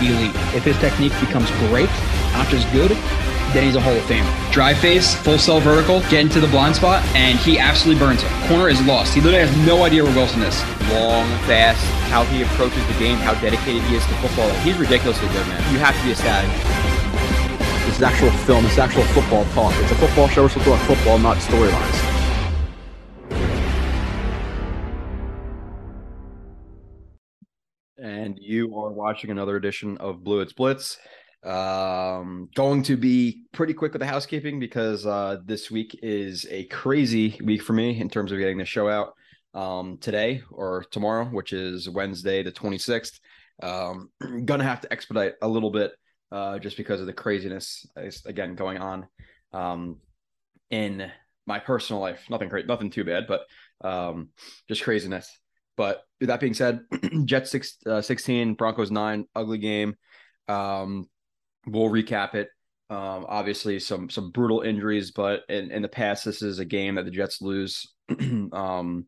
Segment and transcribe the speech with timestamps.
[0.00, 0.34] elite.
[0.54, 1.90] If his technique becomes great,
[2.32, 2.90] not just good,
[3.52, 4.28] then he's a Hall of Famer.
[4.52, 8.30] Drive face, full cell vertical, get into the blind spot, and he absolutely burns it.
[8.48, 9.14] Corner is lost.
[9.14, 10.60] He literally has no idea where Wilson is.
[10.92, 14.50] Long, fast, how he approaches the game, how dedicated he is to football.
[14.60, 15.60] He's ridiculously good, man.
[15.72, 16.50] You have to be ecstatic.
[17.86, 18.64] This is actual film.
[18.64, 19.72] This is actual football talk.
[19.80, 20.42] It's a football show.
[20.42, 22.07] We're supposed to talk football, not storylines.
[28.48, 30.96] You are watching another edition of Blewett's Blitz.
[31.44, 36.64] Um, going to be pretty quick with the housekeeping because uh, this week is a
[36.64, 39.12] crazy week for me in terms of getting the show out
[39.52, 43.20] um, today or tomorrow, which is Wednesday, the 26th.
[43.62, 44.08] Um,
[44.46, 45.92] gonna have to expedite a little bit
[46.32, 47.86] uh, just because of the craziness
[48.24, 49.06] again going on
[49.52, 49.98] um,
[50.70, 51.12] in
[51.46, 52.24] my personal life.
[52.30, 53.42] Nothing great, nothing too bad, but
[53.86, 54.30] um,
[54.68, 55.38] just craziness.
[55.78, 56.80] But that being said,
[57.24, 59.94] Jets six, uh, 16, Broncos nine, ugly game.
[60.48, 61.08] Um,
[61.66, 62.48] we'll recap it.
[62.90, 66.96] Um, obviously, some some brutal injuries, but in, in the past, this is a game
[66.96, 67.86] that the Jets lose.
[68.52, 69.06] um,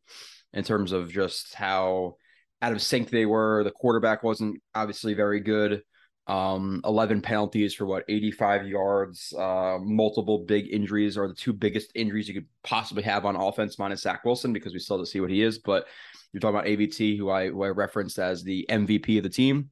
[0.52, 2.16] in terms of just how
[2.62, 3.64] out of sync they were.
[3.64, 5.82] The quarterback wasn't obviously very good.
[6.26, 9.32] Um, 11 penalties for what 85 yards.
[9.36, 13.78] Uh, multiple big injuries are the two biggest injuries you could possibly have on offense,
[13.78, 15.58] minus Zach Wilson, because we still have to see what he is.
[15.58, 15.86] But
[16.32, 19.70] you're talking about AVT, who I who I referenced as the MVP of the team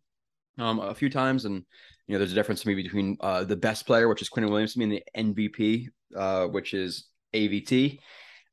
[0.59, 1.65] um, a few times, and
[2.07, 4.77] you know there's a difference maybe between uh, the best player, which is Quinnen Williams,
[4.77, 7.99] and the MVP, uh, which is AVT.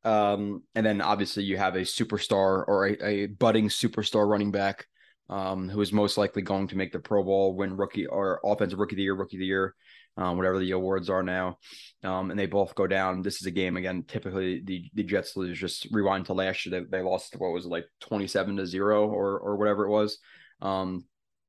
[0.04, 4.86] Um, and then obviously you have a superstar or a, a budding superstar running back
[5.30, 8.78] um, who is most likely going to make the Pro Bowl, win rookie or offensive
[8.78, 9.74] rookie of the year, rookie of the year,
[10.18, 11.58] um, whatever the awards are now.
[12.04, 13.22] Um, and they both go down.
[13.22, 14.04] This is a game again.
[14.08, 15.60] Typically, the the Jets lose.
[15.60, 18.66] Just rewind to last year, they, they lost what was it, like twenty seven to
[18.66, 20.20] zero or or whatever it was
[20.62, 21.06] um,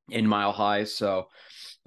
[0.08, 0.84] in Mile High.
[0.84, 1.26] So.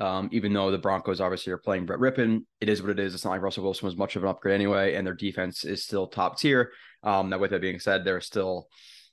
[0.01, 3.13] Um, even though the Broncos obviously are playing Brett Rypien, it is what it is.
[3.13, 5.84] It's not like Russell Wilson was much of an upgrade anyway, and their defense is
[5.84, 6.72] still top tier.
[7.03, 8.69] Um, that with that being said, they're still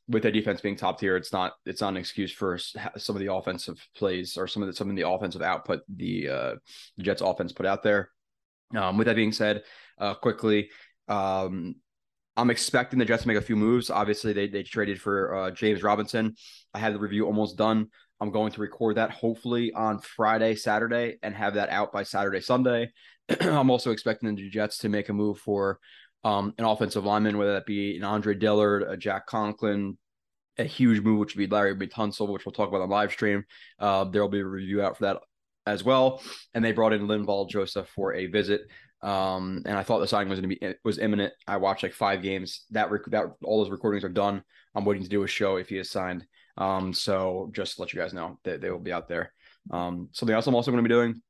[0.08, 3.20] with their defense being top tier, it's not it's not an excuse for some of
[3.20, 6.54] the offensive plays or some of the some of the offensive output the uh,
[6.98, 8.10] Jets offense put out there.
[8.74, 9.62] Um, with that being said,
[9.98, 10.70] uh, quickly,
[11.08, 11.76] um,
[12.36, 13.90] I'm expecting the Jets to make a few moves.
[13.90, 16.34] Obviously, they they traded for uh, James Robinson.
[16.74, 17.88] I had the review almost done.
[18.20, 22.40] I'm going to record that hopefully on Friday, Saturday, and have that out by Saturday,
[22.40, 22.92] Sunday.
[23.40, 25.78] I'm also expecting the Jets to make a move for
[26.26, 29.96] um, an offensive lineman, whether that be an Andre Dillard, a Jack Conklin,
[30.58, 33.44] a huge move, which would be Laremy Tunsil, which we'll talk about on live stream.
[33.78, 35.18] Uh, there will be a review out for that
[35.66, 36.20] as well.
[36.52, 38.62] And they brought in Linval Joseph for a visit.
[39.02, 41.32] Um, and I thought the signing was going to be was imminent.
[41.46, 42.64] I watched like five games.
[42.72, 44.42] That rec- that all those recordings are done.
[44.74, 46.26] I'm waiting to do a show if he is signed.
[46.58, 49.32] Um, so just to let you guys know that they will be out there.
[49.70, 51.22] Um, something else I'm also going to be doing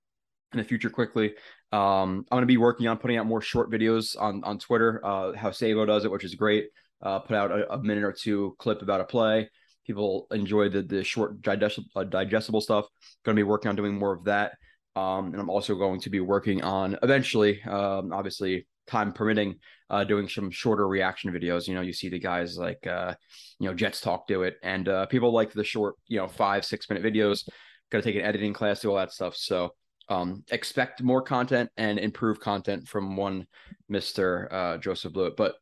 [0.53, 1.35] in the future quickly.
[1.73, 5.01] Um, I'm going to be working on putting out more short videos on on Twitter.
[5.05, 6.67] Uh, how Sabo does it, which is great.
[7.03, 9.51] Uh, put out a, a, minute or two clip about a play.
[9.87, 12.87] People enjoy the the short digestible, uh, digestible stuff.
[13.25, 14.53] Going to be working on doing more of that.
[14.95, 19.57] Um, and I'm also going to be working on eventually, um, obviously time permitting,
[19.91, 21.69] uh, doing some shorter reaction videos.
[21.69, 23.15] You know, you see the guys like, uh,
[23.59, 26.65] you know, Jets Talk do it, and uh, people like the short, you know, five
[26.65, 27.47] six minute videos.
[27.91, 29.37] Got to take an editing class, do all that stuff.
[29.37, 29.75] So
[30.09, 33.47] um, expect more content and improve content from one
[33.89, 35.37] Mister uh, Joseph Blewett.
[35.37, 35.55] But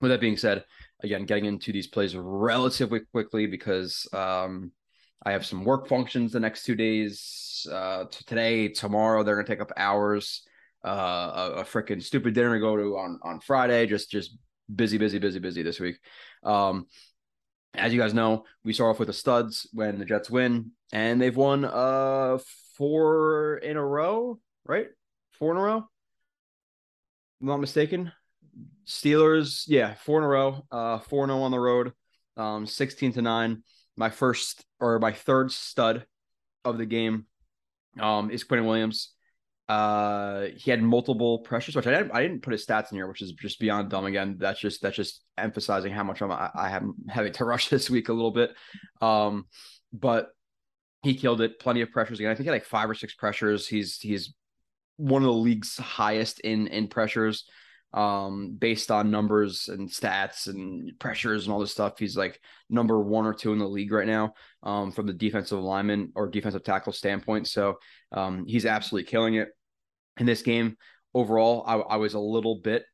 [0.00, 0.64] with that being said,
[1.02, 4.72] again, getting into these plays relatively quickly because um,
[5.24, 7.66] I have some work functions the next two days.
[7.70, 10.42] Uh, today, tomorrow, they're gonna take up hours.
[10.84, 13.86] Uh, a, a freaking stupid dinner to go to on on Friday.
[13.86, 14.36] Just just
[14.72, 15.96] busy, busy, busy, busy this week.
[16.44, 16.86] Um,
[17.74, 21.20] as you guys know, we start off with the studs when the Jets win, and
[21.20, 22.38] they've won uh
[22.76, 24.88] four in a row, right?
[25.32, 25.88] Four in a row.
[27.40, 28.12] I'm not mistaken.
[28.86, 30.64] Steelers, yeah, four in a row.
[30.70, 31.92] Uh, four and oh on the road.
[32.36, 33.62] Um, sixteen to nine.
[33.96, 36.06] My first or my third stud
[36.64, 37.26] of the game,
[38.00, 39.12] um, is Quinnen Williams.
[39.68, 43.08] Uh, he had multiple pressures, which I didn't, I didn't put his stats in here,
[43.08, 44.04] which is just beyond dumb.
[44.04, 47.68] Again, that's just that's just emphasizing how much I'm I, I have having to rush
[47.68, 48.54] this week a little bit.
[49.00, 49.46] Um,
[49.92, 50.28] but
[51.06, 51.60] he killed it.
[51.60, 52.30] Plenty of pressures again.
[52.30, 53.66] I think he had like five or six pressures.
[53.66, 54.34] He's he's
[54.96, 57.48] one of the league's highest in in pressures
[57.92, 63.00] um based on numbers and stats and pressures and all this stuff he's like number
[63.00, 66.64] one or two in the league right now um from the defensive lineman or defensive
[66.64, 67.76] tackle standpoint so
[68.10, 69.48] um he's absolutely killing it
[70.18, 70.76] in this game
[71.14, 72.84] overall i, I was a little bit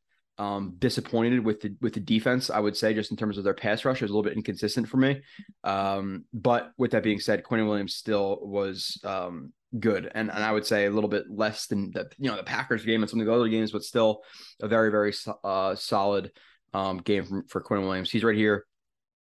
[0.43, 3.55] Um, disappointed with the with the defense, I would say, just in terms of their
[3.55, 5.23] pass rush, is a little bit inconsistent for me.
[5.63, 10.51] Um, but with that being said, Quinn Williams still was um, good, and and I
[10.51, 13.21] would say a little bit less than the you know the Packers game and some
[13.21, 14.25] of the other games, but still
[14.61, 16.33] a very very uh, solid
[16.75, 18.11] um, game for Quinn Williams.
[18.11, 18.67] He's right here,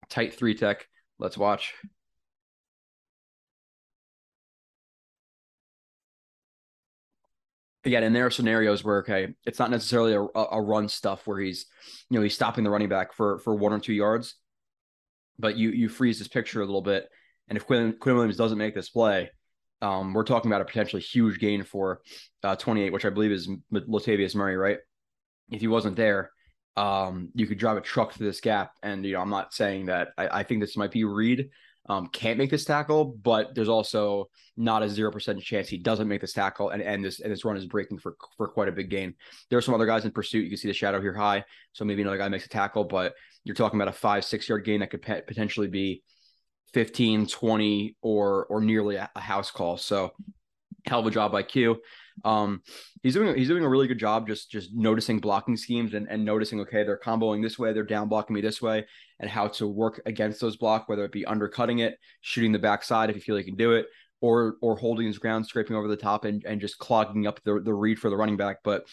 [0.09, 0.87] tight three tech.
[1.19, 1.75] Let's watch.
[7.85, 11.39] Again, and there are scenarios where okay, it's not necessarily a, a run stuff where
[11.39, 11.65] he's,
[12.09, 14.35] you know, he's stopping the running back for for one or two yards,
[15.39, 17.07] but you you freeze this picture a little bit,
[17.47, 19.29] and if Quinn, Quinn Williams doesn't make this play,
[19.81, 22.01] um, we're talking about a potentially huge gain for
[22.43, 24.77] uh, 28, which I believe is Latavius Murray, right?
[25.51, 26.31] If he wasn't there,
[26.77, 29.87] um, you could drive a truck through this gap, and you know, I'm not saying
[29.87, 31.49] that I, I think this might be Reed
[31.89, 36.07] um, can't make this tackle, but there's also not a zero percent chance he doesn't
[36.07, 38.71] make this tackle, and, and this and this run is breaking for for quite a
[38.71, 39.13] big gain.
[39.49, 40.43] There are some other guys in pursuit.
[40.43, 41.43] You can see the shadow here high,
[41.73, 43.13] so maybe another guy makes a tackle, but
[43.43, 46.03] you're talking about a five six yard gain that could pe- potentially be
[46.73, 49.75] 15, 20, or or nearly a, a house call.
[49.77, 50.13] So
[50.85, 51.81] hell of a job by Q.
[52.23, 52.61] Um,
[53.01, 56.23] he's doing he's doing a really good job just just noticing blocking schemes and, and
[56.23, 58.85] noticing okay they're comboing this way they're down blocking me this way
[59.19, 63.09] and how to work against those block whether it be undercutting it shooting the backside
[63.09, 63.87] if you feel you can do it
[64.23, 67.59] or or holding his ground scraping over the top and, and just clogging up the,
[67.59, 68.59] the read for the running back.
[68.63, 68.85] But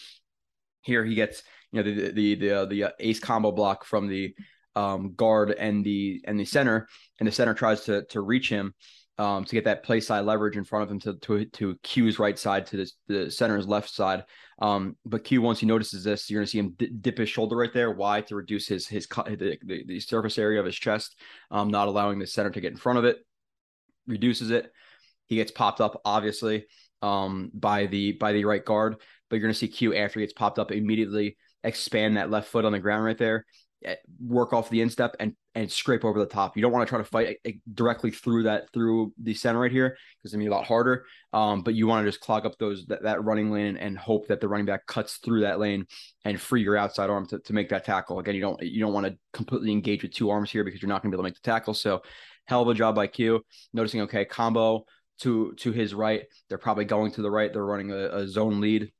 [0.81, 1.41] here he gets
[1.71, 4.35] you know the the the, uh, the uh, ace combo block from the
[4.75, 6.89] um, guard and the and the center
[7.19, 8.73] and the center tries to to reach him
[9.17, 12.19] um, to get that play side leverage in front of him to to, to Q's
[12.19, 14.23] right side to this, the center's left side.
[14.59, 17.29] Um, but Q once he notices this, you're going to see him d- dip his
[17.29, 17.91] shoulder right there.
[17.91, 21.19] Why to reduce his his the, the, the surface area of his chest,
[21.51, 23.17] um, not allowing the center to get in front of it.
[24.07, 24.71] Reduces it.
[25.27, 26.65] He gets popped up obviously
[27.01, 28.95] um, by the by the right guard,
[29.29, 32.47] but you're going to see Q after he gets popped up immediately expand that left
[32.49, 33.45] foot on the ground right there
[34.19, 36.55] work off the instep and and scrape over the top.
[36.55, 39.71] You don't want to try to fight eh, directly through that through the center right
[39.71, 41.05] here because gonna be a lot harder.
[41.33, 43.97] Um, but you want to just clog up those that, that running lane and, and,
[43.97, 45.85] hope that the running back cuts through that lane
[46.25, 48.19] and free your outside arm to, to make that tackle.
[48.19, 50.89] Again, you don't you don't want to completely engage with two arms here because you're
[50.89, 51.73] not gonna be able to make the tackle.
[51.73, 52.01] So
[52.45, 53.41] hell of a job by Q.
[53.73, 54.85] Noticing okay, combo
[55.21, 56.23] to to his right.
[56.49, 57.51] They're probably going to the right.
[57.51, 58.91] They're running a, a zone lead,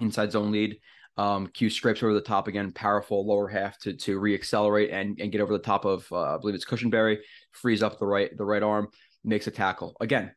[0.00, 0.78] inside zone lead.
[1.16, 5.30] Um, Q scrapes over the top again, powerful lower half to to reaccelerate and, and
[5.30, 7.18] get over the top of uh, I believe it's Cushenberry,
[7.52, 8.88] frees up the right the right arm,
[9.22, 9.96] makes a tackle.
[10.00, 10.32] Again,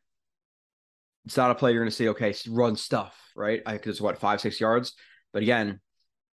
[1.26, 2.08] it's not a play you're going to see.
[2.10, 3.60] Okay, run stuff right.
[3.66, 4.94] Think it's what five six yards,
[5.32, 5.80] but again,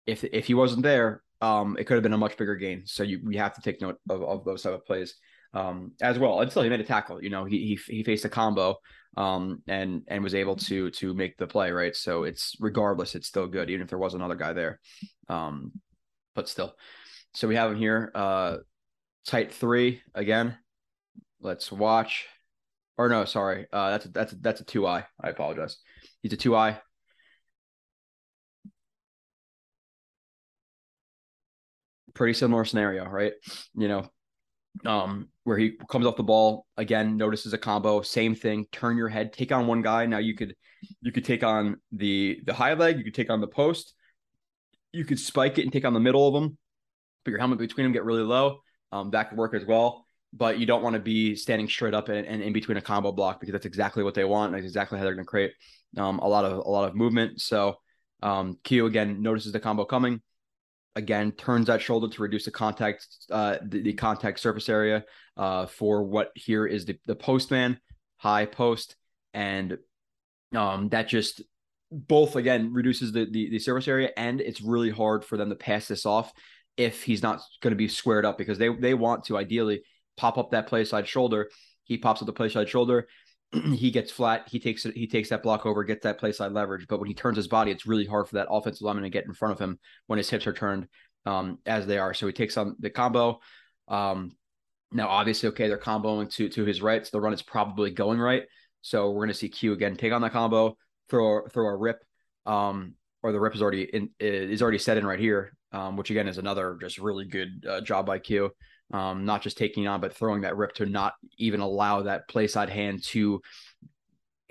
[0.06, 2.84] if if he wasn't there, um, it could have been a much bigger gain.
[2.86, 5.16] So you we have to take note of, of those type of plays
[5.54, 6.42] um, as well.
[6.42, 8.76] Until he made a tackle, you know, he he, he faced a combo
[9.18, 11.96] um, and and was able to to make the play right.
[11.96, 14.80] So it's regardless, it's still good, even if there was another guy there.
[15.30, 15.72] Um,
[16.36, 16.76] but still,
[17.34, 18.12] so we have him here.
[18.16, 18.58] Uh,
[19.26, 20.58] tight three again.
[21.42, 22.28] Let's watch.
[22.98, 23.68] Or no, sorry.
[23.74, 25.06] Uh, that's a, that's a, that's a two eye.
[25.20, 25.78] I apologize.
[26.22, 26.80] He's a two eye.
[32.14, 33.34] Pretty similar scenario, right?
[33.76, 34.08] You know,
[34.86, 38.66] um, where he comes off the ball again, notices a combo, same thing.
[38.72, 40.06] Turn your head, take on one guy.
[40.06, 40.56] Now you could
[41.02, 43.94] you could take on the the high leg, you could take on the post,
[44.92, 46.58] you could spike it and take on the middle of them,
[47.24, 48.60] put your helmet between them, get really low.
[48.92, 50.06] Um, that could work as well.
[50.36, 53.40] But you don't want to be standing straight up and, in between a combo block
[53.40, 54.52] because that's exactly what they want.
[54.52, 55.54] That's exactly how they're going to create
[55.96, 57.40] um, a lot of a lot of movement.
[57.40, 57.76] So
[58.24, 60.22] um, Q again notices the combo coming
[60.96, 65.04] again turns that shoulder to reduce the contact uh, the, the, contact surface area
[65.38, 67.80] uh, for what here is the, the postman
[68.18, 68.96] high post
[69.34, 69.78] and
[70.56, 71.42] um, that just
[71.92, 75.56] both again reduces the, the, the surface area and it's really hard for them to
[75.56, 76.32] pass this off
[76.78, 79.84] if he's not going to be squared up because they they want to ideally
[80.18, 81.50] pop up that play side shoulder.
[81.84, 83.08] He pops up the play side shoulder
[83.74, 84.48] he gets flat.
[84.50, 84.96] He takes it.
[84.96, 86.88] He takes that block over, gets that play side leverage.
[86.88, 89.26] But when he turns his body, it's really hard for that offensive lineman to get
[89.26, 90.88] in front of him when his hips are turned
[91.26, 92.14] um, as they are.
[92.14, 93.40] So he takes on the combo.
[93.88, 94.32] Um,
[94.92, 98.20] now, obviously, okay, they're comboing to to his right, so the run is probably going
[98.20, 98.44] right.
[98.82, 100.78] So we're going to see Q again take on that combo,
[101.10, 102.04] throw throw a rip,
[102.46, 106.12] um, or the rip is already in is already set in right here, um, which
[106.12, 108.52] again is another just really good uh, job by Q
[108.92, 112.48] um, not just taking on, but throwing that rip to not even allow that play
[112.48, 113.42] side hand to,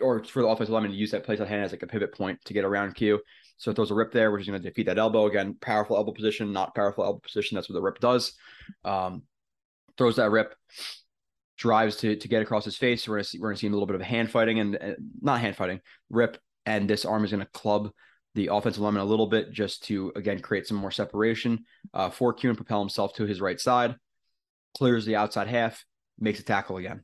[0.00, 2.14] or for the offensive lineman to use that play side hand as like a pivot
[2.14, 3.20] point to get around Q.
[3.58, 5.56] So it throws a rip there, which is going to defeat that elbow again.
[5.60, 7.54] Powerful elbow position, not powerful elbow position.
[7.54, 8.32] That's what the rip does.
[8.84, 9.22] Um,
[9.96, 10.54] throws that rip,
[11.58, 13.06] drives to to get across his face.
[13.06, 15.40] We're gonna see we're gonna see a little bit of hand fighting and uh, not
[15.40, 17.92] hand fighting, rip, and this arm is going to club
[18.34, 22.32] the offensive lineman a little bit just to again create some more separation uh, for
[22.32, 23.94] Q and propel himself to his right side.
[24.76, 25.84] Clears the outside half,
[26.18, 27.02] makes a tackle again.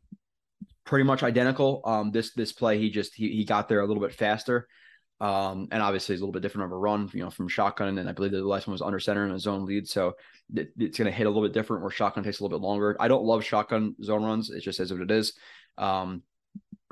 [0.84, 1.82] Pretty much identical.
[1.84, 4.66] Um, this this play he just he he got there a little bit faster.
[5.20, 7.98] Um, and obviously it's a little bit different of a run, you know, from shotgun.
[7.98, 9.88] And I believe the last one was under center in a zone lead.
[9.88, 10.14] So
[10.54, 12.64] it, it's going to hit a little bit different where shotgun takes a little bit
[12.64, 12.96] longer.
[13.00, 14.50] I don't love shotgun zone runs.
[14.50, 15.32] It just is what it is.
[15.76, 16.22] Um,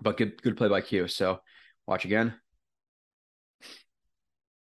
[0.02, 1.06] but good, good play by Q.
[1.06, 1.40] So
[1.86, 2.34] watch again.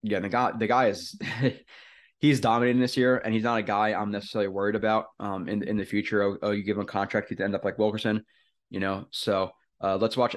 [0.03, 0.19] Yeah.
[0.19, 1.19] The guy, the guy is,
[2.19, 5.63] he's dominating this year and he's not a guy I'm necessarily worried about, um, in,
[5.63, 6.21] in the future.
[6.21, 8.23] Oh, oh you give him a contract, he'd end up like Wilkerson,
[8.69, 9.05] you know?
[9.11, 10.35] So, uh, let's watch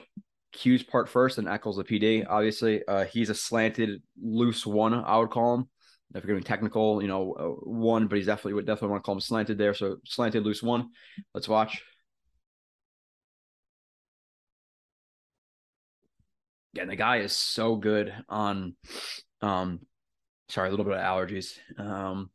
[0.53, 2.25] Q's part first and Echols the PD.
[2.29, 4.95] Obviously, uh, he's a slanted loose one.
[4.95, 5.69] I would call him.
[6.15, 9.07] If you're going technical, you know, uh, one, but he's definitely would definitely want to
[9.07, 9.73] call him slanted there.
[9.73, 10.91] So slanted loose one.
[11.33, 11.83] Let's watch.
[16.75, 18.77] Yeah, the guy is so good on.
[19.41, 19.81] Um,
[20.53, 21.59] sorry, a little bit of allergies.
[21.79, 22.31] Um,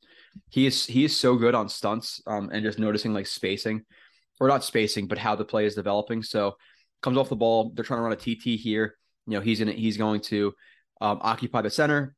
[0.49, 2.21] he is he is so good on stunts.
[2.25, 3.83] Um, and just noticing like spacing,
[4.39, 6.23] or not spacing, but how the play is developing.
[6.23, 6.57] So
[7.01, 7.71] comes off the ball.
[7.73, 8.95] They're trying to run a TT here.
[9.27, 9.77] You know, he's in it.
[9.77, 10.53] He's going to
[10.99, 12.15] um, occupy the center,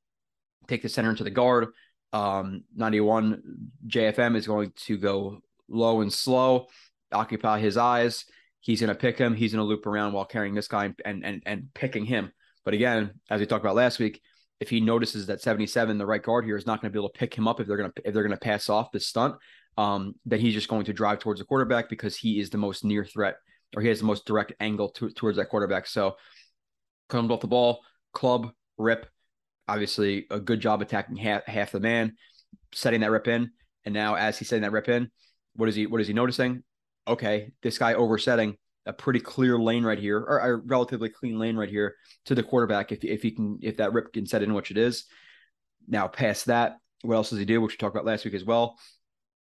[0.67, 1.67] take the center into the guard.
[2.13, 3.41] Um, 91
[3.87, 6.67] JFM is going to go low and slow,
[7.11, 8.25] occupy his eyes.
[8.61, 9.35] He's going to pick him.
[9.35, 12.31] He's going to loop around while carrying this guy and and and picking him.
[12.63, 14.21] But again, as we talked about last week,
[14.59, 17.09] if he notices that 77, the right guard here, is not going to be able
[17.09, 18.99] to pick him up if they're going to if they're going to pass off the
[18.99, 19.35] stunt,
[19.77, 22.83] um, then he's just going to drive towards the quarterback because he is the most
[22.83, 23.35] near threat
[23.75, 25.87] or he has the most direct angle to, towards that quarterback.
[25.87, 26.15] So
[27.07, 27.79] comes off the ball,
[28.13, 29.07] club, rip.
[29.67, 32.13] Obviously, a good job attacking half, half the man,
[32.73, 33.51] setting that rip in.
[33.85, 35.11] And now, as he's setting that rip in,
[35.55, 35.85] what is he?
[35.85, 36.63] What is he noticing?
[37.07, 38.57] Okay, this guy oversetting
[38.89, 42.41] a pretty clear lane right here, or a relatively clean lane right here to the
[42.41, 42.91] quarterback.
[42.91, 45.05] If if he can, if that rip can set in which it is.
[45.87, 47.61] Now, past that, what else does he do?
[47.61, 48.77] Which we talked about last week as well.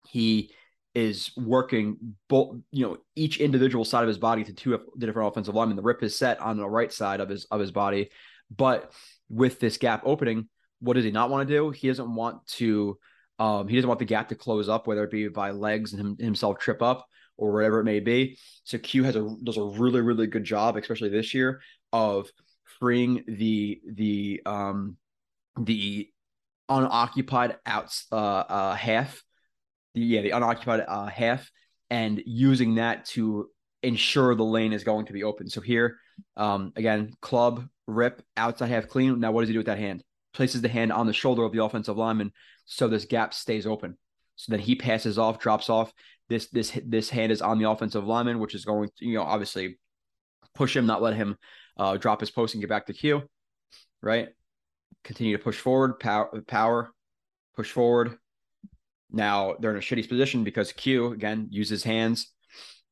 [0.08, 0.52] He
[0.94, 5.06] is working both, you know, each individual side of his body to two of the
[5.06, 5.76] different offensive linemen.
[5.76, 8.10] The rip is set on the right side of his of his body,
[8.54, 8.92] but
[9.28, 10.48] with this gap opening,
[10.80, 11.70] what does he not want to do?
[11.70, 12.98] He doesn't want to.
[13.38, 16.00] Um, he doesn't want the gap to close up, whether it be by legs and
[16.00, 17.06] him, himself trip up
[17.38, 18.38] or whatever it may be.
[18.64, 21.60] So Q has a does a really really good job, especially this year,
[21.92, 22.28] of
[22.78, 24.96] freeing the the um
[25.58, 26.08] the
[26.68, 29.22] unoccupied outs uh, uh half
[29.94, 31.50] the yeah the unoccupied uh, half
[31.88, 33.48] and using that to
[33.82, 35.48] ensure the lane is going to be open.
[35.48, 35.96] So here,
[36.36, 39.20] um, again, club rip outside half clean.
[39.20, 40.02] Now what does he do with that hand?
[40.34, 42.32] Places the hand on the shoulder of the offensive lineman
[42.66, 43.96] so this gap stays open.
[44.36, 45.92] So then he passes off, drops off.
[46.28, 49.22] This this this hand is on the offensive lineman, which is going to you know
[49.22, 49.78] obviously
[50.54, 51.36] push him, not let him
[51.78, 53.22] uh, drop his post and get back to Q.
[54.02, 54.28] Right.
[55.04, 56.92] Continue to push forward, power, power,
[57.56, 58.18] push forward,
[59.10, 62.32] now they're in a shitty position because Q again uses hands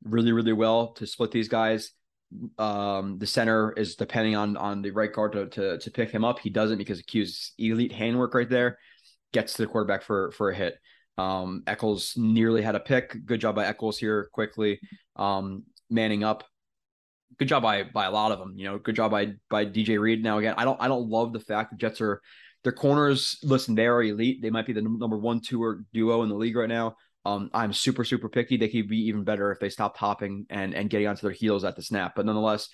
[0.04, 1.92] really really well to split these guys.
[2.58, 6.24] Um, the center is depending on on the right guard to, to to pick him
[6.24, 6.38] up.
[6.38, 8.78] He doesn't because Q's elite handwork right there
[9.32, 10.78] gets to the quarterback for for a hit.
[11.18, 13.16] Um, Echols nearly had a pick.
[13.24, 14.80] Good job by Echols here quickly.
[15.16, 16.44] Um, manning up.
[17.38, 18.54] Good job by by a lot of them.
[18.56, 20.22] You know, good job by by DJ Reed.
[20.22, 22.22] Now again, I don't I don't love the fact the Jets are
[22.66, 24.42] their corners, listen, they are elite.
[24.42, 26.96] They might be the number one, two or duo in the league right now.
[27.24, 28.56] Um, I'm super, super picky.
[28.56, 31.62] They could be even better if they stop hopping and and getting onto their heels
[31.62, 32.14] at the snap.
[32.16, 32.68] But nonetheless,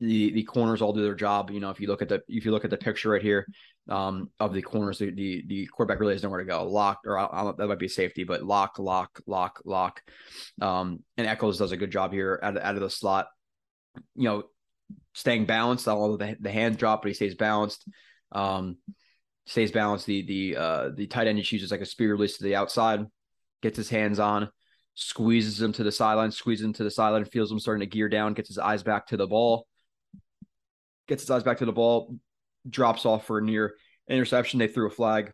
[0.00, 1.50] the the corners all do their job.
[1.50, 3.46] You know, if you look at the if you look at the picture right here
[3.88, 6.64] um, of the corners, the, the, the quarterback really has nowhere to go.
[6.64, 10.00] Lock or I, I, that might be safety, but lock, lock, lock, lock.
[10.60, 13.28] Um, and Echols does a good job here out of, out of the slot.
[14.14, 14.42] You know,
[15.12, 15.88] staying balanced.
[15.88, 17.86] Although the the hand drop, but he stays balanced.
[18.32, 18.78] Um,
[19.46, 20.06] stays balanced.
[20.06, 23.04] The the uh the tight end he chooses like a spear release to the outside,
[23.62, 24.48] gets his hands on,
[24.94, 28.08] squeezes him to the sideline, squeezes him to the sideline, feels him starting to gear
[28.08, 29.66] down, gets his eyes back to the ball,
[31.08, 32.16] gets his eyes back to the ball,
[32.68, 33.74] drops off for a near
[34.08, 34.58] interception.
[34.58, 35.32] They threw a flag.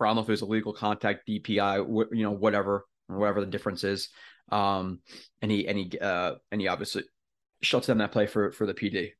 [0.00, 3.84] I don't know if it was illegal contact, DPI, you know, whatever, whatever the difference
[3.84, 4.08] is.
[4.50, 5.00] Um,
[5.42, 7.04] and he and he uh and he obviously
[7.62, 9.10] shuts down that play for for the PD.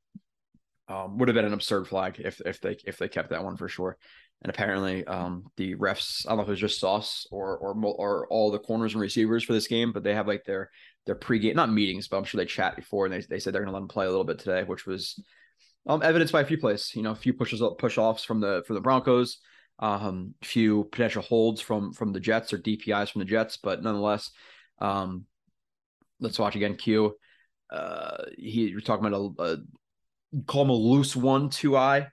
[0.89, 3.57] Um, would have been an absurd flag if if they if they kept that one
[3.57, 3.97] for sure.
[4.43, 7.77] And apparently, um, the refs I don't know if it was just Sauce or or
[7.85, 10.71] or all the corners and receivers for this game, but they have like their
[11.07, 13.63] their pregame not meetings, but I'm sure they chat before and they they said they're
[13.63, 15.23] going to let them play a little bit today, which was
[15.87, 16.93] um, evidenced by a few plays.
[16.95, 19.39] You know, a few pushes push offs from the from the Broncos,
[19.79, 24.31] um, few potential holds from from the Jets or DPIs from the Jets, but nonetheless,
[24.79, 25.25] um,
[26.21, 26.77] let's watch again.
[26.77, 27.17] Q.
[27.71, 32.09] Uh, he we're talking about a, a call him a loose one, two eye.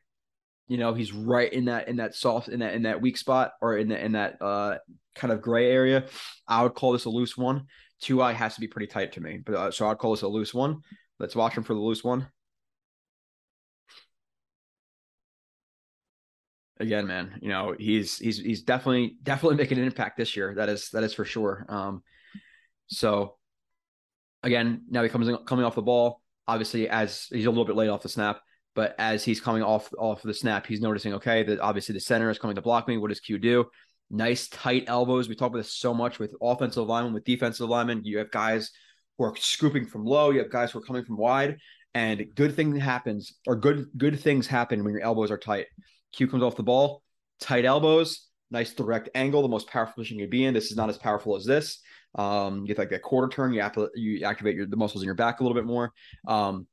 [0.67, 3.53] You know, he's right in that in that soft in that in that weak spot
[3.62, 4.77] or in that in that uh
[5.15, 6.05] kind of gray area.
[6.47, 7.65] I would call this a loose one.
[8.00, 10.21] Two eye has to be pretty tight to me, but uh, so I'd call this
[10.21, 10.81] a loose one.
[11.19, 12.27] Let's watch him for the loose one.
[16.79, 20.53] Again, man, you know he's he's he's definitely definitely making an impact this year.
[20.55, 21.65] That is that is for sure.
[21.67, 22.03] Um,
[22.88, 23.38] so
[24.43, 26.22] again, now he comes in, coming off the ball.
[26.48, 28.41] Obviously, as he's a little bit late off the snap,
[28.75, 32.29] but as he's coming off off the snap, he's noticing okay that obviously the center
[32.29, 32.98] is coming to block me.
[32.98, 33.65] What does Q do?
[34.10, 35.27] Nice tight elbows.
[35.27, 38.01] We talk about this so much with offensive linemen, with defensive linemen.
[38.05, 38.72] You have guys
[39.17, 40.29] who are scooping from low.
[40.29, 41.57] You have guys who are coming from wide,
[41.93, 45.65] and good thing happens or good good things happen when your elbows are tight.
[46.17, 47.03] Q comes off the ball,
[47.39, 50.53] tight elbows, nice direct angle, the most powerful position you would be in.
[50.53, 51.79] This is not as powerful as this.
[52.15, 55.05] Um, you get like that quarter turn, you to you activate your the muscles in
[55.05, 55.93] your back a little bit more.
[56.27, 56.67] Um,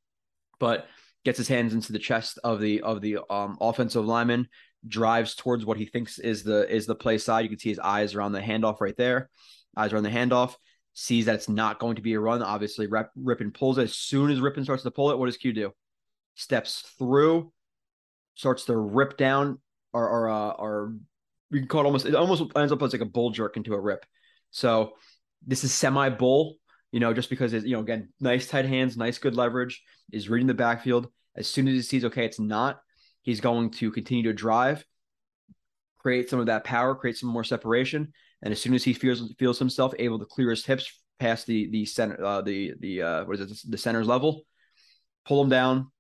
[0.59, 0.87] but
[1.25, 4.49] gets his hands into the chest of the of the um, offensive lineman,
[4.89, 7.43] drives towards what he thinks is the is the play side.
[7.43, 9.29] You can see his eyes around the handoff right there.
[9.77, 10.55] Eyes around the handoff.
[10.95, 12.41] Sees that it's not going to be a run.
[12.41, 13.83] Obviously, Rip, Rypien pulls it.
[13.83, 15.73] As soon as Rypien starts to pull it, what does Q do?
[16.37, 17.53] Steps through,
[18.35, 19.59] starts to rip down,
[19.93, 20.95] or or uh, or
[21.51, 22.07] you can call it almost.
[22.07, 24.05] It almost ends up as like a bull jerk into a rip.
[24.51, 24.93] So
[25.47, 26.57] this is semi bull,
[26.93, 30.29] you know, just because it's, you know, again, nice tight hands, nice good leverage, is
[30.29, 31.09] reading the backfield.
[31.37, 32.81] As soon as he sees, okay, it's not,
[33.23, 34.85] he's going to continue to drive,
[35.99, 38.13] create some of that power, create some more separation.
[38.43, 40.89] And as soon as he feels feels himself able to clear his hips
[41.19, 44.43] past the the center uh, the the uh, what is it the center's level,
[45.27, 45.91] pull him down,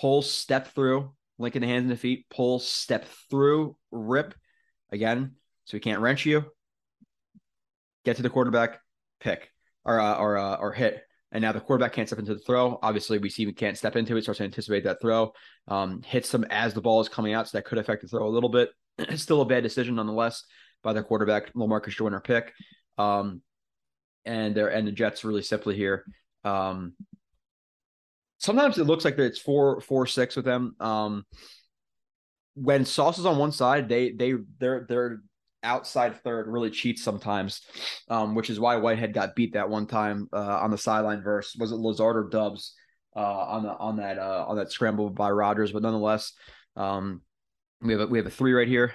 [0.00, 4.34] pull, step through, linking the hands and the feet, pull, step through, rip
[4.90, 6.44] again, so he can't wrench you.
[8.04, 8.80] Get to the quarterback,
[9.20, 9.50] pick
[9.84, 11.02] or uh, or uh, or hit.
[11.30, 12.78] And now the quarterback can't step into the throw.
[12.82, 15.32] Obviously, we see we can't step into it, starts to anticipate that throw.
[15.66, 18.26] Um, hits them as the ball is coming out, so that could affect the throw
[18.26, 18.70] a little bit.
[19.16, 20.44] still a bad decision nonetheless
[20.82, 22.52] by the quarterback, Lamarcus Joyner pick.
[22.96, 23.42] Um,
[24.24, 26.04] and they and the Jets really simply here.
[26.44, 26.94] Um,
[28.38, 30.74] sometimes it looks like it's four four six with them.
[30.80, 31.24] Um,
[32.54, 35.20] when Sauce is on one side, they they they're they're
[35.62, 37.62] outside third really cheats sometimes,
[38.08, 41.22] um, which is why Whitehead got beat that one time uh, on the sideline.
[41.22, 42.74] Verse was it Lazard or Doubs
[43.16, 45.72] uh, on the on that uh, on that scramble by Rodgers.
[45.72, 46.32] but nonetheless,
[46.76, 47.22] um,
[47.80, 48.94] we have a, we have a three right here.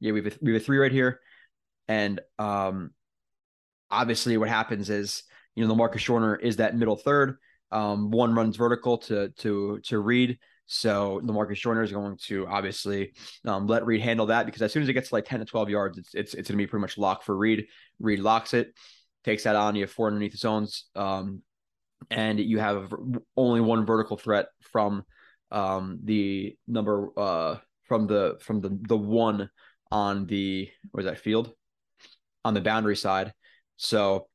[0.00, 1.20] Yeah, we have a, we have a three right here,
[1.88, 2.90] and um,
[3.90, 5.22] obviously what happens is
[5.54, 7.38] you know Lamarcus Joyner is that middle third.
[7.74, 10.38] Um, one runs vertical to to to Reed.
[10.66, 13.12] So Lamarcus Joyner is going to obviously
[13.44, 15.44] um, let Reed handle that because as soon as it gets to like 10 to
[15.44, 17.66] 12 yards, it's it's, it's to be pretty much locked for Reed.
[18.00, 18.72] Reed locks it,
[19.24, 19.74] takes that on.
[19.74, 21.42] You have four underneath the zones, um,
[22.10, 22.94] and you have
[23.36, 25.04] only one vertical threat from
[25.50, 29.50] um, the number uh, from the from the the one
[29.90, 31.52] on the what is that field
[32.44, 33.32] on the boundary side.
[33.76, 34.28] So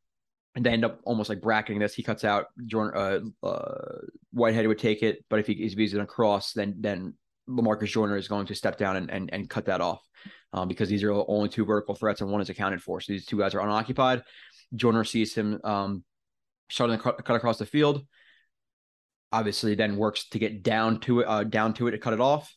[0.55, 1.93] and they end up almost like bracketing this.
[1.93, 6.05] He cuts out Jordan uh, uh, Whitehead would take it, but if he is going
[6.05, 7.13] to cross, then then
[7.47, 10.01] Lamarcus Joyner is going to step down and and, and cut that off
[10.53, 12.99] um, because these are only two vertical threats and one is accounted for.
[13.01, 14.23] So these two guys are unoccupied.
[14.75, 16.03] Joyner sees him um,
[16.69, 18.05] starting to cut, cut across the field.
[19.31, 22.19] Obviously, then works to get down to it, uh, down to it to cut it
[22.19, 22.51] off.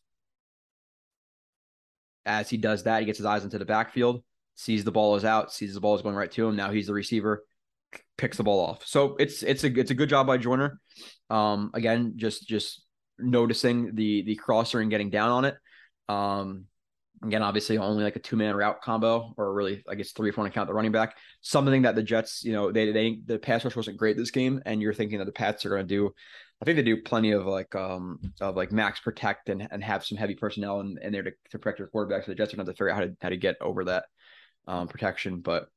[2.24, 4.22] As he does that, he gets his eyes into the backfield,
[4.54, 6.56] sees the ball is out, sees the ball is going right to him.
[6.56, 7.44] Now he's the receiver
[8.18, 8.86] picks the ball off.
[8.86, 10.80] So it's it's a it's a good job by Joyner.
[11.30, 12.82] Um, again, just just
[13.18, 15.56] noticing the the crosser and getting down on it.
[16.08, 16.66] Um,
[17.24, 20.36] again, obviously only like a two man route combo, or really I guess three if
[20.36, 21.16] you to count the running back.
[21.40, 24.62] Something that the Jets, you know, they they the pass rush wasn't great this game,
[24.66, 26.12] and you're thinking that the Pats are going to do.
[26.60, 30.04] I think they do plenty of like um of like max protect and, and have
[30.04, 32.24] some heavy personnel in, in there to, to protect their quarterback.
[32.24, 34.04] So the Jets are going to figure out how to how to get over that
[34.66, 35.40] um, protection.
[35.40, 35.68] But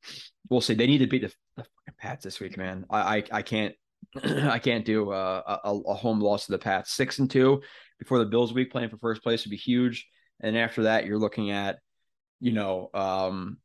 [0.50, 0.74] we'll see.
[0.74, 1.66] They need to beat the, the
[1.98, 2.86] Pats this week, man.
[2.90, 3.76] I I, I can't
[4.24, 6.94] I can't do a, a, a home loss to the Pats.
[6.94, 7.62] Six and two
[8.00, 10.08] before the Bills week, playing for first place would be huge.
[10.42, 11.78] And after that, you're looking at,
[12.40, 13.58] you know, um,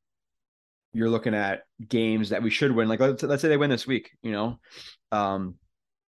[0.93, 2.89] you're looking at games that we should win.
[2.89, 4.59] Like let's, let's say they win this week, you know,
[5.13, 5.57] um,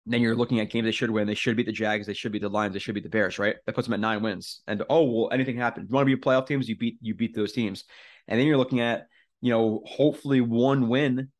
[0.06, 1.26] then you're looking at games they should win.
[1.26, 2.06] They should beat the Jags.
[2.06, 2.72] They should beat the Lions.
[2.72, 3.56] They should beat the Bears, right?
[3.66, 4.62] That puts them at nine wins.
[4.66, 5.88] And oh well, anything happens.
[5.90, 6.68] You want to be playoff teams?
[6.68, 7.84] You beat you beat those teams.
[8.28, 9.06] And then you're looking at,
[9.40, 11.30] you know, hopefully one win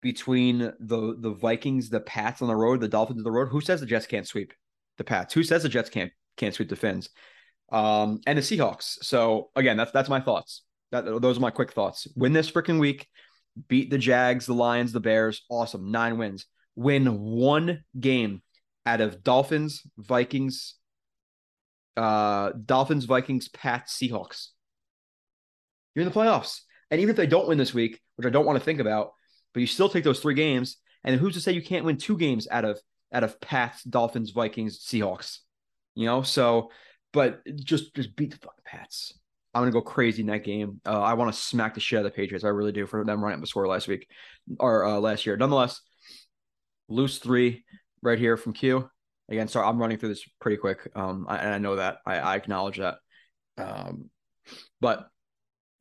[0.00, 3.48] between the the Vikings, the Pats on the road, the Dolphins on the road.
[3.48, 4.52] Who says the Jets can't sweep
[4.96, 5.34] the Pats?
[5.34, 7.08] Who says the Jets can't can't sweep the Fins?
[7.70, 8.98] Um, and the Seahawks.
[9.02, 10.62] So again, that's that's my thoughts.
[10.92, 12.06] That those are my quick thoughts.
[12.16, 13.06] Win this freaking week,
[13.68, 15.42] beat the Jags, the Lions, the Bears.
[15.50, 16.46] Awesome, nine wins.
[16.76, 18.42] Win one game
[18.86, 20.76] out of Dolphins, Vikings,
[21.96, 24.48] uh, Dolphins, Vikings, Pats, Seahawks.
[25.98, 26.60] You're in the playoffs.
[26.92, 29.10] And even if they don't win this week, which I don't want to think about,
[29.52, 30.76] but you still take those three games.
[31.02, 32.80] And who's to say you can't win two games out of
[33.12, 35.38] out of Pats, Dolphins, Vikings, Seahawks?
[35.96, 36.70] You know, so
[37.12, 39.18] but just just beat the fucking Pats.
[39.52, 40.80] I'm gonna go crazy in that game.
[40.86, 42.44] Uh, I want to smack the shit out of the Patriots.
[42.44, 44.06] I really do for them running up the score last week
[44.60, 45.36] or uh, last year.
[45.36, 45.80] Nonetheless,
[46.88, 47.64] loose three
[48.02, 48.88] right here from Q.
[49.28, 50.88] Again, sorry, I'm running through this pretty quick.
[50.94, 52.98] Um, I, and I know that I, I acknowledge that.
[53.56, 54.10] Um,
[54.80, 55.08] but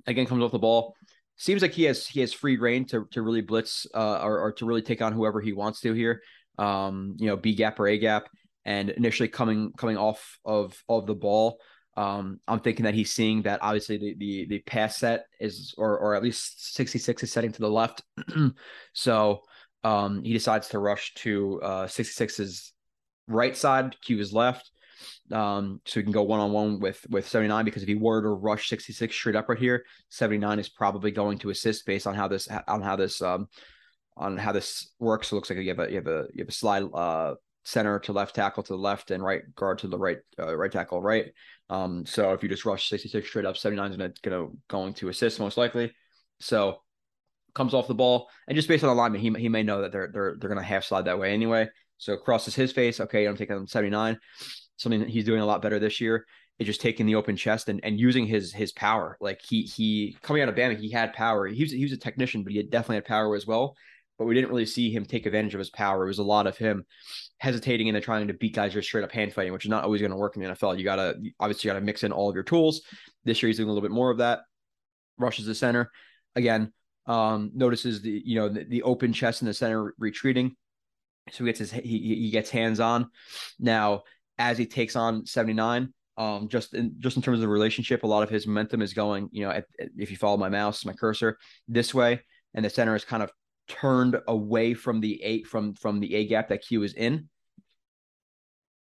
[0.08, 0.96] again, comes off the ball.
[1.36, 4.52] Seems like he has he has free reign to to really blitz uh, or, or
[4.54, 6.22] to really take on whoever he wants to here.
[6.58, 8.28] Um, you know, B gap or A gap,
[8.66, 11.60] and initially coming coming off of of the ball.
[11.96, 15.98] Um, I'm thinking that he's seeing that obviously the the the pass set is or
[16.00, 18.04] or at least 66 is setting to the left.
[18.94, 19.42] so
[19.84, 22.74] um, he decides to rush to uh, 66's
[23.28, 24.72] right side, Q is left.
[25.32, 28.22] Um, so he can go one on one with with 79 because if he were
[28.22, 32.16] to rush 66 straight up right here, 79 is probably going to assist based on
[32.16, 33.48] how this on how this um
[34.16, 35.28] on how this works.
[35.28, 37.36] So it looks like you have a you have a you have a slide uh
[37.68, 40.72] center to left tackle to the left and right guard to the right uh, right
[40.72, 41.34] tackle right.
[41.70, 45.10] Um, so if you just rush 66 straight up, 79 is gonna gonna going to
[45.10, 45.94] assist most likely.
[46.40, 46.82] So
[47.54, 50.10] comes off the ball and just based on alignment, he he may know that they're
[50.14, 51.68] they're they're gonna half slide that way anyway.
[51.98, 53.02] So crosses his face.
[53.02, 54.18] Okay, I'm taking on 79
[54.78, 56.26] something that he's doing a lot better this year
[56.60, 59.18] is just taking the open chest and, and using his his power.
[59.22, 61.48] Like he he coming out of Bama, he had power.
[61.48, 63.76] He was he was a technician, but he had definitely had power as well.
[64.18, 66.04] But we didn't really see him take advantage of his power.
[66.04, 66.86] It was a lot of him
[67.38, 69.84] hesitating and then trying to beat guys just straight up hand fighting, which is not
[69.84, 70.78] always going to work in the NFL.
[70.78, 72.82] You gotta obviously you gotta mix in all of your tools.
[73.26, 74.40] This year he's doing a little bit more of that.
[75.20, 75.92] Rushes the center
[76.36, 76.74] again.
[77.06, 80.56] Um, notices the you know the, the open chest in the center retreating,
[81.32, 83.10] so he gets his he he gets hands on.
[83.60, 84.04] Now
[84.40, 85.94] as he takes on 79.
[86.18, 88.94] Um, just in just in terms of the relationship, a lot of his momentum is
[88.94, 92.22] going, you know, at, at, if you follow my mouse, my cursor this way,
[92.56, 93.32] and the center is kind of
[93.68, 97.30] turned away from the eight from from the A gap that Q is in.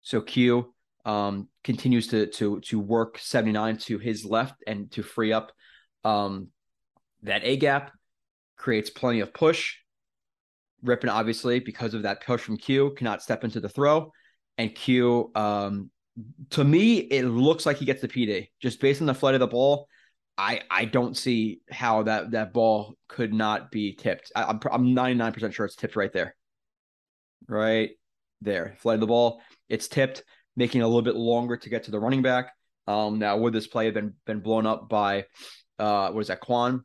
[0.02, 5.34] So Q um, continues to to to work 79 to his left and to free
[5.34, 5.52] up
[6.06, 6.48] um,
[7.24, 7.92] that A gap,
[8.56, 9.76] creates plenty of push.
[10.86, 14.14] Rypien, obviously, because of that push from Q, cannot step into the throw
[14.58, 15.32] and Q.
[15.36, 15.90] Um,
[16.52, 19.40] to me, it looks like he gets the PD just based on the flight of
[19.40, 19.88] the ball.
[20.38, 24.32] I I don't see how that that ball could not be tipped.
[24.36, 26.36] I, am I'm 99 percent sure it's tipped right there,
[27.48, 27.92] right
[28.42, 28.76] there.
[28.80, 30.24] Flight of the ball, it's tipped,
[30.56, 32.52] making it a little bit longer to get to the running back.
[32.88, 35.26] Um, now would this play have been been blown up by
[35.80, 36.82] uh what is that Kwon?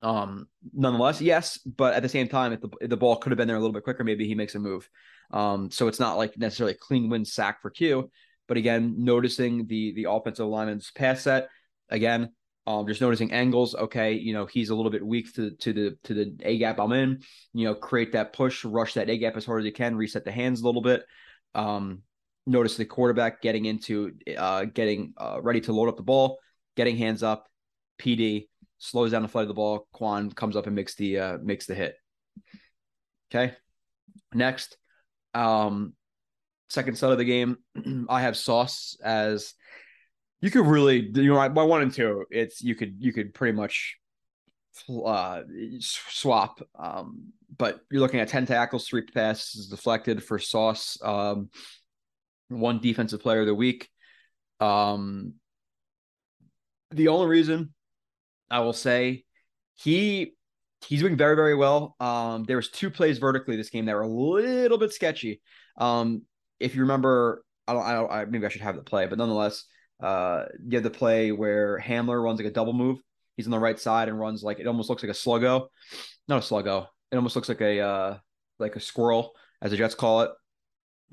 [0.00, 3.36] Um, nonetheless, yes, but at the same time, if the if the ball could have
[3.36, 4.88] been there a little bit quicker, maybe he makes a move.
[5.30, 8.10] Um, so it's not like necessarily a clean win sack for Q,
[8.46, 11.48] but again, noticing the the offensive lineman's pass set
[11.88, 12.32] again.
[12.66, 13.74] Um, just noticing angles.
[13.74, 16.78] Okay, you know he's a little bit weak to to the to the A gap
[16.78, 17.22] I'm in.
[17.52, 20.24] You know, create that push, rush that A gap as hard as you can, reset
[20.24, 21.04] the hands a little bit.
[21.54, 22.02] Um,
[22.46, 26.38] notice the quarterback getting into uh, getting uh, ready to load up the ball,
[26.76, 27.48] getting hands up,
[27.98, 29.86] PD slows down the flight of the ball.
[29.94, 31.96] Kwon comes up and makes the uh, makes the hit.
[33.30, 33.54] Okay,
[34.32, 34.76] next
[35.38, 35.94] um,
[36.68, 37.58] second set of the game,
[38.08, 39.54] I have Sauce as
[40.40, 43.56] you could really you know by one and two, it's you could you could pretty
[43.56, 43.96] much
[45.04, 45.42] uh
[45.80, 46.60] swap.
[46.78, 50.98] Um, but you're looking at ten tackles, three passes deflected for Sauce.
[51.02, 51.50] Um,
[52.48, 53.88] one defensive player of the week.
[54.60, 55.34] Um,
[56.90, 57.74] the only reason
[58.50, 59.24] I will say
[59.74, 60.34] he
[60.86, 61.96] he's doing very very well.
[62.00, 65.40] Um, there was two plays vertically this game that were a little bit sketchy.
[65.76, 66.22] Um,
[66.60, 69.18] if you remember, I don't, I don't, I, maybe I should have the play, but
[69.18, 69.64] nonetheless,
[70.02, 73.00] uh, you have the play where Hamler runs like a double move.
[73.36, 75.68] He's on the right side and runs like it almost looks like a sluggo,
[76.26, 76.86] not a sluggo.
[77.10, 78.18] It almost looks like a uh,
[78.58, 80.30] like a squirrel, as the Jets call it,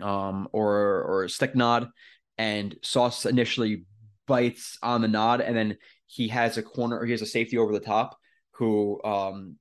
[0.02, 1.90] um, or or a stick nod.
[2.38, 3.86] And Sauce initially
[4.28, 7.58] bites on the nod, and then he has a corner or he has a safety
[7.58, 8.18] over the top
[8.58, 9.58] who, um,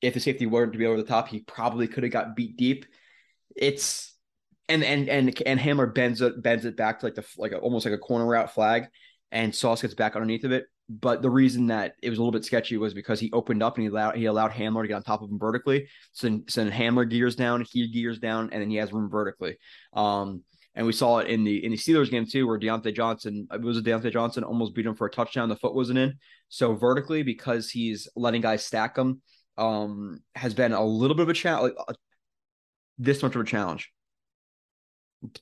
[0.00, 2.56] if the safety weren't to be over the top, he probably could have got beat
[2.56, 2.86] deep.
[3.56, 4.14] It's
[4.68, 7.58] and and and and Hamler bends it bends it back to like the like a,
[7.58, 8.86] almost like a corner route flag,
[9.32, 10.66] and Sauce gets back underneath of it.
[10.88, 13.76] But the reason that it was a little bit sketchy was because he opened up
[13.76, 15.88] and he allowed he allowed Hamler to get on top of him vertically.
[16.12, 19.56] So, so then Hamler gears down, he gears down, and then he has room vertically.
[19.94, 20.42] Um,
[20.74, 23.60] and we saw it in the in the Steelers game too, where Diontae Johnson it
[23.60, 25.48] was a Diontae Johnson almost beat him for a touchdown.
[25.48, 26.14] The foot wasn't in.
[26.48, 29.22] So vertically, because he's letting guys stack him,
[29.56, 31.74] um, has been a little bit of a challenge.
[31.76, 31.94] Like, uh,
[32.98, 33.92] this much of a challenge.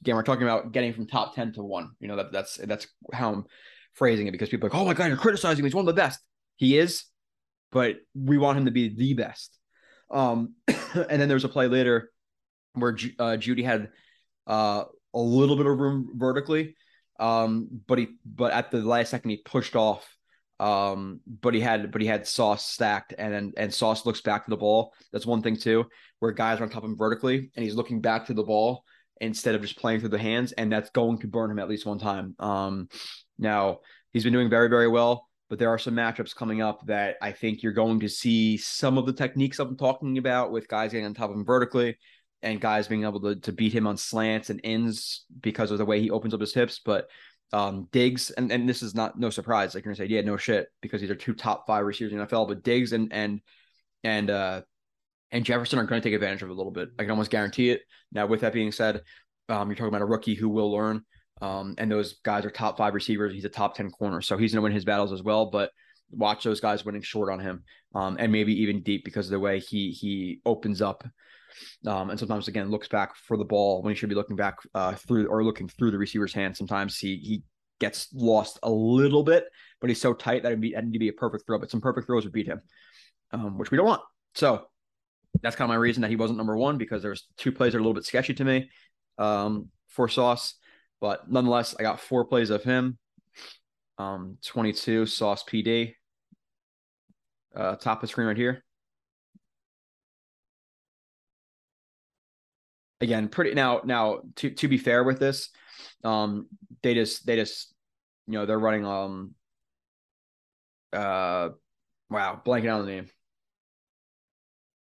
[0.01, 1.91] again, we're talking about getting from top 10 to one.
[2.01, 3.45] You know, that that's that's how I'm
[3.95, 5.67] phrasing it because people are like, oh my God, you're criticizing him.
[5.67, 6.21] He's one of the best.
[6.57, 7.05] He is,
[7.71, 9.59] but we want him to be the best.
[10.11, 12.11] Um, and then there's a play later
[12.75, 13.91] where uh, Jeudy had
[14.47, 16.77] uh, a little bit of room vertically,
[17.21, 20.17] um, but he but at the last second he pushed off.
[20.61, 24.45] Um, but he had but he had Sauce stacked, and then and Sauce looks back
[24.45, 24.93] to the ball.
[25.13, 25.87] That's one thing too,
[26.21, 28.85] where guys are on top of him vertically, and he's looking back to the ball
[29.21, 31.87] instead of just playing through the hands, and that's going to burn him at least
[31.87, 32.35] one time.
[32.39, 32.89] Um,
[33.39, 33.81] now
[34.13, 37.31] he's been doing very very well but there are some matchups coming up that I
[37.31, 41.05] think you're going to see some of the techniques I'm talking about with guys getting
[41.05, 41.99] on top of him vertically
[42.43, 45.85] and guys being able to, to beat him on slants and ends because of the
[45.85, 46.81] way he opens up his hips.
[46.85, 47.09] But
[47.53, 49.75] um, Diggs, and, and this is not no surprise.
[49.75, 52.19] Like you're gonna say, yeah, no shit, because these are two top five receivers in
[52.19, 52.49] the NFL.
[52.49, 53.41] But Diggs and and
[54.05, 54.63] and uh
[55.33, 56.91] and Jefferson are going to take advantage of it a little bit.
[56.99, 57.81] I can almost guarantee it.
[58.13, 59.01] Now, with that being said,
[59.49, 61.03] um, you're talking about a rookie who will learn.
[61.41, 63.33] Um, and those guys are top five receivers.
[63.33, 64.21] He's a top 10 corner.
[64.21, 65.47] So he's going to win his battles as well.
[65.47, 65.71] But
[66.11, 69.41] watch those guys winning short on him um, and maybe even deep because of the
[69.41, 71.05] way he he opens up.
[71.87, 74.59] Um, and sometimes again looks back for the ball when he should be looking back
[74.75, 76.57] uh, through or looking through the receiver's hand.
[76.57, 77.43] Sometimes he he
[77.81, 79.45] gets lost a little bit,
[79.81, 81.59] but he's so tight that it need to be a perfect throw.
[81.59, 82.61] But some perfect throws would beat him,
[83.33, 84.03] um, which we don't want.
[84.35, 84.67] So
[85.43, 87.79] that's kind of my reason that he wasn't number one because there's two plays that
[87.79, 88.71] are a little bit sketchy to me
[89.19, 90.55] um, for Sauce.
[91.01, 92.99] But nonetheless, I got four plays of him.
[93.99, 95.95] Um, 22 Sauce PD.
[97.55, 98.65] Uh, top of the screen right here.
[103.03, 103.83] Again, pretty now.
[103.85, 105.51] Now, to to be fair with this,
[106.05, 106.47] um,
[106.83, 107.75] they just they just
[108.27, 109.35] you know they're running um
[110.93, 111.51] uh
[112.09, 113.09] wow blanking on the name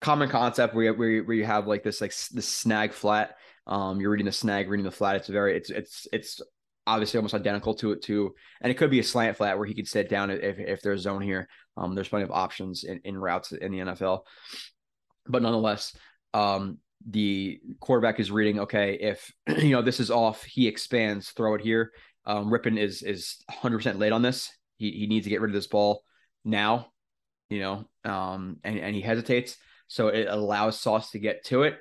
[0.01, 3.35] common concept where you, where you, where you have like this like this snag flat
[3.69, 5.15] um, you're reading the snag, reading the flat.
[5.15, 6.41] It's very, it's, it's, it's
[6.87, 8.33] obviously almost identical to it too.
[8.61, 11.01] And it could be a slant flat where he could sit down if, if there's
[11.01, 11.47] zone here.
[11.77, 14.21] Um, there's plenty of options in, in routes in the NFL,
[15.27, 15.95] but nonetheless,
[16.33, 19.31] um, the quarterback is reading, okay, if
[19.63, 21.91] you know, this is off, he expands, throw it here.
[22.25, 24.51] Um, Rypien is, is hundred percent late on this.
[24.77, 26.03] He, he needs to get rid of this ball
[26.45, 26.87] now,
[27.49, 29.57] you know, um, and, and he hesitates.
[29.87, 31.77] So it allows Sauce to get to it.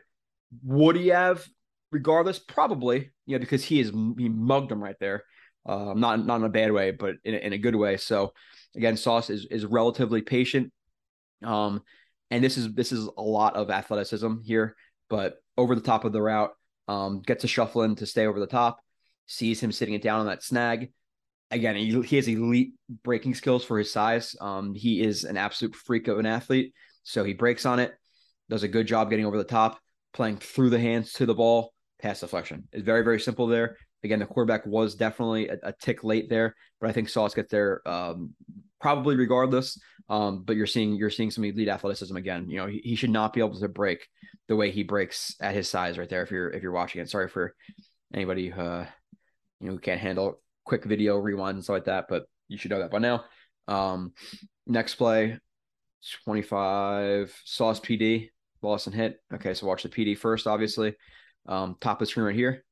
[0.64, 1.46] Would he have
[1.90, 5.24] regardless, probably, you know, because he is he mugged him right there.
[5.66, 7.96] Uh, not not in a bad way, but in a, in a good way.
[7.96, 8.32] So
[8.76, 10.72] again, Sauce is is relatively patient.
[11.42, 11.82] Um,
[12.30, 14.76] and this is this is a lot of athleticism here,
[15.08, 16.50] but over the top of the route,
[16.86, 18.80] um, gets a shuffling to stay over the top,
[19.26, 20.92] sees him sitting it down on that snag.
[21.50, 24.36] Again, he, he has elite breaking skills for his size.
[24.40, 27.94] Um, he is an absolute freak of an athlete, so he breaks on it,
[28.48, 29.78] does a good job getting over the top,
[30.12, 32.68] playing through the hands to the ball, pass deflection.
[32.72, 33.76] It's very, very simple there.
[34.04, 37.50] Again, the quarterback was definitely a, a tick late there, but I think Sauce gets
[37.50, 38.34] there um,
[38.80, 39.78] probably regardless.
[40.08, 42.48] Um, but you're seeing you're seeing some elite athleticism again.
[42.48, 44.06] You know, he, he, should not be able to break
[44.46, 46.22] the way he breaks at his size right there.
[46.22, 47.54] If you're if you're watching it, sorry for
[48.14, 48.86] anybody uh,
[49.60, 52.70] you know who can't handle quick video rewind and stuff like that, but you should
[52.70, 53.24] know that by now.
[53.66, 54.14] Um,
[54.66, 55.38] next play,
[56.24, 58.30] 25 Sauce PD,
[58.62, 59.20] Boston hit.
[59.34, 60.94] Okay, so watch the PD first, obviously
[61.48, 62.64] um, top of the screen right here.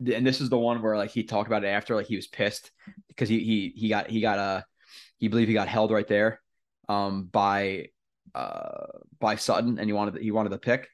[0.00, 2.26] And this is the one where like he talked about it after, like he was
[2.26, 2.70] pissed
[3.08, 4.60] because he he he got he got a uh,
[5.18, 6.40] he believed he got held right there
[6.88, 7.86] um by
[8.34, 8.86] uh
[9.20, 10.88] by Sutton and he wanted he wanted the pick.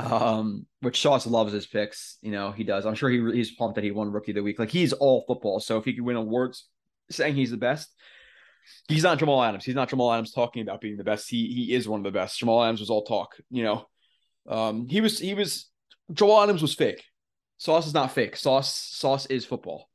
[0.00, 2.86] Um, which Sauce loves his picks, you know, he does.
[2.86, 4.58] I'm sure he he's pumped that he won rookie of the week.
[4.58, 5.58] Like he's all football.
[5.58, 6.68] So if he could win awards
[7.10, 7.92] saying he's the best,
[8.86, 9.64] he's not Jamal Adams.
[9.64, 11.28] He's not Jamal Adams talking about being the best.
[11.28, 12.38] He he is one of the best.
[12.38, 13.86] Jamal Adams was all talk, you know.
[14.48, 15.68] Um, he was he was
[16.12, 17.04] Jamal Adams was fake.
[17.58, 18.36] Sauce is not fake.
[18.36, 19.88] Sauce Sauce is football.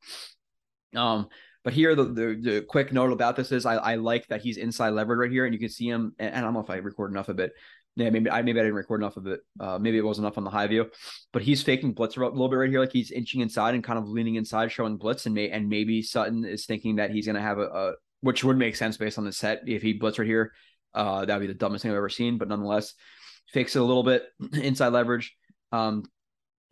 [0.96, 1.28] Um,
[1.64, 4.58] but here the, the, the quick note about this is I, I like that he's
[4.58, 6.14] inside levered right here, and you can see him.
[6.20, 7.54] And I don't know if I record enough of it.
[7.96, 9.42] Yeah, maybe I maybe I didn't record enough of it.
[9.60, 10.90] Uh, maybe it wasn't enough on the high view,
[11.32, 14.00] but he's faking blitz a little bit right here, like he's inching inside and kind
[14.00, 17.40] of leaning inside, showing blitz, and may and maybe Sutton is thinking that he's to
[17.40, 19.62] have a, a, which would make sense based on the set.
[19.68, 20.54] If he blitz right here,
[20.96, 22.40] uh, that would be the dumbest thing I've ever seen.
[22.40, 22.96] But nonetheless,
[23.54, 24.24] fakes it a little bit
[24.54, 25.36] inside leverage.
[25.72, 26.04] Um,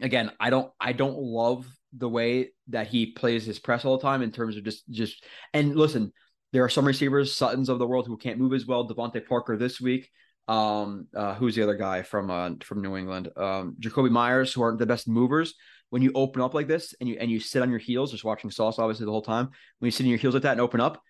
[0.01, 1.65] again, I don't I don't love
[1.97, 5.23] the way that he plays his press all the time in terms of just just
[5.53, 6.11] and listen,
[6.53, 8.87] there are some receivers, Suttons of the world, who can't move as well.
[8.87, 10.09] DeVante Parker this week.
[10.47, 13.29] Um, uh, who's the other guy from uh from New England?
[13.37, 15.53] Um, Jakobi Meyers, who aren't the best movers.
[15.89, 18.23] When you open up like this and you and you sit on your heels, just
[18.23, 19.49] watching Sauce obviously the whole time.
[19.79, 21.01] When you sit on your heels like that and open up,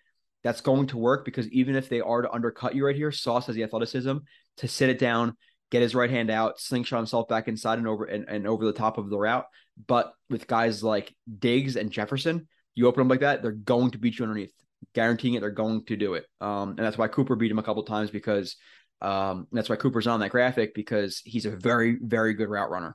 [0.42, 3.46] that's going to work because even if they are to undercut you right here, Sauce
[3.46, 4.16] has the athleticism
[4.58, 5.36] to sit it down,
[5.72, 8.74] get his right hand out, slingshot himself back inside and over and, and over the
[8.74, 9.46] top of the route.
[9.86, 13.98] But with guys like Diggs and Jefferson, you open them like that, they're going to
[13.98, 14.52] beat you underneath.
[14.94, 16.26] Guaranteeing it, they're going to do it.
[16.42, 18.56] Um, and that's why Cooper beat him a couple times because
[19.00, 22.94] um, that's why Cooper's on that graphic because he's a very, very good route runner.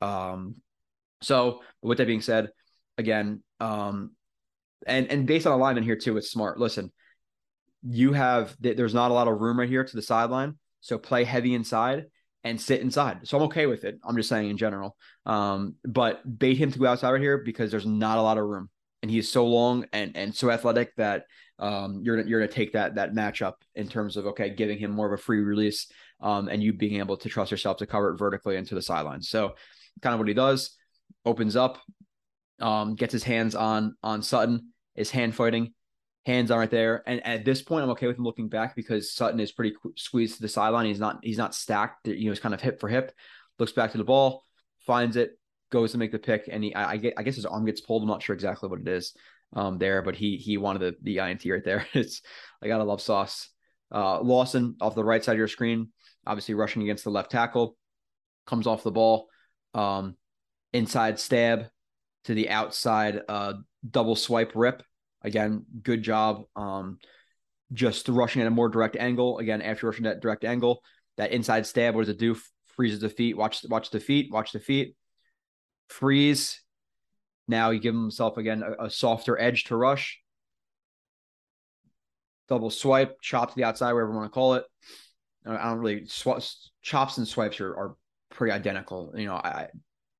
[0.00, 0.54] Um,
[1.20, 2.48] so with that being said,
[2.96, 4.12] again, um,
[4.86, 6.58] and and based on alignment here too, it's smart.
[6.58, 6.92] Listen,
[7.82, 11.24] you have there's not a lot of room right here to the sideline, so play
[11.24, 12.04] heavy inside
[12.44, 13.26] and sit inside.
[13.26, 13.98] So I'm okay with it.
[14.04, 14.96] I'm just saying in general.
[15.26, 18.44] Um, but bait him to go outside right here because there's not a lot of
[18.44, 18.70] room,
[19.02, 21.24] and he's so long and and so athletic that
[21.58, 25.12] um, you're you're gonna take that that matchup in terms of okay, giving him more
[25.12, 28.18] of a free release, um, and you being able to trust yourself to cover it
[28.18, 29.28] vertically into the sidelines.
[29.28, 29.56] So
[30.00, 30.76] kind of what he does,
[31.24, 31.78] opens up,
[32.60, 35.74] um, gets his hands on on Sutton, is hand fighting,
[36.26, 37.04] hands on right there.
[37.06, 40.36] And at this point, I'm okay with him looking back because Sutton is pretty squeezed
[40.36, 40.86] to the sideline.
[40.86, 42.08] He's not he's not stacked.
[42.08, 43.12] You know, he's kind of hip for hip.
[43.58, 44.42] Looks back to the ball,
[44.80, 45.38] finds it,
[45.70, 47.80] goes to make the pick, and he I, I, get, I guess his arm gets
[47.80, 48.02] pulled.
[48.02, 49.14] I'm not sure exactly what it is
[49.54, 51.86] um there, but he he wanted the the INT right there.
[51.94, 52.20] It's
[52.60, 53.48] I gotta love Sauce.
[53.94, 55.90] Uh, Lawson off the right side of your screen,
[56.26, 57.76] obviously rushing against the left tackle,
[58.44, 59.28] comes off the ball,
[59.74, 60.16] um,
[60.72, 61.66] inside stab
[62.24, 63.52] to the outside uh,
[63.88, 64.82] double swipe rip.
[65.26, 66.44] Again, good job.
[66.54, 66.98] Um,
[67.72, 69.38] just rushing at a more direct angle.
[69.38, 70.82] Again, after rushing that direct angle,
[71.16, 72.36] that inside stab, what does it do?
[72.76, 73.36] Freezes the feet.
[73.36, 74.32] Watch, watch the feet.
[74.32, 74.94] Watch the feet.
[75.88, 76.60] Freeze.
[77.48, 80.20] Now he give himself again a, a softer edge to rush.
[82.48, 84.64] Double swipe, chop to the outside, whatever you want to call it.
[85.44, 87.96] I don't really sw- chops and swipes are, are
[88.30, 89.12] pretty identical.
[89.16, 89.68] You know, I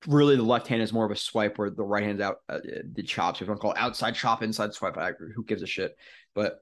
[0.07, 2.59] really the left hand is more of a swipe where the right hand's out uh,
[2.93, 3.41] the chops.
[3.41, 5.97] If you want to call it outside chop, inside swipe, I, who gives a shit?
[6.35, 6.59] But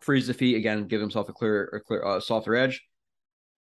[0.00, 2.82] freeze the feet again, give himself a clear, a clear, uh, softer edge.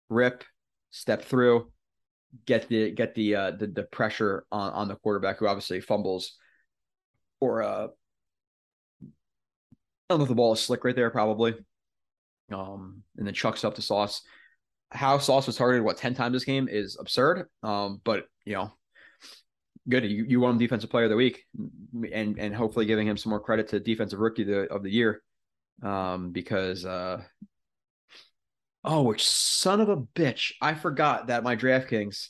[0.08, 0.44] Rip,
[0.90, 1.70] step through,
[2.46, 6.36] get the get the uh, the, the pressure on on the quarterback who obviously fumbles
[7.40, 7.88] or uh.
[9.02, 11.54] I don't know if the ball is slick right there, probably.
[12.52, 14.20] Um, and then chucks up the sauce.
[14.90, 17.48] How Sauce was targeted what ten times this game is absurd.
[17.62, 18.70] Um, but you know,
[19.88, 20.04] good.
[20.04, 21.44] You, you won him defensive player of the week,
[22.12, 24.90] and and hopefully giving him some more credit to defensive rookie of the, of the
[24.90, 25.22] year,
[25.82, 27.22] um, because uh,
[28.84, 30.52] oh, which son of a bitch!
[30.60, 32.28] I forgot that my DraftKings.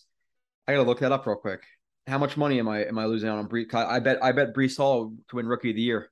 [0.67, 1.63] I gotta look that up real quick.
[2.07, 3.73] How much money am I am I losing out on Breece?
[3.75, 6.11] I bet I bet Breece Hall to win rookie of the year.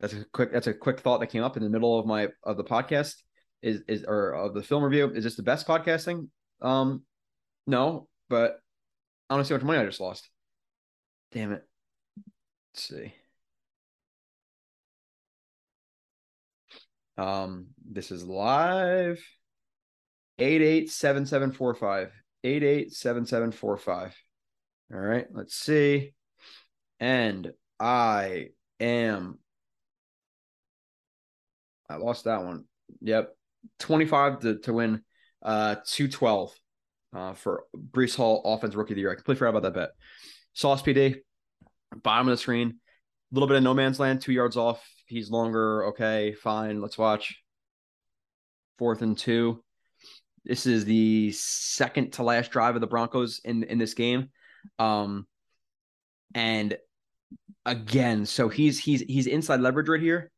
[0.00, 2.28] That's a quick that's a quick thought that came up in the middle of my
[2.44, 3.16] of the podcast.
[3.62, 5.10] Is is or of the film review?
[5.10, 6.28] Is this the best podcasting?
[6.62, 7.02] Um,
[7.66, 8.60] no, but
[9.28, 10.28] I don't see how much money I just lost.
[11.32, 11.66] Damn it.
[12.74, 13.14] Let's see.
[17.16, 19.22] Um, this is live.
[20.38, 22.12] 887745.
[22.42, 24.16] 887745.
[24.92, 26.14] All right, let's see.
[26.98, 28.48] And I
[28.80, 29.38] am
[31.88, 32.64] I lost that one.
[33.02, 33.36] Yep.
[33.80, 35.02] 25 to, to win
[35.42, 36.54] uh 212
[37.14, 39.12] uh for Breece Hall offense rookie of the year.
[39.12, 39.90] I completely forgot about that bet.
[40.52, 41.16] Sauce PD,
[42.02, 44.84] bottom of the screen, a little bit of no man's land, two yards off.
[45.06, 45.86] He's longer.
[45.86, 46.80] Okay, fine.
[46.80, 47.36] Let's watch.
[48.78, 49.62] Fourth and two.
[50.44, 54.30] This is the second to last drive of the Broncos in in this game.
[54.78, 55.26] Um,
[56.34, 56.76] and
[57.66, 60.30] again, so he's he's he's inside leverage right here.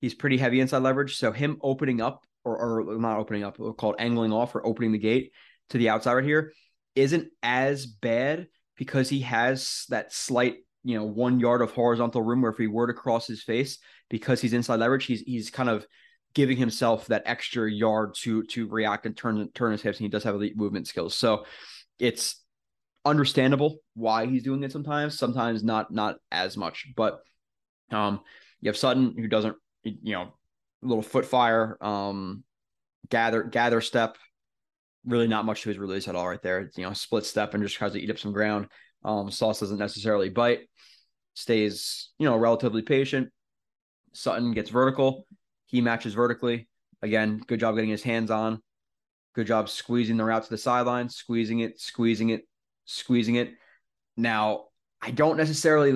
[0.00, 1.16] He's pretty heavy inside leverage.
[1.16, 4.66] So him opening up or, or not opening up, we'll call it angling off or
[4.66, 5.32] opening the gate
[5.70, 6.52] to the outside right here
[6.94, 12.42] isn't as bad because he has that slight, you know, one yard of horizontal room
[12.42, 13.78] where if he were to cross his face,
[14.10, 15.86] because he's inside leverage, he's he's kind of
[16.34, 20.10] giving himself that extra yard to to react and turn turn his hips, and he
[20.10, 21.14] does have elite movement skills.
[21.14, 21.46] So
[21.98, 22.42] it's
[23.04, 26.88] understandable why he's doing it sometimes, sometimes not not as much.
[26.96, 27.20] But
[27.90, 28.20] um
[28.60, 30.32] you have Sutton who doesn't, you know,
[30.80, 32.44] little foot fire, um,
[33.10, 34.16] gather gather step,
[35.06, 36.70] really not much to his release at all right there.
[36.76, 38.68] You know, split step and just tries to eat up some ground.
[39.04, 40.60] Um, Sauce doesn't necessarily bite,
[41.34, 43.30] stays, you know, relatively patient.
[44.12, 45.26] Sutton gets vertical.
[45.66, 46.68] He matches vertically.
[47.02, 48.62] Again, good job getting his hands on.
[49.34, 52.42] Good job squeezing the route to the sideline, squeezing it, squeezing it,
[52.84, 53.52] squeezing it.
[54.16, 54.66] Now,
[55.02, 55.90] I don't necessarily,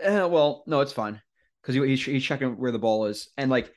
[0.00, 1.20] eh, well, no, it's fine
[1.60, 3.28] because he, he's checking where the ball is.
[3.36, 3.72] And like,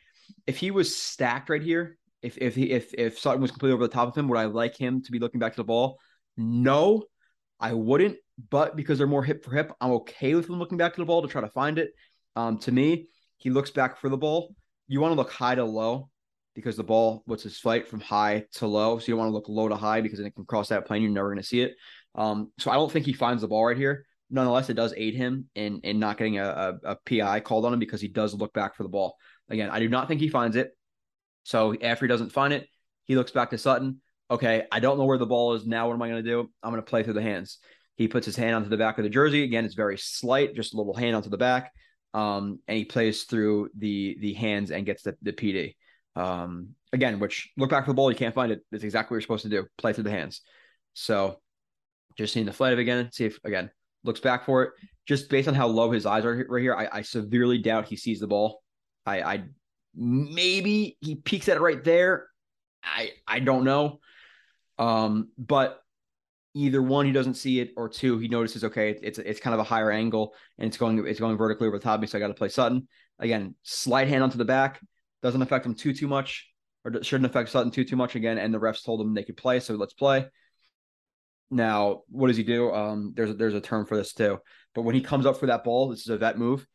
[0.47, 3.83] if he was stacked right here, if if he if if Sutton was completely over
[3.83, 5.99] the top of him, would I like him to be looking back to the ball?
[6.37, 7.03] No,
[7.59, 8.17] I wouldn't.
[8.49, 11.05] But because they're more hip for hip, I'm okay with him looking back to the
[11.05, 11.91] ball to try to find it.
[12.35, 13.07] Um, to me,
[13.37, 14.53] he looks back for the ball
[14.87, 16.09] you want to look high to low
[16.53, 18.99] because the ball what's his flight from high to low.
[18.99, 20.85] So you don't want to look low to high because then it can cross that
[20.85, 21.01] plane.
[21.01, 21.73] You're never going to see it.
[22.13, 24.05] Um, so I don't think he finds the ball right here.
[24.29, 26.45] Nonetheless, it does aid him in in not getting a,
[26.83, 29.15] a, a PI called on him because he does look back for the ball.
[29.49, 30.74] Again, I do not think he finds it.
[31.45, 32.67] So after he doesn't find it,
[33.05, 34.01] he looks back to Sutton.
[34.29, 35.87] Okay, I don't know where the ball is now.
[35.87, 36.49] What am I going to do?
[36.63, 37.59] I'm going to play through the hands.
[37.95, 39.43] He puts his hand onto the back of the jersey.
[39.43, 41.71] Again, it's very slight, just a little hand onto the back.
[42.15, 45.75] Um, and he plays through the the hands and gets the, the PD.
[46.15, 48.61] Um, again, which look back for the ball, you can't find it.
[48.71, 49.65] It's exactly what you're supposed to do.
[49.77, 50.41] Play through the hands.
[50.93, 51.39] So
[52.17, 53.69] just seeing the flight of again, see if again
[54.03, 54.71] looks back for it.
[55.05, 57.97] Just based on how low his eyes are right here, I, I severely doubt he
[57.97, 58.63] sees the ball.
[59.05, 59.43] I, I
[59.95, 62.27] maybe he peeks at it right there.
[62.83, 63.99] I I don't know.
[64.77, 65.79] Um, but
[66.53, 69.59] either one, he doesn't see it, or two, he notices okay, it's it's kind of
[69.59, 71.95] a higher angle and it's going it's going vertically over the top.
[71.95, 72.87] Of me, so I got to play Sutton
[73.19, 73.55] again.
[73.63, 74.81] Slight hand onto the back
[75.21, 76.47] doesn't affect him too too much,
[76.83, 78.37] or shouldn't affect Sutton too too much again.
[78.37, 80.27] And the refs told him they could play, so let's play.
[81.51, 82.73] Now, what does he do?
[82.73, 84.39] Um, there's there's a term for this too.
[84.73, 86.65] But when he comes up for that ball, this is a vet move.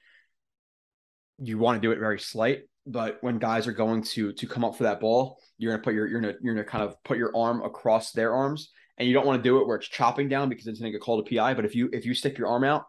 [1.38, 4.64] You want to do it very slight, but when guys are going to to come
[4.64, 7.18] up for that ball, you're gonna put your you're gonna you're gonna kind of put
[7.18, 10.28] your arm across their arms, and you don't want to do it where it's chopping
[10.28, 11.54] down because it's gonna get called a PI.
[11.54, 12.86] But if you if you stick your arm out,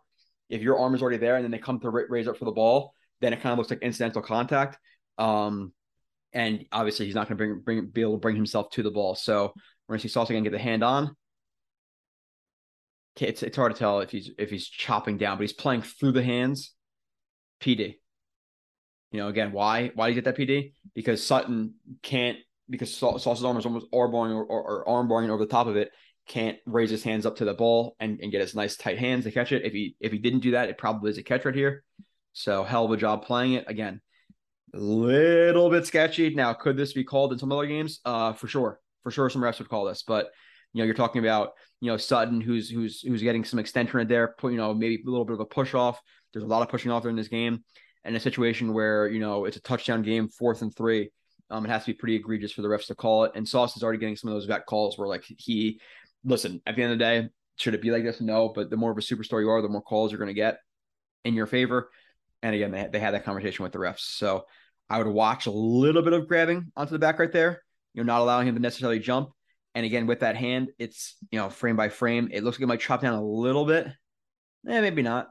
[0.49, 2.51] if your arm is already there, and then they come to raise up for the
[2.51, 4.77] ball, then it kind of looks like incidental contact.
[5.17, 5.73] Um,
[6.33, 9.15] and obviously he's not to bring bring be able to bring himself to the ball.
[9.15, 9.53] So
[9.87, 11.15] we're to see Sauce again get the hand on.
[13.19, 16.13] It's it's hard to tell if he's if he's chopping down, but he's playing through
[16.13, 16.73] the hands.
[17.61, 17.95] PD.
[19.11, 20.73] You know, again, why why do you get that PD?
[20.93, 22.37] Because Sutton can't
[22.69, 25.91] because Sauce's arm is almost armboring or, or, or armboring over the top of it.
[26.27, 29.25] Can't raise his hands up to the ball and, and get his nice tight hands
[29.25, 29.65] to catch it.
[29.65, 31.83] If he if he didn't do that, it probably is a catch right here.
[32.33, 33.65] So hell of a job playing it.
[33.67, 33.99] Again,
[34.73, 36.33] a little bit sketchy.
[36.33, 37.99] Now, could this be called in some other games?
[38.05, 40.03] Uh, for sure, for sure, some refs would call this.
[40.03, 40.29] But
[40.73, 41.51] you know, you're talking about
[41.81, 45.01] you know Sutton, who's who's who's getting some extension in there, put you know maybe
[45.05, 45.99] a little bit of a push off.
[46.31, 47.63] There's a lot of pushing off during this game,
[48.03, 51.11] and a situation where you know it's a touchdown game, fourth and three.
[51.49, 53.33] Um, it has to be pretty egregious for the refs to call it.
[53.35, 55.81] And Sauce is already getting some of those vet calls where like he,
[56.23, 58.21] listen, at the end of the day, should it be like this?
[58.21, 60.33] No, but the more of a superstar you are, the more calls you're going to
[60.33, 60.59] get
[61.25, 61.91] in your favor.
[62.41, 63.99] And again, they, they had that conversation with the refs.
[63.99, 64.45] So
[64.89, 67.61] I would watch a little bit of grabbing onto the back right there.
[67.93, 69.31] You're not allowing him to necessarily jump.
[69.75, 72.29] And again, with that hand, it's you know frame by frame.
[72.31, 73.87] It looks like it might chop down a little bit.
[74.67, 75.27] Eh, maybe not.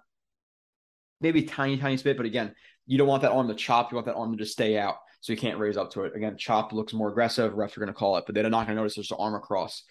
[1.21, 2.17] Maybe tiny, tiny bit.
[2.17, 2.55] But again,
[2.87, 3.91] you don't want that arm to chop.
[3.91, 6.17] You want that arm to just stay out, so you can't raise up to it.
[6.17, 7.53] Again, chop looks more aggressive.
[7.53, 9.35] Refs are going to call it, but they're not going to notice there's an arm
[9.35, 9.85] across.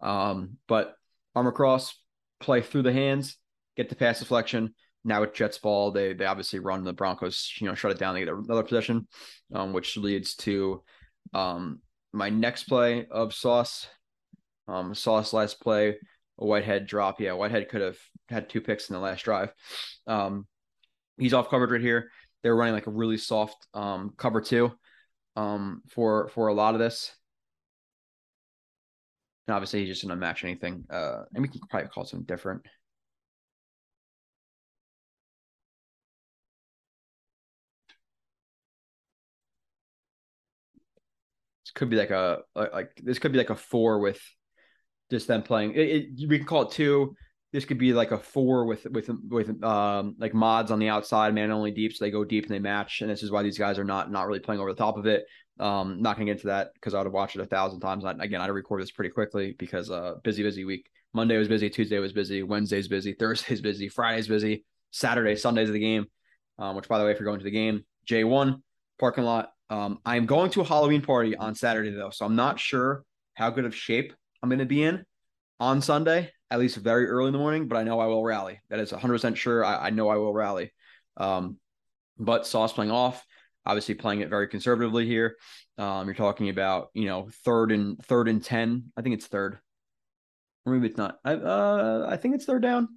[0.00, 0.94] Um, but
[1.34, 1.98] arm across,
[2.40, 3.36] play through the hands,
[3.76, 4.74] get the pass deflection
[5.06, 8.14] now with Jets ball, they they obviously run the Broncos, you know, shut it down.
[8.14, 9.06] They get another possession,
[9.54, 10.82] um, which leads to
[11.32, 11.80] um,
[12.12, 13.86] my next play of Sauce.
[14.66, 15.96] Um, Sauce last play,
[16.38, 17.20] a Whitehead drop.
[17.20, 19.52] Yeah, Whitehead could have had two picks in the last drive.
[20.08, 20.46] Um,
[21.18, 22.10] he's off coverage right here.
[22.42, 24.72] They're running like a really soft um, cover two
[25.34, 27.12] um, for for a lot of this.
[29.46, 30.84] And obviously, he's just to match anything.
[30.90, 32.62] Uh, and we can probably call something different.
[41.64, 44.20] This could be like a like this could be like a four with
[45.10, 45.74] just them playing.
[45.74, 45.88] It,
[46.18, 47.14] it, we can call it two.
[47.56, 51.34] This could be like a four with with with um like mods on the outside,
[51.34, 53.00] man only deep, so they go deep and they match.
[53.00, 55.06] And this is why these guys are not not really playing over the top of
[55.06, 55.24] it.
[55.58, 58.04] Um, not gonna get into that because I would have watched it a thousand times.
[58.04, 60.90] I, again, I'd record this pretty quickly because uh busy busy week.
[61.14, 65.78] Monday was busy, Tuesday was busy, Wednesday's busy, Thursday's busy, Friday's busy, Saturday, Sunday's the
[65.78, 66.04] game.
[66.58, 68.62] Um, which by the way, if you're going to the game, J one
[68.98, 72.60] parking lot um, I'm going to a Halloween party on Saturday though, so I'm not
[72.60, 73.02] sure
[73.34, 75.04] how good of shape I'm to be in
[75.58, 77.68] on Sunday, at least very early in the morning.
[77.68, 78.60] But I know I will rally.
[78.70, 79.64] That is 100 percent sure.
[79.64, 80.72] I, I, know I will rally.
[81.16, 81.58] Um,
[82.18, 83.24] but Sauce playing off,
[83.64, 85.36] obviously playing it very conservatively here.
[85.78, 88.92] Um, you're talking about you know third and third and ten.
[88.96, 89.58] I think it's third,
[90.64, 91.18] or maybe it's not.
[91.24, 92.88] I uh, I think it's third down,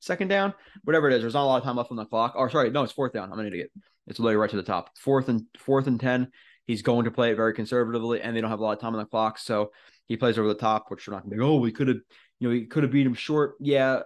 [0.00, 1.20] second down, whatever it is.
[1.20, 2.34] There's not a lot of time left on the clock.
[2.36, 3.32] Or sorry, no, it's fourth down.
[3.32, 3.70] I'm an idiot.
[4.06, 4.96] It's literally right to the top.
[4.98, 6.28] Fourth and fourth and ten.
[6.66, 8.94] He's going to play it very conservatively, and they don't have a lot of time
[8.94, 9.70] on the clock, so
[10.06, 11.42] he plays over the top, which we're not gonna be.
[11.42, 11.98] Oh, we could have,
[12.38, 13.54] you know, he could have beat him short.
[13.60, 14.00] Yeah,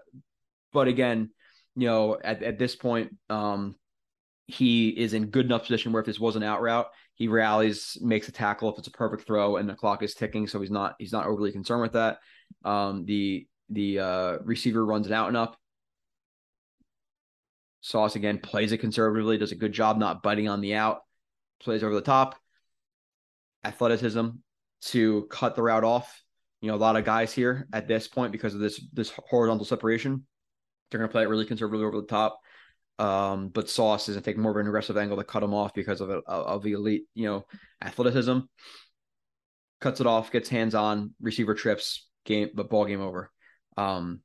[0.72, 1.30] but again,
[1.76, 3.76] you know, at at this point, um,
[4.46, 7.98] he is in good enough position where if this was an out route, he rallies,
[8.00, 10.70] makes a tackle if it's a perfect throw, and the clock is ticking, so he's
[10.70, 12.18] not he's not overly concerned with that.
[12.64, 15.56] Um, the the uh, receiver runs it out and up.
[17.82, 21.00] Sauce again plays it conservatively, does a good job not biting on the out.
[21.60, 22.36] plays over the top,
[23.64, 24.28] athleticism
[24.82, 26.22] to cut the route off.
[26.61, 29.64] You know, a lot of guys here at this point because of this this horizontal
[29.64, 30.26] separation,
[30.90, 32.40] they're going to play it really conservatively over the top.
[32.98, 35.54] Um, but Sauce is going to take more of an aggressive angle to cut him
[35.54, 37.46] off because of a, of the elite, you know,
[37.82, 38.40] athleticism.
[39.80, 43.30] Cuts it off, gets hands on, receiver trips, game, but ball game over.
[43.78, 44.20] Um,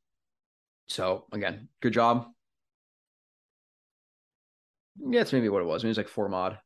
[0.87, 2.27] so again, good job.
[4.97, 5.83] Yeah, it's maybe what it was.
[5.83, 6.57] Maybe it was like four mod.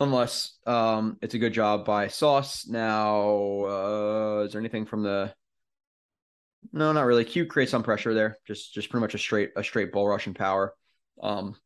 [0.00, 2.66] Nonetheless, um, it's a good job by Sauce.
[2.68, 3.20] Now,
[3.64, 5.34] uh, is there anything from the?
[6.72, 7.24] No, not really.
[7.24, 8.38] Q creates some pressure there.
[8.46, 10.74] Just, just pretty much a straight, a straight bull rush and power.
[11.22, 11.56] Um,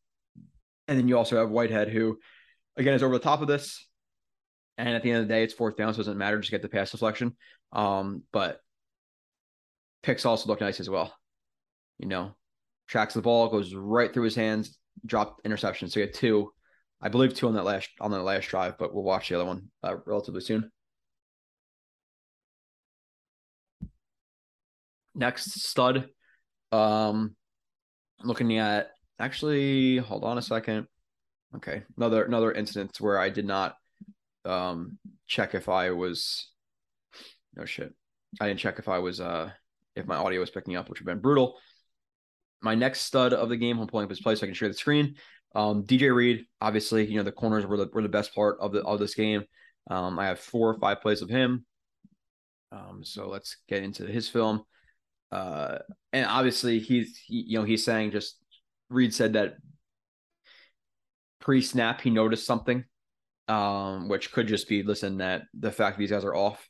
[0.89, 2.19] and then you also have Whitehead, who,
[2.77, 3.87] again, is over the top of this.
[4.79, 6.39] And at the end of the day, it's fourth down, so it doesn't matter.
[6.39, 7.37] Just get the pass deflection.
[7.73, 8.61] Um, but
[10.03, 11.15] picks also look nice as well.
[11.99, 12.35] You know,
[12.89, 15.89] tracks the ball, goes right through his hands, drop interception.
[15.89, 16.53] So you had two,
[17.03, 18.79] I believe, two on that last on that last drive.
[18.79, 20.71] But we'll watch the other one uh, relatively soon.
[25.15, 26.09] Next stud,
[26.71, 27.37] um,
[28.23, 30.87] looking at actually, hold on a second.
[31.57, 33.75] Okay, another another incident where I did not
[34.45, 36.51] um check if I was
[37.57, 37.93] no shit.
[38.41, 39.51] I didn't check if I was uh
[39.95, 41.59] if my audio was picking up, which would have been brutal.
[42.63, 44.69] My next stud of the game, I'm pulling up his play so I can share
[44.69, 45.17] the screen.
[45.55, 48.73] Um, DJ Reed, obviously, you know the corners were the were the best part of
[48.73, 49.45] the of this game.
[49.91, 51.65] Um, I have four or five plays of him.
[52.71, 54.63] Um, so let's get into his film.
[55.31, 55.79] Uh,
[56.13, 58.39] and obviously he's he, you know he's saying just
[58.89, 59.57] Reed said that
[61.41, 62.85] pre-snap he noticed something,
[63.49, 66.67] um, which could just be listen that the fact these guys are off,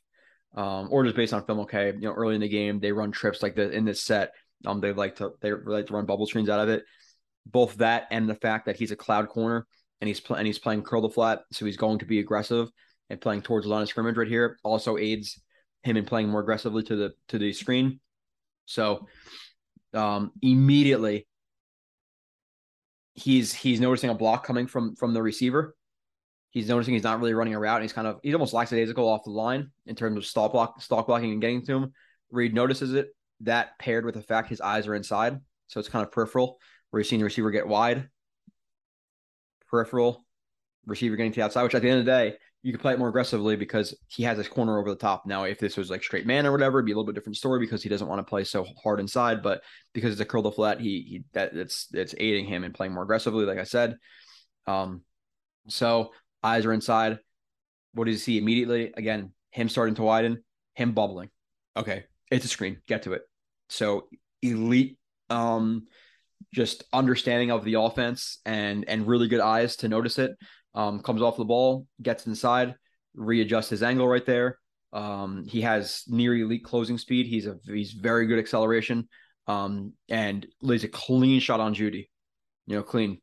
[0.55, 1.59] um, or just based on film.
[1.59, 4.31] Okay, you know, early in the game they run trips like the in this set.
[4.65, 6.83] Um, they like to they like to run bubble screens out of it.
[7.45, 9.67] Both that and the fact that he's a cloud corner
[10.01, 12.69] and he's pl- and he's playing curl the flat, so he's going to be aggressive
[13.09, 14.57] and playing towards the line of scrimmage right here.
[14.63, 15.39] Also aids
[15.83, 17.99] him in playing more aggressively to the to the screen.
[18.65, 19.07] So
[19.93, 21.27] um, immediately
[23.13, 25.75] he's he's noticing a block coming from from the receiver.
[26.51, 29.07] He's noticing he's not really running a route, and he's kind of he's almost lackadaisical
[29.07, 31.93] off the line in terms of stop block, stalk blocking, and getting to him.
[32.31, 33.09] Reed notices it.
[33.41, 36.59] That paired with the fact his eyes are inside, so it's kind of peripheral.
[36.93, 38.07] Where you're seeing the receiver get wide,
[39.67, 40.23] peripheral,
[40.85, 41.63] receiver getting to the outside.
[41.63, 44.21] Which at the end of the day, you can play it more aggressively because he
[44.21, 45.25] has his corner over the top.
[45.25, 47.37] Now, if this was like straight man or whatever, it'd be a little bit different
[47.37, 49.41] story because he doesn't want to play so hard inside.
[49.41, 49.63] But
[49.93, 52.93] because it's a curl to flat, he he that it's it's aiding him in playing
[52.93, 53.97] more aggressively, like I said.
[54.67, 55.01] Um,
[55.69, 56.11] so
[56.43, 57.17] eyes are inside.
[57.95, 58.93] What does he see immediately?
[58.95, 60.43] Again, him starting to widen,
[60.75, 61.31] him bubbling.
[61.75, 62.83] Okay, it's a screen.
[62.87, 63.23] Get to it.
[63.67, 64.09] So
[64.43, 64.99] elite,
[65.31, 65.87] um,
[66.53, 70.31] just understanding of the offense and and really good eyes to notice it
[70.75, 72.75] um, comes off the ball, gets inside,
[73.15, 74.57] readjusts his angle right there.
[74.91, 77.27] Um, he has near elite closing speed.
[77.27, 79.07] He's a he's very good acceleration.
[79.45, 82.09] Um, and lays a clean shot on Jeudy.
[82.65, 83.19] You know, clean.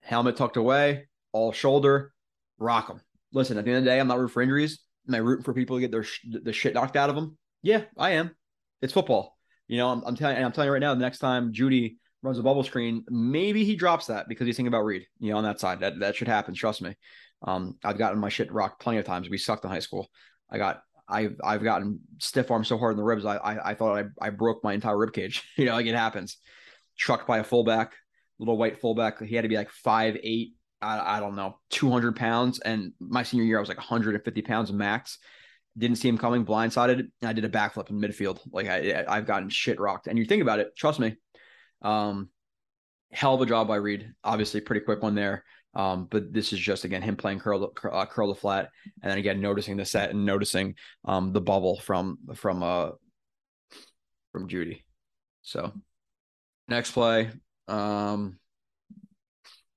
[0.00, 2.12] Helmet tucked away, all shoulder,
[2.58, 3.00] rock him.
[3.32, 4.80] Listen, at the end of the day, I'm not rooting for injuries.
[5.08, 7.38] Am I rooting for people to get their sh- the shit knocked out of them?
[7.62, 8.34] Yeah, I am.
[8.82, 9.38] It's football.
[9.68, 10.94] You know, I'm, I'm telling I'm telling you right now.
[10.94, 14.68] The next time Jeudy runs a bubble screen, maybe he drops that because he's thinking
[14.68, 15.80] about Reed, you know, on that side.
[15.80, 16.54] That that should happen.
[16.54, 16.96] Trust me.
[17.42, 19.28] Um, I've gotten my shit rocked plenty of times.
[19.28, 20.08] We sucked in high school.
[20.50, 23.26] I got I've I've gotten stiff arm so hard in the ribs.
[23.26, 25.42] I I, I thought I, I broke my entire rib cage.
[25.56, 26.38] you know, like it happens.
[26.96, 27.92] Trucked by a fullback,
[28.38, 29.22] little white fullback.
[29.22, 30.54] He had to be like five eight.
[30.80, 32.60] I, I don't know, 200 pounds.
[32.60, 35.18] And my senior year, I was like 150 pounds max.
[35.78, 37.08] Didn't see him coming, blindsided.
[37.22, 38.40] I did a backflip in midfield.
[38.52, 40.08] Like I, I've gotten shit rocked.
[40.08, 41.16] And you think about it, trust me,
[41.84, 42.28] um,
[43.12, 44.12] hell of a job by Reed.
[44.24, 45.44] Obviously, pretty quick one there.
[45.76, 48.70] Um, but this is just again him playing curl uh, curl the flat,
[49.02, 52.90] and then again noticing the set and noticing um, the bubble from from uh
[54.32, 54.82] from Jeudy.
[55.42, 55.72] So
[56.68, 57.30] next play,
[57.66, 58.38] um,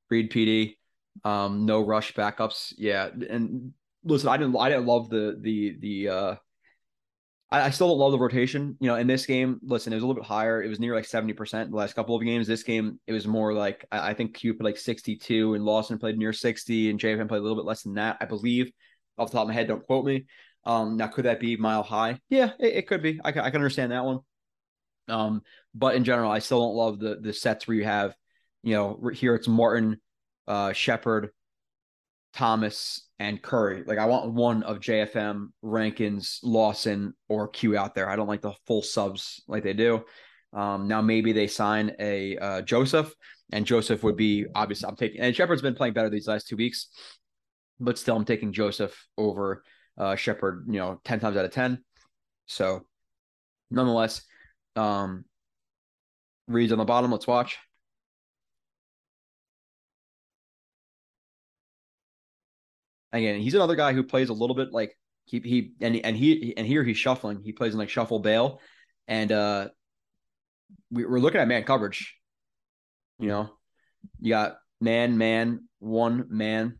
[0.09, 0.75] Reed PD,
[1.23, 2.73] um, no rush backups.
[2.77, 6.35] Yeah, and listen, I didn't I didn't love the the the uh
[7.51, 8.77] I, I still don't love the rotation.
[8.79, 10.61] You know, in this game, listen, it was a little bit higher.
[10.61, 12.47] It was near like 70% the last couple of games.
[12.47, 15.97] This game, it was more like I, I think Q played like 62 and Lawson
[15.97, 18.71] played near 60 and JFM played a little bit less than that, I believe.
[19.17, 20.25] Off the top of my head, don't quote me.
[20.65, 22.19] Um, now could that be mile high?
[22.29, 23.19] Yeah, it, it could be.
[23.23, 24.19] I can, I can understand that one.
[25.07, 25.41] Um,
[25.73, 28.13] but in general, I still don't love the the sets where you have,
[28.63, 30.01] you know, here it's Martin,
[30.47, 31.29] uh, Shepherd,
[32.38, 33.83] Thomas, and Curry.
[33.88, 38.07] Like I want one of JFM, Rankins, Lawson, or Q out there.
[38.07, 40.05] I don't like the full subs like they do.
[40.53, 43.11] Um, now maybe they sign a uh, Joseph,
[43.51, 45.19] and Joseph would be obviously I'm taking.
[45.19, 46.89] And Shepherd's been playing better these last two weeks.
[47.79, 49.63] but still, I'm taking Joseph over
[49.97, 50.65] uh, Shepherd.
[50.67, 51.83] You know, ten times out of ten.
[52.45, 52.85] So,
[53.71, 54.21] nonetheless,
[54.75, 55.25] um,
[56.47, 57.11] Reed's on the bottom.
[57.11, 57.57] Let's watch.
[63.13, 66.55] Again, he's another guy who plays a little bit like he he and and he
[66.57, 67.41] and here he's shuffling.
[67.41, 68.59] He plays in like shuffle bail,
[69.07, 69.69] and uh,
[70.91, 72.15] we, we're looking at man coverage.
[73.19, 73.49] You know,
[74.19, 76.79] you got man, man, one man.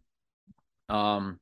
[0.89, 1.39] Um,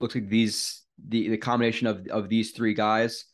[0.00, 3.24] looks like these the the combination of of these three guys,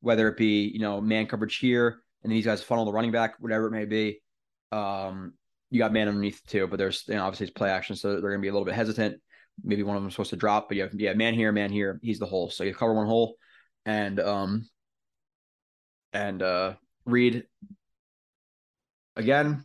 [0.00, 3.36] whether it be you know man coverage here and these guys funnel the running back,
[3.38, 4.20] whatever it may be.
[4.72, 5.34] Um,
[5.70, 8.20] you got man underneath too, but there's you know, obviously it's play action, so they're
[8.20, 9.20] going to be a little bit hesitant.
[9.64, 11.72] Maybe one of them is supposed to drop, but you have yeah man here, man
[11.72, 11.98] here.
[12.02, 13.36] He's the hole, so you cover one hole,
[13.84, 14.68] and um,
[16.12, 17.44] and uh, Reed
[19.16, 19.64] again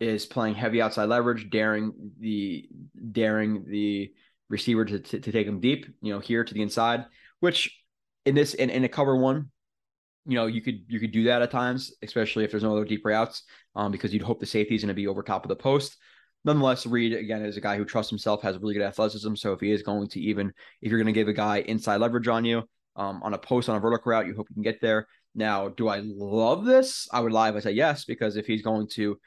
[0.00, 2.68] is playing heavy outside leverage, daring the
[3.12, 4.12] daring the
[4.48, 7.06] receiver to, to, to take him deep, you know, here to the inside,
[7.40, 7.76] which
[8.24, 9.50] in this in, in a cover one,
[10.26, 12.84] you know, you could you could do that at times, especially if there's no other
[12.84, 13.42] deep routes,
[13.74, 15.96] um, because you'd hope the safety is going to be over top of the post.
[16.44, 19.34] Nonetheless, Reed again is a guy who trusts himself, has really good athleticism.
[19.36, 22.00] So if he is going to even if you're going to give a guy inside
[22.00, 22.62] leverage on you,
[22.96, 25.06] um, on a post on a vertical route, you hope you can get there.
[25.34, 27.08] Now, do I love this?
[27.12, 29.18] I would lie if I say yes, because if he's going to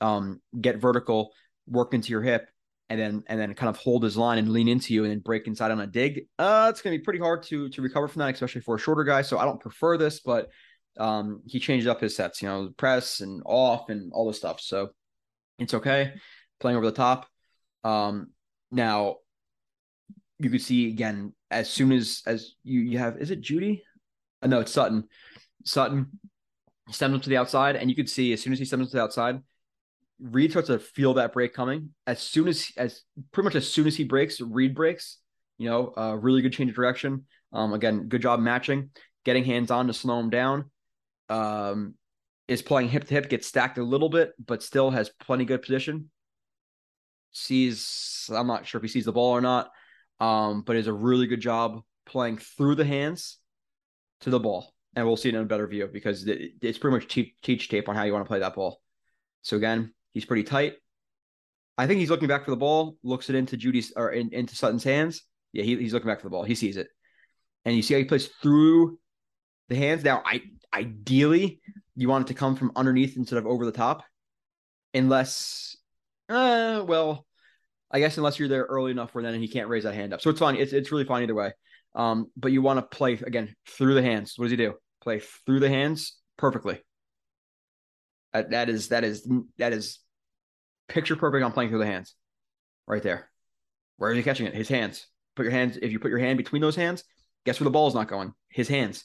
[0.00, 1.30] um, get vertical,
[1.68, 2.48] work into your hip,
[2.92, 5.20] and then and then kind of hold his line and lean into you and then
[5.20, 8.20] break inside on a dig, uh, it's gonna be pretty hard to to recover from
[8.20, 9.22] that, especially for a shorter guy.
[9.22, 10.50] So I don't prefer this, but
[10.98, 14.60] um, he changed up his sets, you know, press and off and all this stuff.
[14.60, 14.90] So
[15.58, 16.12] it's okay
[16.60, 17.26] playing over the top.
[17.82, 18.30] Um,
[18.70, 19.16] now
[20.38, 23.80] you could see again as soon as as you you have is it Jeudy?
[24.42, 25.04] Uh, no, it's Sutton.
[25.64, 26.18] Sutton
[26.90, 28.90] stems up to the outside, and you could see as soon as he stems up
[28.90, 29.40] to the outside,
[30.22, 31.90] Reed starts to feel that break coming.
[32.06, 33.02] As soon as as
[33.32, 35.18] pretty much as soon as he breaks, Reed breaks.
[35.58, 37.26] You know, a uh, really good change of direction.
[37.52, 38.90] Um, again, good job matching,
[39.24, 40.70] getting hands on to slow him down.
[41.28, 41.94] Um,
[42.48, 45.62] is playing hip to hip, gets stacked a little bit, but still has plenty good
[45.62, 46.10] position.
[47.32, 49.70] Sees, I'm not sure if he sees the ball or not,
[50.20, 53.38] um, but is a really good job playing through the hands
[54.20, 54.74] to the ball.
[54.94, 57.88] And we'll see it in a better view because it's pretty much teach, teach tape
[57.88, 58.82] on how you want to play that ball.
[59.40, 60.74] So again, he's pretty tight.
[61.78, 64.54] I think he's looking back for the ball, looks it into Jeudy's or in, into
[64.54, 65.22] Sutton's hands.
[65.52, 66.44] Yeah, he, he's looking back for the ball.
[66.44, 66.88] He sees it,
[67.64, 68.98] and you see how he plays through
[69.68, 70.04] the hands.
[70.04, 70.42] Now, I
[70.72, 71.60] ideally
[71.96, 74.02] you want it to come from underneath instead of over the top,
[74.94, 75.76] unless,
[76.28, 77.26] uh, well,
[77.90, 80.20] I guess unless you're there early enough where then he can't raise that hand up.
[80.22, 80.56] So it's fine.
[80.56, 81.52] It's it's really fine either way.
[81.94, 84.34] Um, but you want to play again through the hands.
[84.36, 84.74] What does he do?
[85.02, 86.80] Play through the hands perfectly.
[88.32, 89.98] That, that is that is that is
[90.92, 92.14] picture perfect on playing through the hands,
[92.86, 93.30] right there.
[93.96, 94.54] Where are you catching it?
[94.54, 95.06] His hands.
[95.36, 95.78] Put your hands.
[95.80, 97.02] If you put your hand between those hands,
[97.46, 98.34] guess where the ball is not going?
[98.48, 99.04] His hands.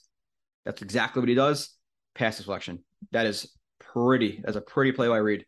[0.66, 1.74] That's exactly what he does.
[2.14, 2.84] Pass deflection.
[3.12, 4.42] That is pretty.
[4.44, 5.46] That's a pretty play by Reed.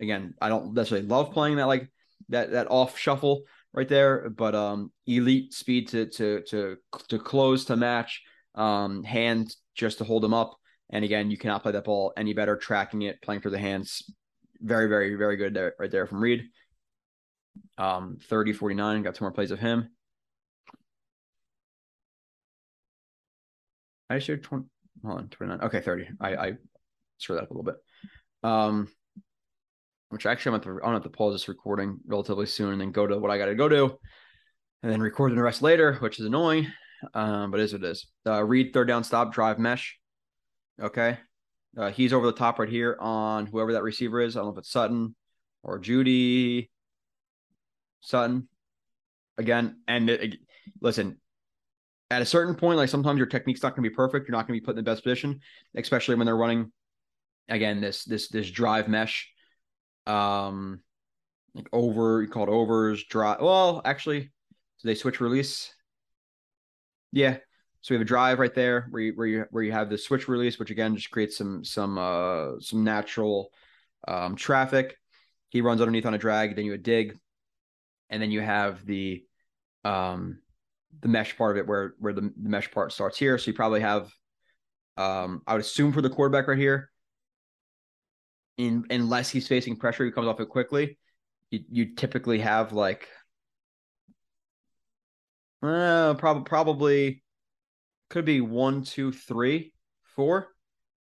[0.00, 1.88] Again, I don't necessarily love playing that like
[2.28, 6.76] that that off shuffle right there, but um, elite speed to to to
[7.08, 8.22] to close to match,
[8.54, 10.56] um, hand just to hold him up.
[10.90, 14.02] And again, you cannot play that ball any better tracking it, playing through the hands.
[14.60, 16.44] Very, very, very good there, right there from Reed.
[17.76, 19.90] Um, 30, 49, got two more plays of him.
[24.10, 24.64] I shared 20,
[25.04, 25.66] hold on, 29.
[25.66, 26.08] Okay, 30.
[26.20, 26.52] I, I
[27.18, 27.76] screwed that up a little bit.
[28.42, 28.88] Um,
[30.10, 33.06] which actually I'm going to, have to pause this recording relatively soon and then go
[33.06, 33.98] to what I got to go to
[34.82, 36.68] and then record the rest later, which is annoying.
[37.14, 38.06] Um, but it is what it is.
[38.26, 39.98] Uh, Reed third down stop, drive mesh.
[40.80, 41.18] Okay.
[41.76, 44.36] Uh, he's over the top right here on whoever that receiver is.
[44.36, 45.14] I don't know if it's Sutton
[45.62, 46.70] or Jeudy.
[48.00, 48.48] Sutton.
[49.36, 50.36] Again, and it,
[50.80, 51.20] listen,
[52.10, 54.28] at a certain point, like sometimes your technique's not going to be perfect.
[54.28, 55.40] You're not going to be put in the best position,
[55.76, 56.72] especially when they're running
[57.48, 59.30] again this this this drive mesh.
[60.06, 60.80] Um,
[61.54, 63.40] like over you call overs drive.
[63.40, 64.30] Well, actually, do
[64.84, 65.72] they switch release?
[67.12, 67.38] Yeah,
[67.80, 69.98] so we have a drive right there where you, where you where you have the
[69.98, 73.50] switch release, which again just creates some some uh some natural
[74.06, 74.96] um, traffic.
[75.48, 77.16] He runs underneath on a drag, then you a dig,
[78.10, 79.24] and then you have the
[79.84, 80.40] um
[81.00, 83.38] the mesh part of it where where the, the mesh part starts here.
[83.38, 84.10] So you probably have
[84.96, 86.90] um I would assume for the quarterback right here,
[88.56, 90.98] in unless he's facing pressure, he comes off it quickly.
[91.50, 93.08] You you typically have like
[95.62, 97.22] uh, probably probably
[98.10, 99.72] could be one, two, three,
[100.16, 100.48] four,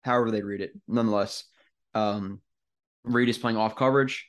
[0.02, 0.72] however they read it.
[0.86, 1.44] Nonetheless,
[1.94, 2.40] um,
[3.04, 4.26] Reed is playing off coverage.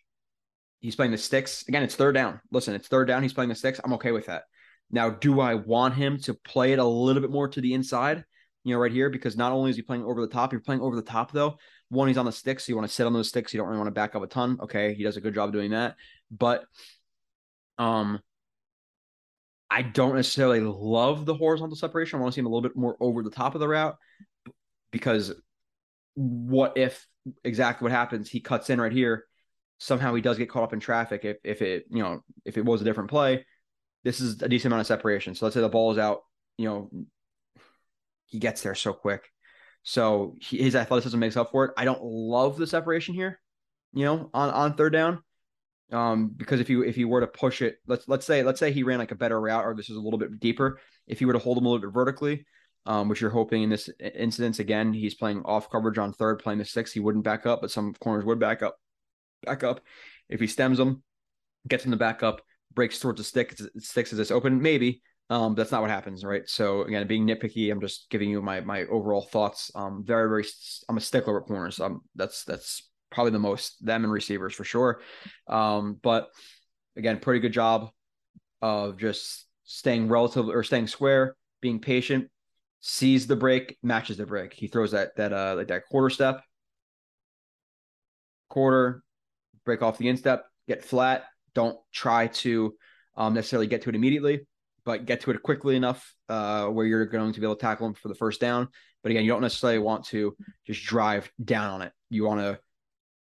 [0.80, 1.68] He's playing the sticks.
[1.68, 2.40] Again, it's third down.
[2.52, 3.24] Listen, it's third down.
[3.24, 3.80] He's playing the sticks.
[3.84, 4.44] I'm okay with that.
[4.92, 8.24] Now, do I want him to play it a little bit more to the inside?
[8.64, 10.82] You know, right here, because not only is he playing over the top, you're playing
[10.82, 11.58] over the top though.
[11.90, 13.54] One, he's on the sticks, so you want to sit on those sticks.
[13.54, 14.58] You don't really want to back up a ton.
[14.62, 15.96] Okay, he does a good job doing that,
[16.30, 16.66] but
[17.78, 18.20] um,
[19.72, 22.18] I don't necessarily love the horizontal separation.
[22.18, 23.98] I want to see him a little bit more over the top of the route
[24.92, 25.34] because
[26.16, 27.06] what if
[27.44, 28.30] exactly what happens?
[28.30, 29.26] He cuts in right here.
[29.78, 31.24] Somehow he does get caught up in traffic.
[31.24, 33.46] If if it you know if it was a different play,
[34.04, 35.36] this is a decent amount of separation.
[35.36, 36.22] So let's say the ball is out.
[36.58, 36.90] You know,
[38.26, 39.30] he gets there so quick.
[39.84, 41.72] So he, his athleticism makes up for it.
[41.78, 43.40] I don't love the separation here.
[43.94, 45.24] You know, on on third down.
[45.92, 48.72] Um, because if you if you were to push it, let's let's say let's say
[48.72, 50.80] he ran like a better route or this is a little bit deeper.
[51.08, 52.46] If you were to hold him a little bit vertically,
[52.86, 56.60] um, which you're hoping in this incident again, he's playing off coverage on third, playing
[56.60, 56.92] the six.
[56.92, 58.78] He wouldn't back up, but some corners would back up.
[59.44, 59.82] Back up.
[60.30, 61.02] If he stems them,
[61.68, 62.42] gets him the back up,
[62.74, 65.02] breaks towards the stick, sticks is this open, maybe.
[65.32, 66.48] Um, that's not what happens, right?
[66.48, 69.72] So again, being nitpicky, I'm just giving you my my overall thoughts.
[69.76, 70.46] Um, very very,
[70.88, 71.80] I'm a stickler with corners.
[71.80, 75.02] Um, that's that's probably the most them and receivers for sure.
[75.48, 76.30] Um, but
[76.96, 77.90] again, pretty good job
[78.62, 82.30] of just staying relative or staying square, being patient,
[82.82, 84.54] sees the break, matches the break.
[84.54, 86.44] He throws that that uh like that quarter step,
[88.50, 89.04] quarter,
[89.66, 91.26] break off the instep, get flat.
[91.56, 92.74] Don't try to
[93.18, 94.48] um, necessarily get to it immediately,
[94.86, 97.88] but get to it quickly enough uh, where you're going to be able to tackle
[97.88, 98.68] him for the first down.
[99.04, 100.36] But again, you don't necessarily want to
[100.66, 101.92] just drive down on it.
[102.10, 102.60] You want to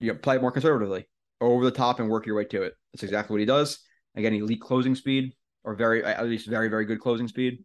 [0.00, 1.08] you know, play it more conservatively,
[1.40, 2.74] over the top, and work your way to it.
[2.92, 3.78] That's exactly what he does.
[4.14, 5.34] Again, elite closing speed,
[5.64, 7.64] or very at least very very good closing speed.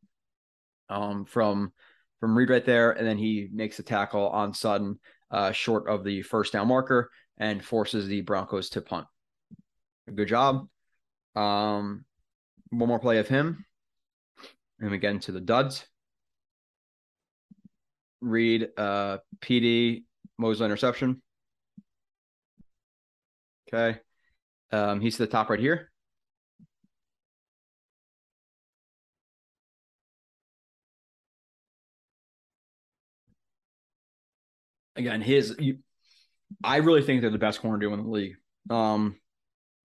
[0.90, 1.72] Um, from
[2.20, 5.00] from Reed right there, and then he makes a tackle on Sutton,
[5.32, 9.08] uh, short of the first down marker, and forces the Broncos to punt.
[10.14, 10.68] Good job.
[11.36, 12.06] Um,
[12.70, 13.66] one more play of him,
[14.80, 15.86] and we get into the duds.
[18.22, 20.04] Reed, uh, PD,
[20.38, 21.22] Mosley interception.
[23.74, 24.00] Okay.
[24.72, 25.92] Um, he's to the top right here.
[34.96, 35.80] Again, his you,
[36.64, 38.36] I really think they're the best corner duo in the league.
[38.70, 39.18] Um,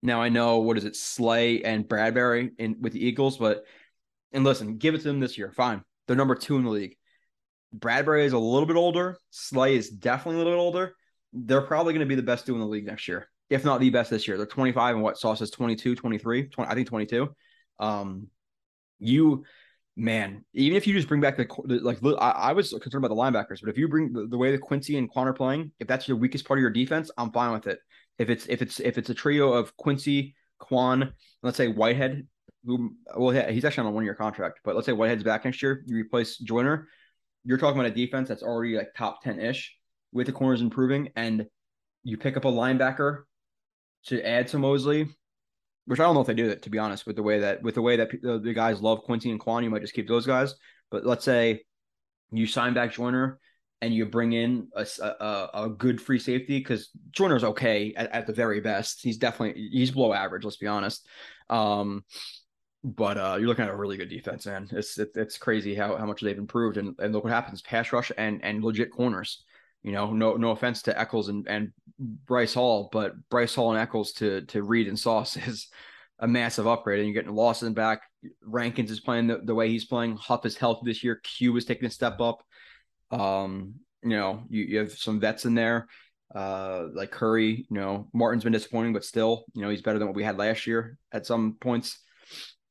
[0.03, 3.63] now I know what is it, Slay and Bradberry in with the Eagles, but
[4.33, 5.51] and listen, give it to them this year.
[5.53, 6.97] Fine, they're number two in the league.
[7.75, 9.17] Bradberry is a little bit older.
[9.31, 10.95] Slay is definitely a little bit older.
[11.33, 13.79] They're probably going to be the best duo in the league next year if not
[13.79, 14.37] the best this year.
[14.37, 17.29] They're 25 and what Sauce is 22, 23, 20, I think 22.
[17.79, 18.27] Um,
[18.99, 19.43] you,
[19.95, 21.47] man, even if you just bring back the,
[21.81, 24.51] like, I, I, was concerned about the linebackers, but if you bring the, the way
[24.51, 27.31] that Quincy and Kwon are playing, if that's your weakest part of your defense, I'm
[27.31, 27.79] fine with it.
[28.17, 31.11] If it's, if it's, if it's a trio of Quincy, Kwon,
[31.43, 32.27] let's say Whitehead,
[32.65, 35.61] who, well, he's actually on a one year contract, but let's say Whitehead's back next
[35.61, 36.89] year, you replace Joyner,
[37.45, 39.73] you're talking about a defense that's already like top 10 ish
[40.11, 41.45] with the corners improving and
[42.03, 43.23] you pick up a linebacker
[44.07, 45.07] to add to Mosley,
[45.85, 47.05] which I don't know if they do that to be honest.
[47.05, 49.63] With the way that with the way that the, the guys love Quincy and Kwon,
[49.63, 50.55] you might just keep those guys.
[50.91, 51.63] But let's say
[52.31, 53.39] you sign back Joyner
[53.81, 58.27] and you bring in a, a, a good free safety because Joyner's okay at, at,
[58.27, 59.01] the very best.
[59.03, 60.43] He's definitely he's below average.
[60.43, 61.07] Let's be honest.
[61.49, 62.03] Um,
[62.83, 64.69] but uh, you're looking at a really good defense, man.
[64.71, 67.91] It's it, it's crazy how, how much they've improved, and, and look what happens: pass
[67.91, 69.43] rush and and legit corners.
[69.87, 73.79] You know, no no offense to Echols and, and Bryce Hall, but Bryce Hall and
[73.79, 75.69] Echols to to Reed and Sauce is
[76.19, 76.99] a massive upgrade.
[76.99, 78.01] And you're getting Lawson back.
[78.43, 80.17] Rankins is playing the, the way he's playing.
[80.17, 81.21] Huff is healthy this year.
[81.23, 82.43] Q is taking a step up.
[83.11, 85.87] Um, you know, you, you have some vets in there.
[86.35, 90.09] Uh, like Curry, you know, Martin's been disappointing, but still, you know, he's better than
[90.09, 91.97] what we had last year at some points.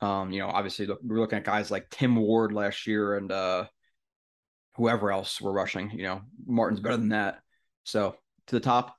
[0.03, 3.33] Um, you know, obviously look, we're looking at guys like Tim Ward last year and
[3.33, 3.65] uh
[4.77, 5.91] whoever else we're rushing.
[5.91, 7.41] You know, Martin's better than that.
[7.85, 8.17] So
[8.47, 8.97] to the top,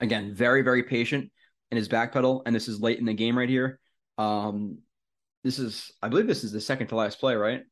[0.00, 1.30] again, very, very patient
[1.70, 2.42] in his back pedal.
[2.46, 3.80] And this is late in the game right here.
[4.18, 4.78] Um,
[5.44, 7.62] this is, I believe this is the second to last play, right?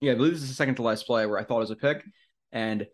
[0.00, 1.70] Yeah, I believe this is the second to last play where I thought it was
[1.70, 2.04] a pick.
[2.52, 2.86] And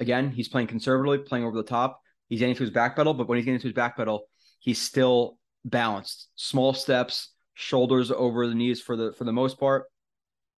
[0.00, 2.00] again, he's playing conservatively, playing over the top.
[2.28, 4.24] He's getting to his back pedal, but when he's getting to his back pedal,
[4.60, 6.28] he's still balanced.
[6.36, 9.84] Small steps, shoulders over the knees for the for the most part.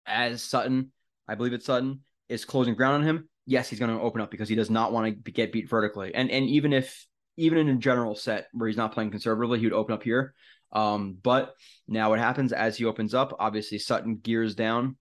[0.05, 0.91] As Sutton,
[1.28, 4.32] I believe it's Sutton, is closing ground on him, yes, he's going to open up
[4.32, 6.14] because he does not want to get beat vertically.
[6.14, 7.06] And and even if
[7.38, 10.34] even in a general set where he's not playing conservatively, he would open up here.
[10.72, 11.56] Um, but
[11.88, 13.36] now what happens as he opens up?
[13.40, 14.98] Obviously, Sutton gears down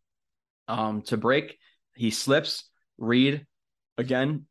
[0.67, 1.59] um, to break.
[1.95, 2.65] He slips.
[2.99, 3.47] Reed
[3.97, 4.47] again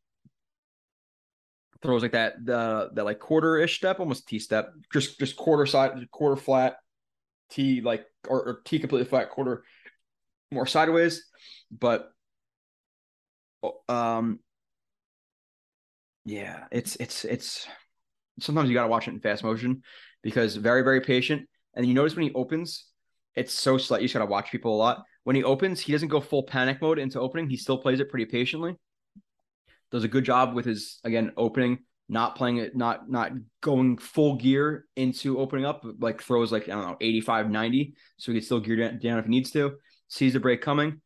[1.82, 5.66] throws like that the that like quarter ish step, almost T step, just just quarter
[5.66, 6.78] side, quarter flat,
[7.50, 9.64] T like or, or T completely flat, quarter
[10.52, 11.26] more sideways,
[11.70, 12.12] but
[13.90, 14.40] um
[16.28, 17.68] yeah, it's it's it's
[18.40, 19.82] sometimes you got to watch it in fast motion
[20.22, 21.48] because very very patient.
[21.74, 22.86] And you notice when he opens,
[23.36, 24.02] it's so slight.
[24.02, 25.04] You just got to watch people a lot.
[25.24, 27.50] When he opens, he doesn't go full panic mode into opening.
[27.50, 28.76] He still plays it pretty patiently.
[29.92, 34.36] Does a good job with his again opening, not playing it, not not going full
[34.36, 38.46] gear into opening up, like throws like I don't know 85, 90, so he can
[38.46, 39.78] still gear down if he needs to.
[40.10, 41.00] Sees the break coming,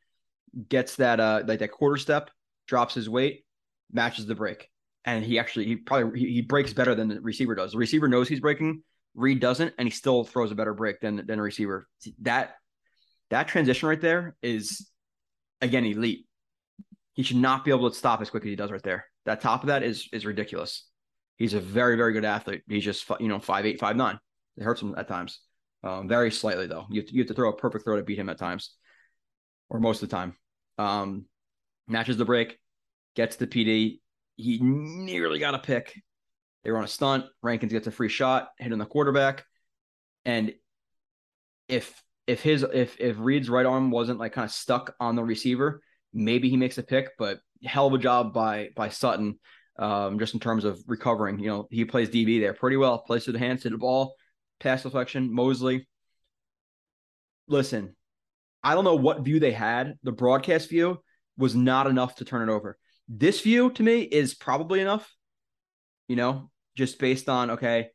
[0.67, 2.31] gets that uh like that quarter step,
[2.71, 3.43] drops his weight,
[3.91, 4.71] matches the break
[5.05, 7.71] and he actually he probably he, he, breaks better than the receiver does.
[7.71, 8.83] The receiver knows he's breaking,
[9.15, 11.87] Reed doesn't, and he still throws a better break than than a receiver.
[12.21, 12.55] That
[13.29, 14.89] that transition right there is
[15.61, 16.27] again elite.
[17.13, 19.05] He should not be able to stop as quick as he does right there.
[19.25, 20.87] That top of that is is ridiculous.
[21.37, 22.61] He's a very very good athlete.
[22.67, 24.19] He's just you know five eight five nine.
[24.57, 25.39] It hurts him at times,
[25.83, 26.85] um, very slightly though.
[26.89, 28.75] You have, to, you have to throw a perfect throw to beat him at times,
[29.69, 30.35] or most of the time.
[30.77, 31.25] Um,
[31.87, 32.57] matches the break,
[33.15, 33.99] gets the PD,
[34.35, 35.93] he nearly got a pick.
[36.63, 37.25] They were on a stunt.
[37.41, 39.45] Rankins gets a free shot, hitting the quarterback.
[40.25, 40.53] And
[41.67, 45.23] if if his if if Reed's right arm wasn't like kind of stuck on the
[45.23, 45.81] receiver,
[46.13, 47.09] maybe he makes a pick.
[47.17, 49.39] But hell of a job by by Sutton,
[49.79, 51.39] um, just in terms of recovering.
[51.39, 52.99] You know, he plays DB there pretty well.
[52.99, 54.15] Plays to the hands, to the ball,
[54.59, 55.33] pass deflection.
[55.33, 55.87] Mosley.
[57.47, 57.95] Listen,
[58.63, 59.95] I don't know what view they had.
[60.03, 61.01] The broadcast view
[61.37, 62.77] was not enough to turn it over.
[63.13, 65.13] This view to me is probably enough,
[66.07, 67.89] you know, just based on, okay,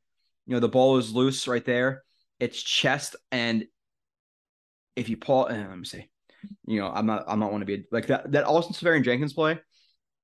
[0.45, 2.03] you know, the ball is loose right there.
[2.39, 3.17] It's chest.
[3.33, 3.65] And
[4.95, 6.11] if you pull, uh, let me see,
[6.67, 9.53] you know, I'm not, I'm not want to be like that, that Austin Seferian-Jenkins play
[9.53, 9.59] a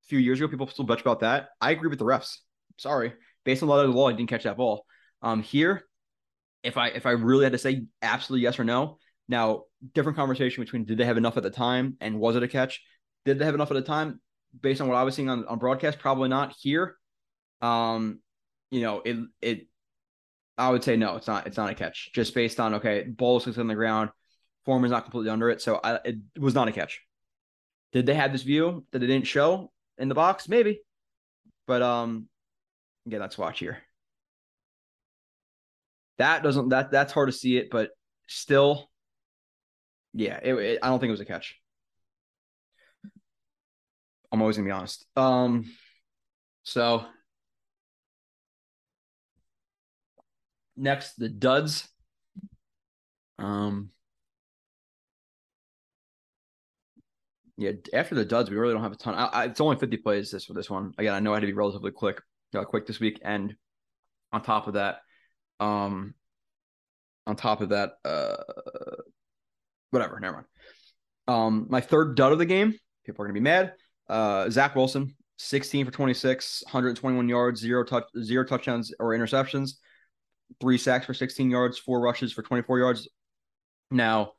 [0.08, 1.48] few years ago, people still bitch about that.
[1.58, 2.36] I agree with the refs.
[2.76, 3.14] Sorry.
[3.46, 4.84] Based on a lot of the law, I didn't catch that ball.
[5.22, 5.84] Um, here,
[6.62, 9.62] if I, if I really had to say absolutely yes or no, now
[9.94, 12.82] different conversation between did they have enough at the time and was it a catch?
[13.24, 14.20] Did they have enough at the time?
[14.60, 16.96] Based on what I was seeing on, on broadcast, probably not here.
[17.60, 18.20] Um,
[18.70, 19.66] you know, it it
[20.58, 22.10] I would say no, it's not it's not a catch.
[22.14, 24.10] Just based on okay, ball is on the ground,
[24.64, 27.00] Foreman's not completely under it, so I, it was not a catch.
[27.92, 30.48] Did they have this view that it didn't show in the box?
[30.48, 30.80] Maybe,
[31.66, 32.28] but um,
[33.06, 33.78] again, let's watch here.
[36.18, 37.90] That doesn't that that's hard to see it, but
[38.28, 38.90] still,
[40.12, 41.56] yeah, it, it, I don't think it was a catch.
[44.32, 45.06] I'm always gonna be honest.
[45.14, 45.70] Um,
[46.62, 47.04] so
[50.76, 51.86] next the duds.
[53.38, 53.90] Um,
[57.58, 59.14] yeah, after the duds, we really don't have a ton.
[59.14, 60.94] I, I, it's only 50 plays this for this one.
[60.96, 62.20] Again, I know I had to be relatively quick,
[62.54, 63.54] uh, quick this week, and
[64.32, 65.00] on top of that,
[65.60, 66.14] um,
[67.26, 68.36] on top of that, uh,
[69.90, 70.46] whatever, never mind.
[71.28, 72.74] Um, my third dud of the game.
[73.04, 73.74] People are gonna be mad.
[74.08, 79.72] Uh, Zach Wilson, 16 for 26, 121 yards, zero touch, zero touchdowns or interceptions,
[80.60, 83.08] three sacks for 16 yards, four rushes for 24 yards.
[83.90, 84.32] Now,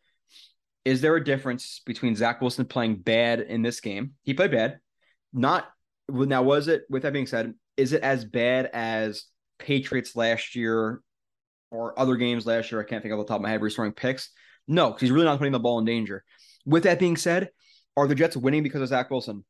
[0.85, 4.13] is there a difference between Zach Wilson playing bad in this game?
[4.23, 4.79] He played bad.
[5.31, 5.65] Not
[6.09, 9.25] now, was it, with that being said, is it as bad as
[9.57, 11.01] Patriots last year
[11.71, 12.81] or other games last year?
[12.81, 14.29] I can't think of the top of my head throwing picks.
[14.67, 16.23] No, because he's really not putting the ball in danger.
[16.65, 17.49] With that being said,
[17.95, 19.43] are the Jets winning because of Zach Wilson?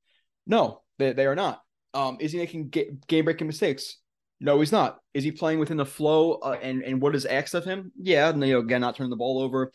[0.46, 1.62] No, they, they are not.
[1.94, 3.98] Um, is he making game breaking mistakes?
[4.40, 5.00] No, he's not.
[5.14, 7.92] Is he playing within the flow uh, and and what is asked of him?
[7.98, 9.72] Yeah, you know, again, not turning the ball over.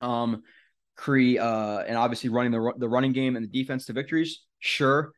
[0.00, 0.42] Um,
[0.96, 4.40] Cree, uh, and obviously running the the running game and the defense to victories.
[4.58, 5.12] Sure,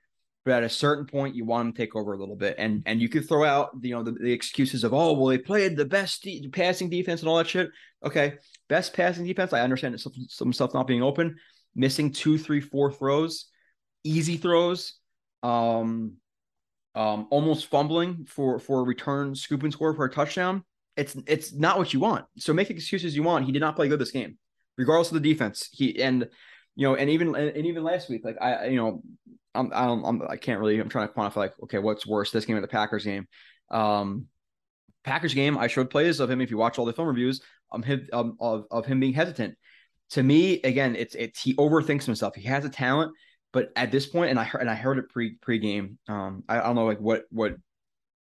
[0.45, 2.83] but at a certain point, you want him to take over a little bit, and
[2.87, 5.77] and you could throw out you know the, the excuses of oh well they played
[5.77, 7.71] the best de- passing defense and all that shit.
[8.05, 8.35] Okay,
[8.69, 9.53] best passing defense.
[9.53, 11.37] I understand some, some stuff not being open,
[11.75, 13.47] missing two, three, four throws
[14.07, 14.95] easy throws,
[15.43, 16.15] um,
[16.95, 20.65] um, almost fumbling for for a return, scoop and score for a touchdown.
[20.97, 22.25] It's it's not what you want.
[22.39, 23.45] So make excuses you want.
[23.45, 24.39] He did not play good this game,
[24.79, 25.69] regardless of the defense.
[25.73, 26.29] He and
[26.75, 29.03] you know, and even and even last week, like I, you know,
[29.55, 30.79] I'm I don't I'm, I can't really.
[30.79, 33.27] I'm trying to quantify like okay, what's worse, this game or the Packers game.
[33.71, 34.27] Um,
[35.05, 36.41] Packers game, I showed plays of him.
[36.41, 37.41] If you watch all the film reviews,
[37.73, 39.57] um, um, of of him being hesitant.
[40.11, 42.35] To me, again, it's it's he overthinks himself.
[42.35, 43.13] He has a talent,
[43.57, 45.97] but at this point, and I heard and I heard it pre pre-game.
[46.09, 47.55] Um, I, I don't know like what what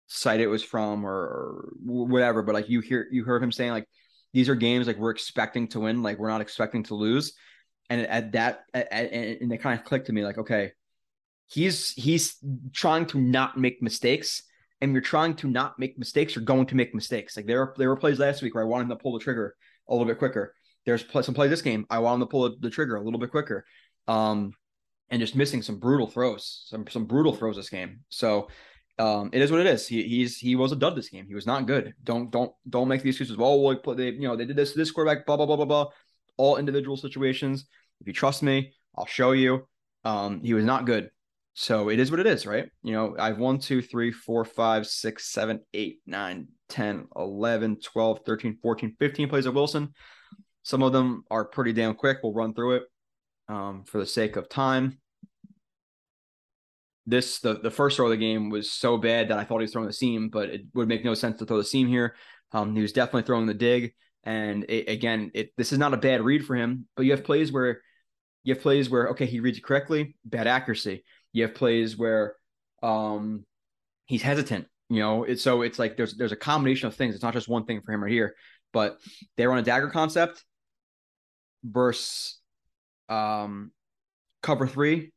[0.07, 3.72] site it was from or, or whatever, but like you hear you heard him saying
[3.72, 3.89] like
[4.33, 7.33] these are games like we're expecting to win, like we're not expecting to lose.
[7.91, 10.70] And at that, at, and it kind of clicked to me like, okay,
[11.49, 12.37] he's he's
[12.72, 14.45] trying to not make mistakes,
[14.81, 17.37] and you're trying to not make mistakes, you're going to make mistakes.
[17.37, 19.57] Like there, there were plays last week where I wanted him to pull the trigger
[19.89, 20.55] a little bit quicker.
[20.85, 23.33] There's some plays this game I want him to pull the trigger a little bit
[23.33, 23.64] quicker,
[24.07, 24.53] um,
[25.11, 28.00] and just missing some brutal throws, some some brutal throws this game.
[28.09, 28.48] So
[28.98, 29.86] um, it is what it is.
[29.86, 31.26] He he's he was a dud this game.
[31.26, 31.94] He was not good.
[32.02, 33.36] Don't don't don't make the excuses.
[33.36, 35.86] Well, they you know they did this this quarterback blah blah blah blah blah.
[36.36, 37.66] All individual situations.
[38.00, 39.66] If you trust me, I'll show you.
[40.04, 41.11] Um, he was not good.
[41.54, 42.68] So it is what it is, right?
[42.82, 47.80] You know, I have 1, 2, 3, 4, 5, 6, 7, 8, 9, 10, 11,
[47.80, 49.94] 12, 13, 14, 15 plays of Wilson.
[50.64, 52.18] Some of them are pretty damn quick.
[52.22, 52.82] We'll run through it
[53.49, 54.99] um, for the sake of time.
[57.07, 59.64] This the, the first throw of the game was so bad that I thought he
[59.64, 62.16] was throwing the seam, but it would make no sense to throw the seam here.
[62.53, 63.94] Um, he was definitely throwing the dig,
[64.24, 66.86] and it, again, it this is not a bad read for him.
[66.97, 67.80] But you have plays where
[68.42, 71.05] you have plays where okay, he reads it correctly, bad accuracy.
[71.32, 72.34] You have plays where
[72.82, 73.44] um,
[74.07, 74.66] he's hesitant.
[74.88, 77.14] You know, it's so it's like there's there's a combination of things.
[77.14, 78.34] It's not just one thing for him right here.
[78.72, 78.99] But
[79.36, 80.44] they run a dagger concept
[81.64, 82.38] versus
[83.09, 83.72] um,
[84.42, 85.12] cover three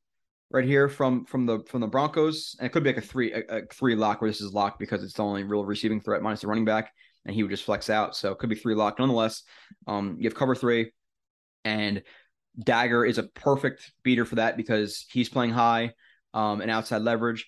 [0.51, 3.31] right here from from the from the Broncos, and it could be like a three
[3.31, 6.21] a, a three lock where this is locked because it's the only real receiving threat
[6.21, 6.91] minus the running back,
[7.25, 8.15] and he would just flex out.
[8.15, 8.99] So it could be three lock.
[8.99, 9.43] Nonetheless,
[9.87, 10.91] um, you have cover three,
[11.63, 12.03] and
[12.57, 15.93] Dagger is a perfect beater for that because he's playing high
[16.33, 17.47] um, and outside leverage.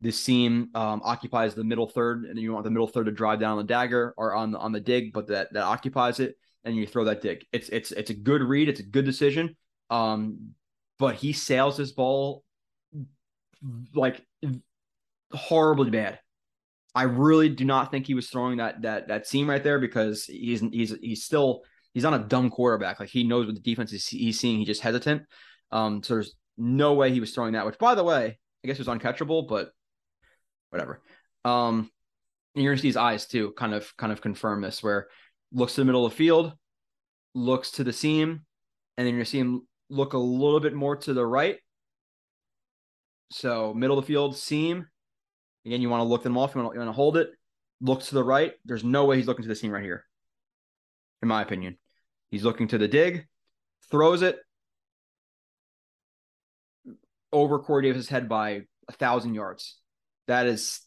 [0.00, 3.38] This seam um, occupies the middle third, and you want the middle third to drive
[3.38, 6.34] down on the dagger or on the, on the dig, but that that occupies it,
[6.64, 7.46] and you throw that dig.
[7.52, 8.68] It's it's it's a good read.
[8.68, 9.56] It's a good decision.
[9.92, 10.54] Um,
[10.98, 12.42] but he sails his ball
[13.94, 14.24] like
[15.32, 16.18] horribly bad.
[16.94, 20.24] I really do not think he was throwing that that that seam right there because
[20.24, 21.62] he's he's he's still
[21.92, 23.00] he's not a dumb quarterback.
[23.00, 24.58] Like he knows what the defense is he's seeing.
[24.58, 25.22] He's just hesitant.
[25.70, 27.66] Um, so there's no way he was throwing that.
[27.66, 29.70] Which, by the way, I guess was uncatchable, but
[30.70, 31.02] whatever.
[31.44, 31.90] Um,
[32.54, 34.82] and you're gonna see his eyes too, kind of kind of confirm this.
[34.82, 35.08] Where
[35.52, 36.52] looks to the middle of the field,
[37.34, 38.44] looks to the seam,
[38.96, 41.58] and then you're gonna see him look a little bit more to the right.
[43.30, 44.86] So middle of the field, seam.
[45.64, 46.54] Again, you want to look them off.
[46.54, 47.30] You want to, you want to hold it.
[47.80, 48.54] Looks to the right.
[48.64, 50.04] There's no way he's looking to the seam right here,
[51.20, 51.78] in my opinion.
[52.30, 53.26] He's looking to the dig,
[53.90, 54.38] throws it
[57.32, 59.78] over Corey Davis's head by a thousand yards.
[60.26, 60.80] That is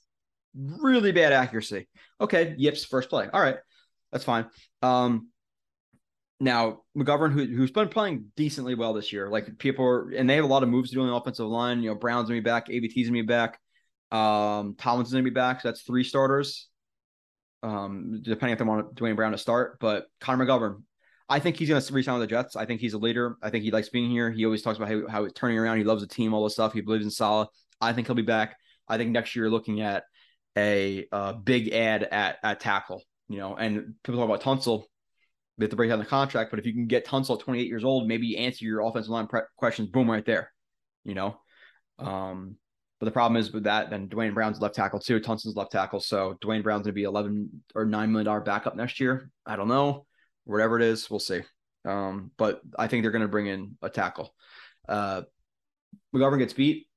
[0.55, 1.87] really bad accuracy.
[2.19, 3.27] Okay, yips first play.
[3.31, 3.57] All right,
[4.11, 4.47] that's fine.
[4.81, 5.29] Um,
[6.39, 10.35] now McGovern, who who's been playing decently well this year, like people are, and they
[10.35, 11.81] have a lot of moves to do on the offensive line.
[11.81, 13.59] You know, Brown's gonna be back, AVT's gonna be back,
[14.11, 15.61] um, Tomlinson's gonna be back.
[15.61, 16.69] So that's three starters.
[17.63, 20.83] Um, depending if they want Duane Brown to start, but Connor McGovern,
[21.27, 22.55] I think he's to resign with the Jets.
[22.55, 23.37] I think he's a leader.
[23.41, 24.29] I think he likes being here.
[24.29, 25.77] He always talks about how, how he's turning around.
[25.77, 26.73] He loves the team, all this stuff.
[26.73, 27.47] He believes in Saleh.
[27.81, 28.55] I think he'll be back.
[28.87, 30.03] I think next year, you're looking at
[30.55, 34.83] a, a big ad at, at tackle, you know, and people talk about Tunsil.
[35.57, 37.67] We have to break down the contract, but if you can get Tunsil at 28
[37.67, 40.51] years old, maybe answer your offensive line pre- questions, boom, right there,
[41.05, 41.39] you know.
[41.97, 42.57] Um,
[42.99, 45.19] but the problem is with that, then Duane Brown's left tackle too.
[45.19, 45.99] Tunsil's left tackle.
[46.01, 49.29] So Duane Brown's to be 11 or $9 million backup next year.
[49.45, 50.05] I don't know
[50.45, 51.41] whatever it is, we'll see.
[51.83, 54.33] Um, but I think they're to bring in a tackle.
[54.87, 55.23] Uh,
[56.15, 56.87] McGovern gets beat.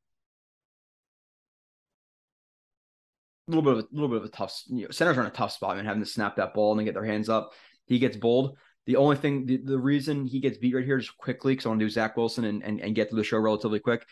[3.48, 4.62] A little bit of a little bit of a tough.
[4.66, 5.86] You know, centers are in a tough spot, man.
[5.86, 7.52] Having to snap that ball and then get their hands up.
[7.89, 8.57] He gets bold.
[8.86, 11.70] The only thing, the, the reason he gets beat right here, just quickly, because I
[11.70, 14.07] want to do Zach Wilson and, and and get through the show relatively quick.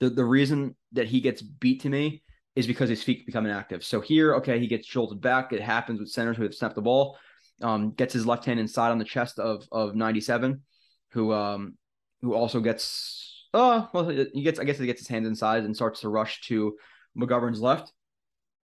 [0.00, 2.22] The the reason that he gets beat to me
[2.54, 3.84] is because his feet become inactive.
[3.84, 5.52] So here, okay, he gets jolted back.
[5.52, 7.18] It happens with centers who have snapped the ball
[7.62, 10.62] um, gets his left hand inside on the chest of of 97,
[11.10, 11.76] who um
[12.20, 15.74] who also gets oh well he gets I guess he gets his hands inside and
[15.74, 16.76] starts to rush to
[17.16, 17.92] McGovern's left.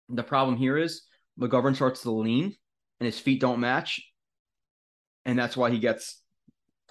[0.09, 1.03] The problem here is
[1.39, 2.55] McGovern starts to lean
[2.99, 4.01] and his feet don't match,
[5.27, 6.21] and that's why he gets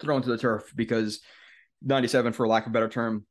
[0.00, 1.20] thrown to the turf because
[1.82, 3.26] 97, for lack of a better term,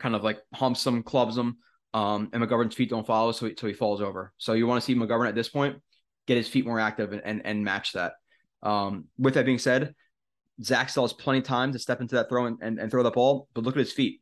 [0.00, 1.58] kind of like humps him, clubs him,
[1.92, 4.32] um, and McGovern's feet don't follow, so he, so he falls over.
[4.38, 5.76] So you want to see McGovern at this point
[6.26, 8.14] get his feet more active and and, and match that.
[8.62, 9.94] Um, with that being said,
[10.62, 13.02] Zach still has plenty of time to step into that throw and, and, and throw
[13.02, 14.20] the ball, but look at his feet.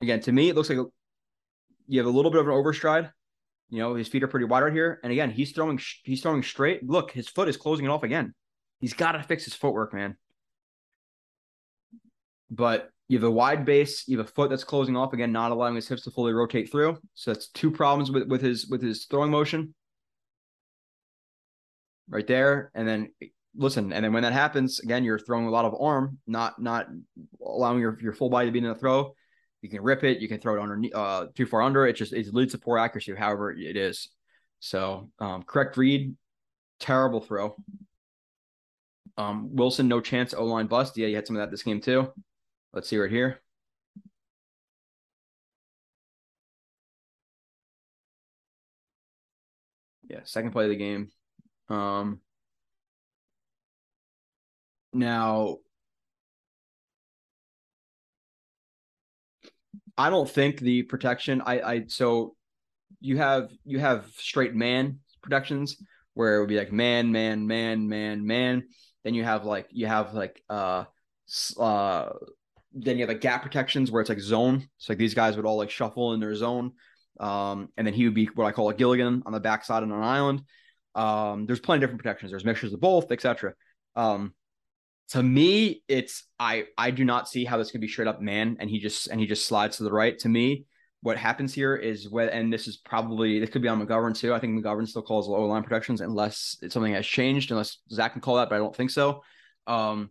[0.00, 0.78] Again, to me, it looks like
[1.86, 3.10] you have a little bit of an overstride.
[3.70, 5.00] You know, his feet are pretty wide right here.
[5.02, 6.86] And again, he's throwing he's throwing straight.
[6.86, 8.34] Look, his foot is closing it off again.
[8.82, 10.16] He's got to fix his footwork, man.
[12.50, 15.52] But you have a wide base, you have a foot that's closing off again, not
[15.52, 16.98] allowing his hips to fully rotate through.
[17.14, 19.72] So that's two problems with, with his with his throwing motion
[22.08, 22.72] right there.
[22.74, 23.12] And then
[23.56, 26.88] listen, and then when that happens, again, you're throwing a lot of arm, not not
[27.40, 29.14] allowing your, your full body to be in the throw.
[29.60, 30.18] You can rip it.
[30.18, 31.86] You can throw it under uh, too far under.
[31.86, 34.08] It just it leads to poor accuracy, however it is.
[34.58, 36.16] So um, correct read,
[36.80, 37.54] terrible throw.
[39.18, 40.34] Um, Wilson, no chance.
[40.34, 40.96] O line bust.
[40.96, 42.12] Yeah, you had some of that this game too.
[42.72, 43.40] Let's see right here.
[50.08, 51.10] Yeah, second play of the game.
[51.68, 52.20] Um,
[54.92, 55.58] now,
[59.96, 61.42] I don't think the protection.
[61.44, 62.34] I I so
[63.00, 65.76] you have you have straight man protections
[66.14, 68.64] where it would be like man man man man man.
[69.04, 70.84] Then you have like you have like uh
[71.58, 72.08] uh
[72.74, 74.68] then you have like gap protections where it's like zone.
[74.78, 76.72] So like these guys would all like shuffle in their zone.
[77.20, 79.92] Um, and then he would be what I call a Gilligan on the backside on
[79.92, 80.42] an island.
[80.94, 82.32] Um, there's plenty of different protections.
[82.32, 83.54] There's mixtures of both, etc.
[83.94, 84.34] Um,
[85.10, 88.56] to me, it's I I do not see how this can be straight up man
[88.60, 90.18] and he just and he just slides to the right.
[90.20, 90.64] To me,
[91.02, 94.32] what happens here is when and this is probably this could be on McGovern too.
[94.32, 98.20] I think McGovern still calls low line protections unless something has changed, unless Zach can
[98.20, 99.22] call that, but I don't think so.
[99.66, 100.10] Um,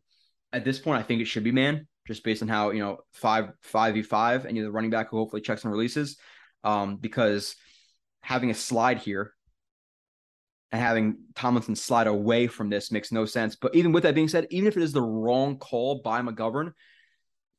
[0.52, 2.98] at this point, I think it should be man, just based on how you know
[3.14, 6.18] five five v five, and you're the running back who hopefully checks and releases.
[6.64, 7.56] Um, because
[8.22, 9.34] having a slide here
[10.74, 13.56] and having Tomlinson slide away from this makes no sense.
[13.56, 16.74] But even with that being said, even if it is the wrong call by McGovern,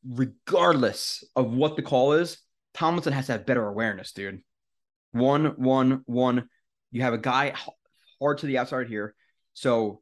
[0.06, 2.38] regardless of what the call is,
[2.74, 4.42] Tomlinson has to have better awareness, dude.
[5.12, 6.48] One, one, one.
[6.90, 7.54] You have a guy
[8.20, 9.14] hard to the outside here.
[9.54, 10.00] So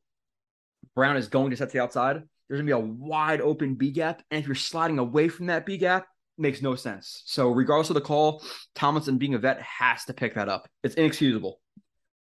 [0.95, 2.23] Brown is going to set to the outside.
[2.49, 4.23] There's gonna be a wide open B gap.
[4.31, 6.07] And if you're sliding away from that B gap,
[6.37, 7.23] makes no sense.
[7.27, 8.43] So regardless of the call,
[8.75, 10.69] Tomlinson being a vet has to pick that up.
[10.83, 11.61] It's inexcusable.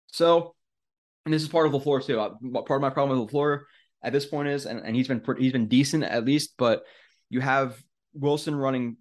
[0.07, 0.55] So,
[1.25, 2.19] and this is part of LaFleur too.
[2.19, 2.31] Uh,
[2.63, 3.61] part of my problem with LaFleur
[4.03, 6.85] at this point is, and, and he's been he's been decent at least, but
[7.29, 7.77] you have
[8.15, 8.97] Wilson running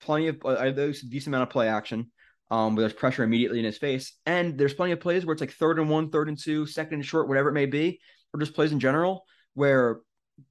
[0.00, 2.10] plenty of uh, there's a decent amount of play action.
[2.50, 5.40] Um, where there's pressure immediately in his face, and there's plenty of plays where it's
[5.40, 8.00] like third and one, third and two, second and short, whatever it may be,
[8.32, 9.24] or just plays in general
[9.54, 10.00] where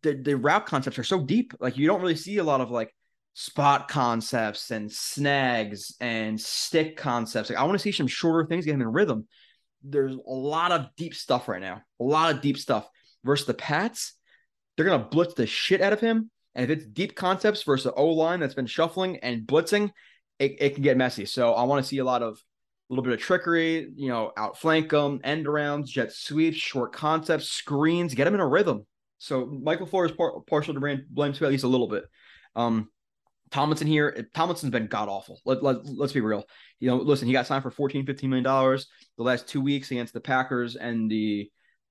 [0.01, 1.53] the, the route concepts are so deep.
[1.59, 2.93] Like you don't really see a lot of like
[3.33, 7.49] spot concepts and snags and stick concepts.
[7.49, 9.27] Like I want to see some shorter things, get him in rhythm.
[9.83, 11.81] There's a lot of deep stuff right now.
[11.99, 12.87] A lot of deep stuff
[13.23, 14.13] versus the Pats.
[14.75, 16.31] They're gonna blitz the shit out of him.
[16.55, 19.91] And if it's deep concepts versus O line that's been shuffling and blitzing,
[20.39, 21.25] it, it can get messy.
[21.25, 22.41] So I want to see a lot of
[22.89, 27.49] a little bit of trickery, you know, outflank them, end arounds, jet sweeps, short concepts,
[27.49, 28.85] screens, get them in a rhythm.
[29.17, 32.03] So Mike LaFleur is par- partial to blame, blame too, at least a little bit.
[32.55, 32.89] Um,
[33.51, 35.39] Tomlinson here, Tomlinson's been god awful.
[35.45, 36.43] Let, let, let's be real.
[36.79, 38.87] You know, listen, he got signed for 14, 15 million dollars
[39.17, 41.49] the last two weeks against the Packers and the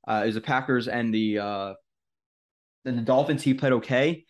[0.09, 1.75] uh is the Packers and the uh
[2.85, 3.43] and the Dolphins.
[3.43, 4.25] He played okay,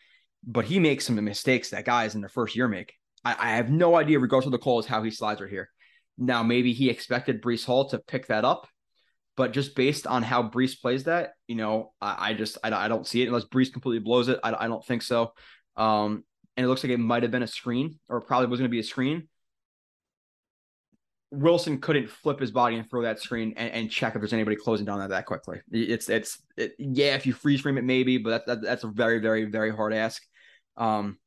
[0.44, 2.94] but he makes some mistakes that guys in their first year make.
[3.24, 5.70] I, I have no idea, regardless of the calls, how he slides right here.
[6.18, 8.66] Now, maybe he expected Breece Hall to pick that up,
[9.36, 12.88] but just based on how Breece plays that, you know, I, I just I, I,
[12.88, 14.38] don't see it unless Breece completely blows it.
[14.42, 15.32] I, I don't think so.
[15.76, 16.24] Um,
[16.56, 18.72] and it looks like it might have been a screen or probably was going to
[18.72, 19.28] be a screen.
[21.30, 24.54] Wilson couldn't flip his body and throw that screen and, and check if there's anybody
[24.54, 25.62] closing down that that quickly.
[25.70, 28.88] It's it's it, yeah, if you freeze frame it, maybe, but that's that, that's a
[28.88, 30.22] very very very hard ask.
[30.76, 31.18] Um,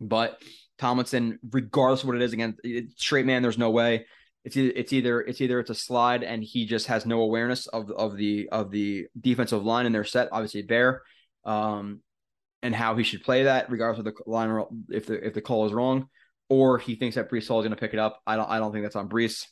[0.00, 0.42] but
[0.78, 2.56] Tomlinson, regardless of what it is, again,
[2.96, 4.06] straight man, there's no way.
[4.44, 7.66] It's either it's either it's either it's a slide and he just has no awareness
[7.66, 10.28] of of the of the defensive line and their set.
[10.32, 11.02] Obviously, Bear.
[11.44, 12.00] Um,
[12.62, 15.66] and how he should play that, regardless of the line if the if the call
[15.66, 16.08] is wrong,
[16.48, 18.20] or he thinks that Breece Hall is going to pick it up.
[18.26, 19.46] I don't I don't think that's on Breece.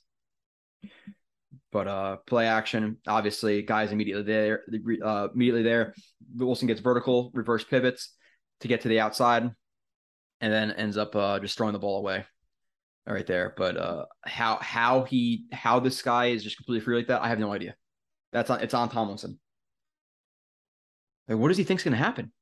[1.70, 4.62] But uh, play action, obviously, guys immediately there,
[5.04, 5.94] uh, immediately there.
[6.34, 8.14] Wilson gets vertical, reverse pivots
[8.60, 9.50] to get to the outside,
[10.40, 12.24] and then ends up uh, just throwing the ball away
[13.06, 13.54] right there.
[13.56, 17.28] But uh, how how he how this guy is just completely free like that, I
[17.28, 17.74] have no idea.
[18.32, 19.38] That's on it's on Tomlinson.
[21.28, 22.32] Like, what does he think's going to happen?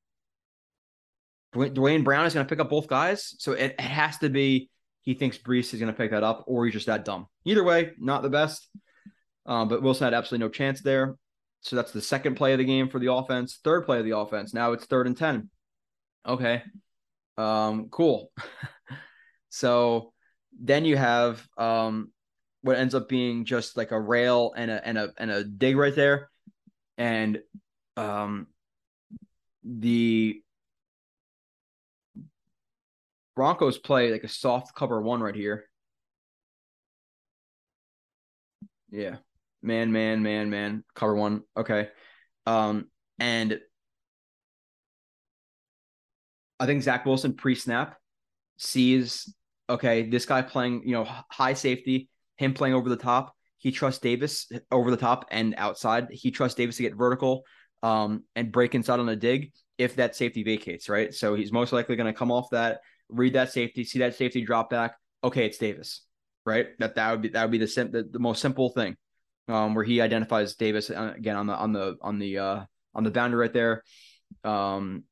[1.52, 3.34] Duane Brown is going to pick up both guys.
[3.38, 4.70] So it, it has to be
[5.00, 7.26] he thinks Breece is going to pick that up, or he's just that dumb.
[7.44, 8.68] Either way, not the best.
[9.46, 11.16] Um, but Wilson had absolutely no chance there.
[11.60, 13.60] So that's the second play of the game for the offense.
[13.62, 14.52] Third play of the offense.
[14.52, 15.48] Now it's third and 10.
[16.26, 16.62] Okay.
[17.38, 18.32] Um, cool.
[19.48, 20.12] so
[20.58, 22.12] then you have um,
[22.62, 25.76] what ends up being just like a rail and a and a and a dig
[25.76, 26.30] right there.
[26.98, 27.40] And
[27.96, 28.48] um,
[29.62, 30.42] the
[33.36, 35.66] Broncos play like a soft cover one right here.
[38.90, 39.16] Yeah.
[39.62, 40.84] Man, man, man, man.
[40.94, 41.42] Cover one.
[41.56, 41.88] Okay.
[42.46, 42.88] Um,
[43.18, 43.60] and
[46.58, 47.96] I think Zach Wilson pre-snap
[48.56, 49.34] sees
[49.68, 53.34] Okay, this guy playing, you know, high safety, him playing over the top.
[53.58, 56.08] He trusts Davis over the top and outside.
[56.10, 57.42] He trusts Davis to get vertical
[57.82, 61.12] um, and break inside on a dig if that safety vacates, right?
[61.12, 64.44] So he's most likely going to come off that, read that safety, see that safety
[64.44, 64.94] drop back.
[65.24, 66.02] Okay, it's Davis,
[66.44, 66.68] right?
[66.78, 68.96] That that would be that would be the sim- the, the most simple thing,
[69.48, 72.64] um, where he identifies Davis uh, again on the on the on the uh,
[72.94, 73.82] on the boundary right there.
[74.44, 75.04] Um,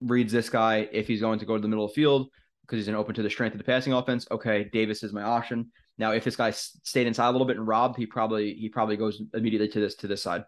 [0.00, 2.28] reads this guy if he's going to go to the middle of the field
[2.62, 4.26] because he's an open to the strength of the passing offense.
[4.30, 5.70] Okay, Davis is my option.
[5.96, 8.96] Now, if this guy stayed inside a little bit and robbed, he probably he probably
[8.96, 10.44] goes immediately to this to this side.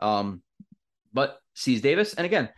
[0.00, 0.42] Um,
[1.12, 2.50] but sees Davis, and again,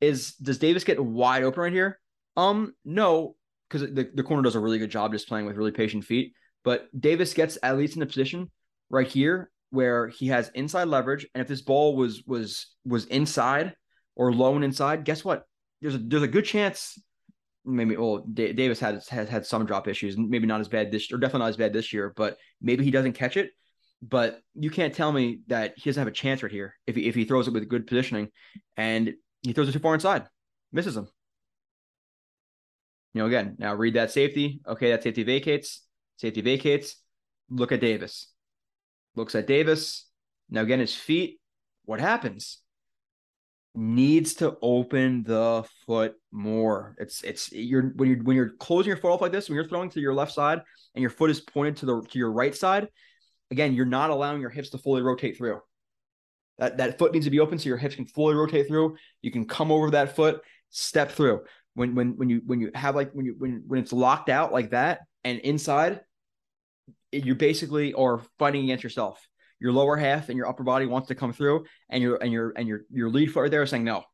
[0.00, 1.98] is does Davis get wide open right here?
[2.36, 3.36] Um, no,
[3.68, 6.34] because the, the corner does a really good job just playing with really patient feet.
[6.64, 8.50] But Davis gets at least in a position
[8.90, 13.74] right here where he has inside leverage, and if this ball was was was inside
[14.14, 15.44] or low and inside, guess what?
[15.86, 17.00] There's a there's a good chance.
[17.64, 21.12] Maybe well, Da- Davis has has had some drop issues, maybe not as bad this
[21.12, 23.50] or definitely not as bad this year, but maybe he doesn't catch it.
[24.02, 27.06] But you can't tell me that he doesn't have a chance right here if he,
[27.06, 28.32] if he throws it with good positioning,
[28.76, 30.26] and he throws it too far inside,
[30.72, 31.06] misses him.
[33.14, 34.60] You know, again, now read that safety.
[34.66, 35.82] Okay, that safety vacates.
[36.16, 36.96] Safety vacates.
[37.48, 38.26] Look at Davis.
[39.14, 40.08] Looks at Davis.
[40.50, 41.38] Now again, his feet.
[41.84, 42.58] What happens?
[43.78, 46.96] Needs to open the foot more.
[46.98, 49.68] It's it's you're when you're when you're closing your foot off like this, when you're
[49.68, 50.62] throwing to your left side
[50.94, 52.88] and your foot is pointed to the to your right side,
[53.50, 55.60] again, you're not allowing your hips to fully rotate through.
[56.58, 58.96] That that foot needs to be open so your hips can fully rotate through.
[59.20, 60.40] You can come over that foot,
[60.70, 61.42] step through.
[61.74, 64.54] When when when you when you have like when you when when it's locked out
[64.54, 66.00] like that and inside,
[67.12, 69.20] you're basically or fighting against yourself.
[69.58, 72.52] Your lower half and your upper body wants to come through, and your and your
[72.56, 74.04] and your your lead foot right there is saying no,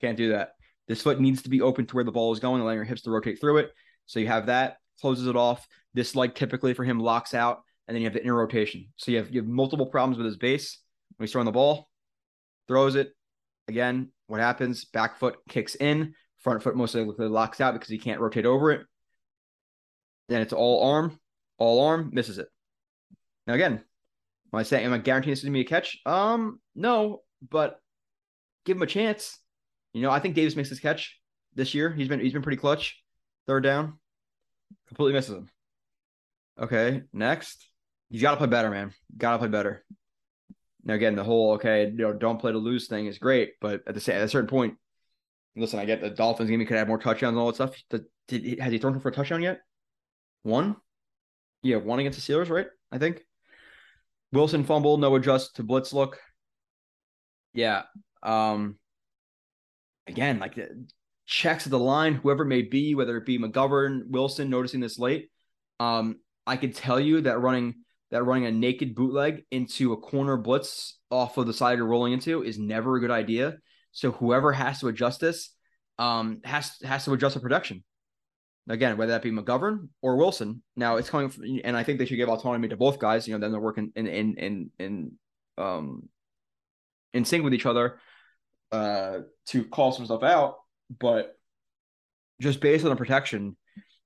[0.00, 0.52] can't do that.
[0.86, 3.02] This foot needs to be open to where the ball is going, allowing your hips
[3.02, 3.70] to rotate through it.
[4.06, 5.66] So you have that closes it off.
[5.94, 8.86] This leg typically for him locks out, and then you have the inner rotation.
[8.96, 10.78] So you have you have multiple problems with his base
[11.16, 11.88] when he's throwing the ball,
[12.66, 13.12] throws it
[13.68, 14.10] again.
[14.26, 14.84] What happens?
[14.86, 18.82] Back foot kicks in, front foot mostly locks out because he can't rotate over it.
[20.28, 21.18] Then it's all arm,
[21.58, 22.48] all arm, misses it.
[23.46, 23.82] Now again,
[24.52, 25.98] am I saying am I guaranteeing this is gonna be a catch?
[26.06, 27.80] Um, no, but
[28.64, 29.38] give him a chance.
[29.92, 31.18] You know, I think Davis makes this catch
[31.54, 31.92] this year.
[31.92, 33.02] He's been he's been pretty clutch.
[33.46, 33.98] Third down,
[34.86, 35.48] completely misses him.
[36.60, 37.66] Okay, next.
[38.10, 38.92] You got to play better, man.
[39.16, 39.84] Got to play better.
[40.84, 43.82] Now again, the whole okay, you know, don't play to lose thing is great, but
[43.86, 44.76] at the same at a certain point,
[45.56, 46.64] listen, I get the Dolphins game.
[46.64, 47.76] Could have more touchdowns and all that stuff.
[48.28, 49.60] Did, has he thrown for a touchdown yet?
[50.42, 50.76] One.
[51.62, 52.66] Yeah, one against the Steelers, right?
[52.92, 53.22] I think.
[54.32, 56.18] Wilson fumble, no adjust to blitz look.
[57.54, 57.82] Yeah.
[58.22, 58.76] Um.
[60.06, 60.86] Again, like the
[61.26, 65.30] checks at the line, whoever may be, whether it be McGovern, Wilson, noticing this late.
[65.78, 67.74] Um, I could tell you that running
[68.10, 72.14] that running a naked bootleg into a corner blitz off of the side you're rolling
[72.14, 73.58] into is never a good idea.
[73.92, 75.54] So whoever has to adjust this
[75.98, 77.84] um, has has to adjust the production.
[78.68, 80.62] Again, whether that be McGovern or Wilson.
[80.76, 83.26] Now it's coming from, and I think they should give autonomy to both guys.
[83.26, 85.12] You know, then they're working in in in in
[85.56, 86.08] um
[87.14, 87.98] in sync with each other
[88.70, 90.56] uh to call some stuff out.
[91.00, 91.34] But
[92.40, 93.56] just based on the protection,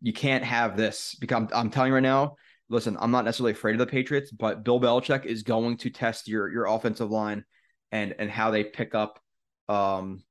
[0.01, 2.37] you can't have this because I'm, I'm telling you right now.
[2.69, 6.29] Listen, I'm not necessarily afraid of the Patriots, but Bill Belichick is going to test
[6.29, 7.45] your your offensive line
[7.91, 9.21] and and how they pick up
[9.69, 10.23] um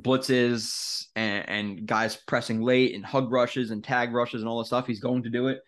[0.00, 4.68] blitzes and, and guys pressing late and hug rushes and tag rushes and all this
[4.68, 4.86] stuff.
[4.86, 5.60] He's going to do it.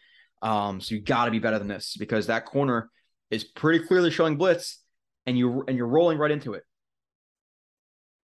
[0.43, 2.91] Um, so you got to be better than this because that corner
[3.31, 4.83] is pretty clearly showing blitz,
[5.27, 6.63] and you and you're rolling right into it.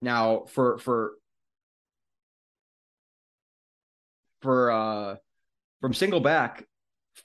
[0.00, 1.12] Now for for
[4.42, 5.16] for uh
[5.80, 6.64] from single back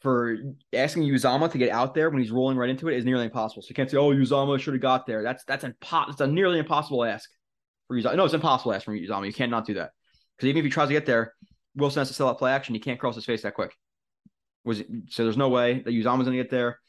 [0.01, 0.38] for
[0.73, 3.61] asking Uzomah to get out there when he's rolling right into it is nearly impossible.
[3.61, 6.27] So you can't say, "Oh, Uzomah should have got there." That's that's impo- It's a
[6.27, 7.29] nearly impossible ask
[7.91, 8.15] for Uzomah.
[8.15, 9.26] No, it's impossible ask from Uzomah.
[9.26, 9.91] You cannot do that
[10.38, 11.34] because even if he tries to get there,
[11.76, 12.73] Wilson has to sell out play action.
[12.73, 13.76] He can't cross his face that quick.
[14.63, 16.80] Was so there's no way that Uzomah's going to get there.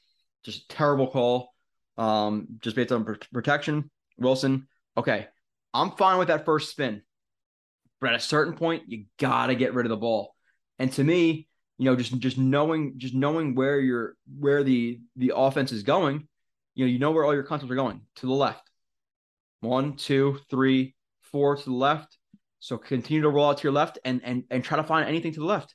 [0.44, 1.52] Just terrible call.
[1.98, 3.90] Um, just based on pr- protection.
[4.18, 5.26] Wilson, okay,
[5.74, 7.02] I'm fine with that first spin,
[8.00, 10.34] but at a certain point, you gotta get rid of the ball.
[10.78, 11.48] And to me,
[11.78, 16.28] you know, just just knowing just knowing where your where the the offense is going,
[16.74, 18.71] you know, you know where all your concepts are going to the left.
[19.62, 22.18] One, two, three, four to the left.
[22.58, 25.32] So continue to roll out to your left and and and try to find anything
[25.34, 25.74] to the left.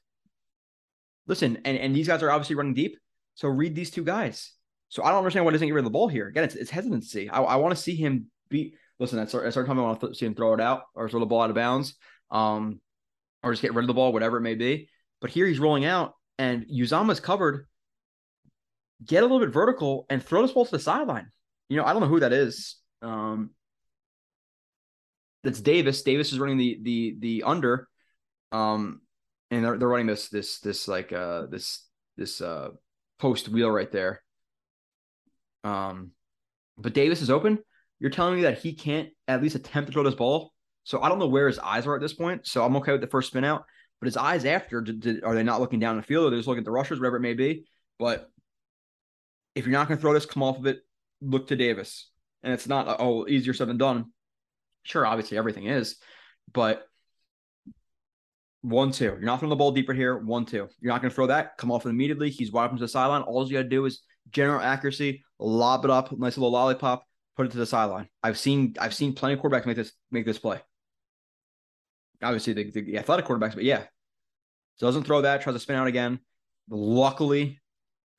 [1.26, 2.97] Listen, and and these guys are obviously running deep.
[3.35, 4.53] So read these two guys.
[4.89, 6.27] So I don't understand why doesn't get rid of the ball here.
[6.27, 7.30] Again, it's, it's hesitancy.
[7.30, 8.73] I, I want to see him be.
[8.99, 11.26] Listen, at certain time I want to see him throw it out or throw the
[11.26, 11.95] ball out of bounds,
[12.30, 12.81] um,
[13.43, 14.89] or just get rid of the ball, whatever it may be.
[15.22, 17.68] But here he's rolling out, and Uzomah's covered,
[19.05, 21.31] get a little bit vertical and throw this ball to the sideline.
[21.69, 22.77] You know, I don't know who that is.
[23.01, 23.51] Um,
[25.43, 26.01] that's Davis.
[26.03, 27.88] Davis is running the the the under,
[28.51, 29.01] um,
[29.51, 31.85] and they're they're running this this this like uh this
[32.18, 32.69] this uh
[33.19, 34.22] post wheel right there.
[35.64, 36.11] Um,
[36.77, 37.59] but Davis is open.
[37.99, 40.53] You're telling me that he can't at least attempt to throw this ball.
[40.84, 42.47] So I don't know where his eyes are at this point.
[42.47, 43.65] So I'm okay with the first spin out.
[43.99, 46.39] But his eyes after, did, did, are they not looking down the field or they're
[46.39, 47.65] just looking at the rushers, whatever it may be?
[47.97, 48.30] But
[49.55, 50.81] if you're not going to throw this, come off of it,
[51.19, 52.09] look to Davis.
[52.43, 54.11] And it's not, oh, easier said than done.
[54.88, 55.97] Sure, obviously everything is.
[56.53, 56.88] But
[58.61, 59.05] one, two.
[59.05, 60.18] You're not throwing the ball deeper here.
[60.18, 60.69] One, two.
[60.80, 61.57] You're not going to throw that.
[61.57, 62.30] Come off immediately.
[62.30, 63.22] He's wide open to the sideline.
[63.23, 64.01] All you got to do is
[64.31, 67.03] general accuracy, lob it up, nice little lollipop,
[67.35, 68.07] put it to the sideline.
[68.23, 70.59] I've seen I've seen plenty of quarterbacks make this make this play.
[72.22, 73.84] Obviously, the, the athletic quarterbacks, but yeah,
[74.77, 75.41] so doesn't throw that.
[75.41, 76.19] Tries to spin out again.
[76.69, 77.59] Luckily,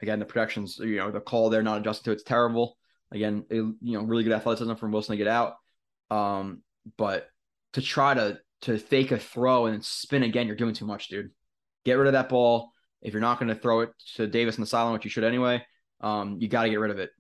[0.03, 2.77] again the protections, you know, the call there not adjusted to it's terrible.
[3.11, 5.55] Again, it, you know, really good athleticism from Wilson to get out.
[6.11, 6.63] Um,
[6.97, 7.29] but
[7.75, 11.31] to try to to fake a throw and spin again, you're doing too much, dude.
[11.85, 12.73] Get rid of that ball.
[13.01, 15.25] If you're not going to throw it to Davis in the sideline, which you should
[15.25, 15.65] anyway,
[16.01, 17.11] um, you got to get rid of it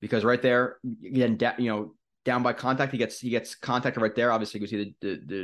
[0.00, 1.94] because right there, again, da- you know,
[2.24, 4.32] down by contact, he gets he gets contacted right there.
[4.32, 5.36] Obviously, you can see the, the the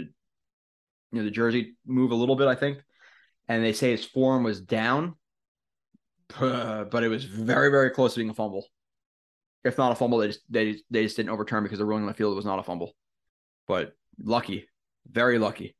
[1.12, 2.78] you know the jersey move a little bit, I think,
[3.48, 5.16] and they say his form was down,
[6.40, 8.66] but it was very very close to being a fumble.
[9.66, 12.08] If not a fumble, they just they they just didn't overturn because the ruling on
[12.08, 12.94] the field was not a fumble.
[13.66, 14.68] But lucky,
[15.10, 15.74] very lucky.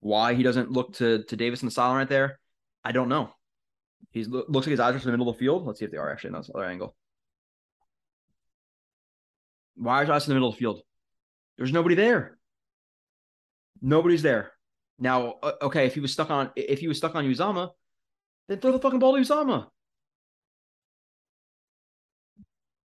[0.00, 2.40] Why he doesn't look to to Davis in the sideline right there,
[2.84, 3.30] I don't know.
[4.10, 5.64] He looks like his eyes are in the middle of the field.
[5.64, 6.96] Let's see if they are actually in this other angle.
[9.76, 10.82] Why are his eyes in the middle of the field?
[11.56, 12.38] There's nobody there.
[13.80, 14.52] Nobody's there.
[14.98, 17.70] Now, okay, if he was stuck on if he was stuck on Uzomah,
[18.48, 19.68] then throw the fucking ball to Uzomah.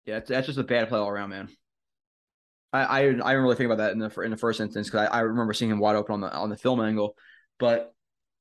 [0.07, 1.49] Yeah, that's just a bad play all around, man.
[2.73, 5.09] I I, I didn't really think about that in the in the first instance because
[5.09, 7.17] I, I remember seeing him wide open on the on the film angle,
[7.59, 7.93] but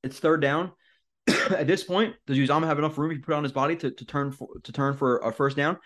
[0.03, 0.71] it's third down.
[1.27, 4.05] At this point, does Uzomah have enough room he put on his body to, to
[4.05, 5.77] turn for to turn for a first down?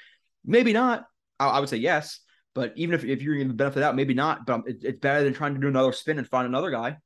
[0.45, 1.05] Maybe not.
[1.39, 2.19] I, I would say yes,
[2.53, 4.45] but even if, if you're going to benefit out, maybe not.
[4.45, 6.97] But it, it's better than trying to do another spin and find another guy.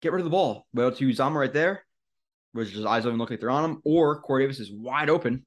[0.00, 0.66] Get rid of the ball.
[0.72, 1.84] Well, to Uzomah right there,
[2.52, 5.10] which his eyes don't even look like they're on him, or Corey Davis is wide
[5.10, 5.44] open.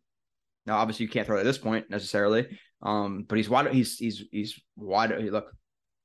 [0.65, 2.47] Now, obviously, you can't throw it at this point necessarily,
[2.81, 3.73] um, but he's wide.
[3.73, 5.11] He's he's he's wide.
[5.11, 5.51] Look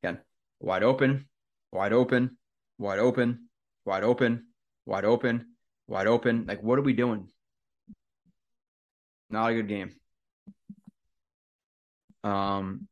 [0.03, 0.21] again,
[0.61, 1.29] wide open,
[1.73, 2.39] wide open,
[2.79, 3.49] wide open,
[3.85, 4.47] wide open,
[4.87, 5.47] wide open,
[5.87, 6.47] wide open.
[6.47, 7.29] Like, what are we doing?
[9.29, 9.95] Not a good game.
[12.25, 12.89] Um,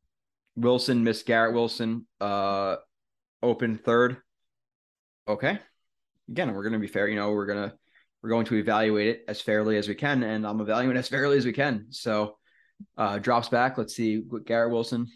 [0.57, 2.77] Wilson Miss Garrett Wilson, uh,
[3.43, 4.19] open third.
[5.27, 5.59] Okay.
[6.31, 7.09] Again, we're gonna be fair.
[7.09, 7.75] You know, we're gonna
[8.23, 11.39] we're going to evaluate it as fairly as we can, and I'm evaluating as fairly
[11.39, 11.87] as we can.
[11.91, 12.37] So,
[12.97, 13.79] uh, drops back.
[13.79, 15.07] Let's see, what Garrett Wilson.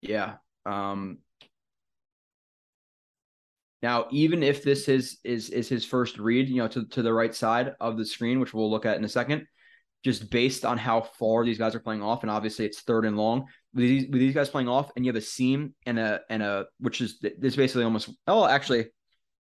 [0.00, 0.36] Yeah.
[0.66, 1.18] Um.
[3.82, 7.12] Now, even if this is is is his first read, you know, to to the
[7.12, 9.46] right side of the screen, which we'll look at in a second,
[10.04, 13.16] just based on how far these guys are playing off, and obviously it's third and
[13.16, 13.46] long.
[13.74, 16.42] With these, with these guys playing off, and you have a seam and a and
[16.42, 18.86] a which is this basically almost oh actually,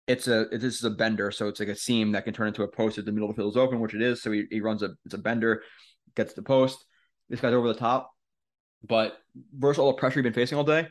[0.08, 2.64] it's a this is a bender, so it's like a seam that can turn into
[2.64, 4.22] a post if the middle of the field is open, which it is.
[4.22, 5.64] So he, he runs a it's a bender,
[6.16, 6.84] gets the post.
[7.30, 8.12] This guy's over the top,
[8.88, 9.18] but
[9.58, 10.88] versus all the pressure you've been facing all day,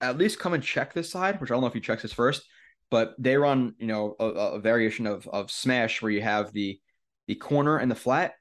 [0.00, 2.12] at least come and check this side, which I don't know if he checks this
[2.12, 2.42] first,
[2.90, 6.78] but they run you know a, a variation of of smash where you have the
[7.26, 8.34] the corner and the flat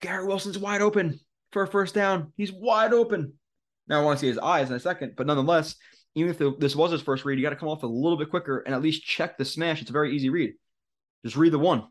[0.00, 1.18] Garrett Wilson's wide open
[1.52, 2.32] for a first down.
[2.36, 3.32] He's wide open.
[3.88, 5.76] Now I want to see his eyes in a second, but nonetheless,
[6.16, 8.30] even if this was his first read, you got to come off a little bit
[8.30, 9.82] quicker and at least check the smash.
[9.82, 10.54] It's a very easy read.
[11.22, 11.84] Just read the one.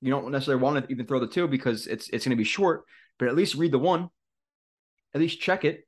[0.00, 2.44] You don't necessarily want to even throw the two because it's it's going to be
[2.44, 2.84] short,
[3.18, 4.10] but at least read the one.
[5.12, 5.86] At least check it.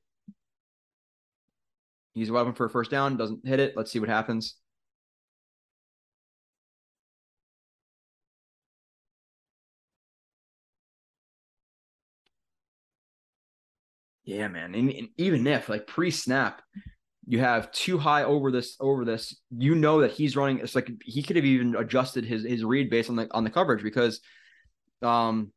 [2.12, 3.74] He's wide open for a first down, doesn't hit it.
[3.76, 4.56] Let's see what happens.
[14.24, 14.74] Yeah, man.
[14.74, 16.62] And, and even if like pre-snap,
[17.26, 20.58] you have too high over this over this, you know that he's running.
[20.58, 23.50] It's like he could have even adjusted his his read based on the on the
[23.50, 24.20] coverage because,
[25.02, 25.52] um,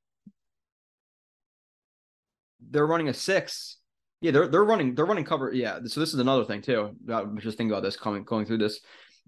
[2.70, 3.78] they're running a six.
[4.22, 5.52] Yeah, they're they're running they're running cover.
[5.54, 6.96] Yeah, so this is another thing too.
[7.12, 8.80] I was just thinking about this coming going through this.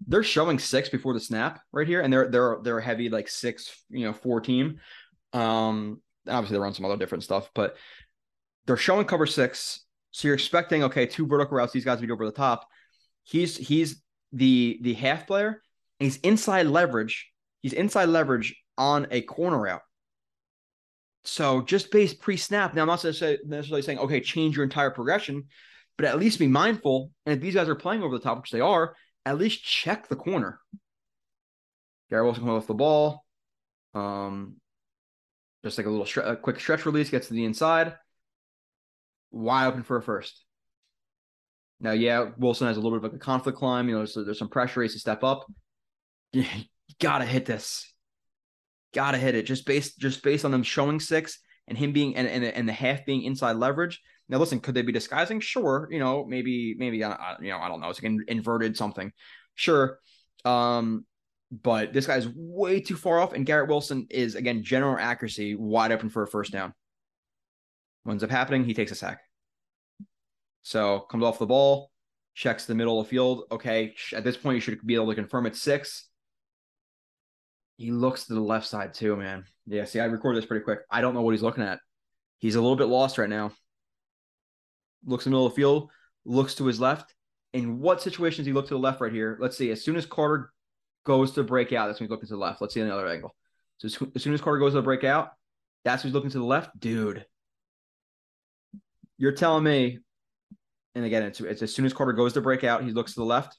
[0.07, 3.28] They're showing six before the snap right here, and they're they're they're a heavy like
[3.28, 4.80] six you know four team.
[5.34, 7.76] Um, obviously they run some other different stuff, but
[8.66, 9.86] they're showing cover six.
[10.11, 12.68] So you're expecting, okay, two vertical routes, these guys be over the top.
[13.23, 15.61] He's he's the the half player,
[15.99, 17.30] he's inside leverage,
[17.61, 19.81] He's inside leverage on a corner route.
[21.26, 22.73] So just base pre-snap.
[22.73, 25.45] Now I'm not necessarily saying okay, change your entire progression,
[25.98, 27.11] but at least be mindful.
[27.26, 28.95] And if these guys are playing over the top, which they are,
[29.26, 30.60] at least check the corner.
[32.10, 33.26] Garrett Wilson comes off the ball.
[33.94, 34.56] Um,
[35.64, 37.95] just like a little stre- a quick stretch release, gets to the inside,
[39.31, 40.43] wide open for a first.
[41.80, 43.88] Now, yeah, Wilson has a little bit of a conflict climb.
[43.88, 44.81] You know, so there's some pressure.
[44.81, 45.45] He's to step up.
[46.89, 47.93] You gotta hit this.
[48.95, 49.43] Gotta hit it.
[49.43, 52.73] Just based just based on them showing six and him being and and, and the
[52.73, 54.01] half being inside leverage.
[54.27, 55.39] Now, listen, could they be disguising?
[55.39, 55.88] Sure.
[55.91, 57.89] You know, maybe maybe I, you know I don't know.
[57.89, 59.11] It's like an inverted something.
[59.56, 59.99] Sure.
[60.45, 61.06] Um,
[61.51, 65.91] but this guy's way too far off, and Garrett Wilson is again general accuracy wide
[65.91, 66.73] open for a first down.
[68.03, 68.63] What ends up happening?
[68.63, 69.21] He takes a sack.
[70.61, 71.91] So comes off the ball,
[72.34, 73.43] checks the middle of the field.
[73.51, 76.07] Okay, at this point you should be able to confirm it's six.
[77.77, 79.45] He looks to the left side too, man.
[79.65, 80.80] Yeah, see, I recorded this pretty quick.
[80.91, 81.80] I don't know what he's looking at.
[82.39, 83.51] He's a little bit lost right now.
[85.05, 85.89] Looks in the middle of the field,
[86.26, 87.15] looks to his left.
[87.53, 89.38] In what situations he look to the left right here?
[89.41, 89.71] Let's see.
[89.71, 90.51] As soon as Carter
[91.05, 92.61] goes to break out, that's when he's looking to the left.
[92.61, 93.34] Let's see another angle.
[93.77, 95.30] So as soon as Carter goes to break out,
[95.85, 96.77] that's who's looking to the left.
[96.77, 97.26] Dude,
[99.19, 99.99] you're telling me,
[100.95, 103.19] and again, it's, it's as soon as Carter goes to break out, he looks to
[103.19, 103.55] the left.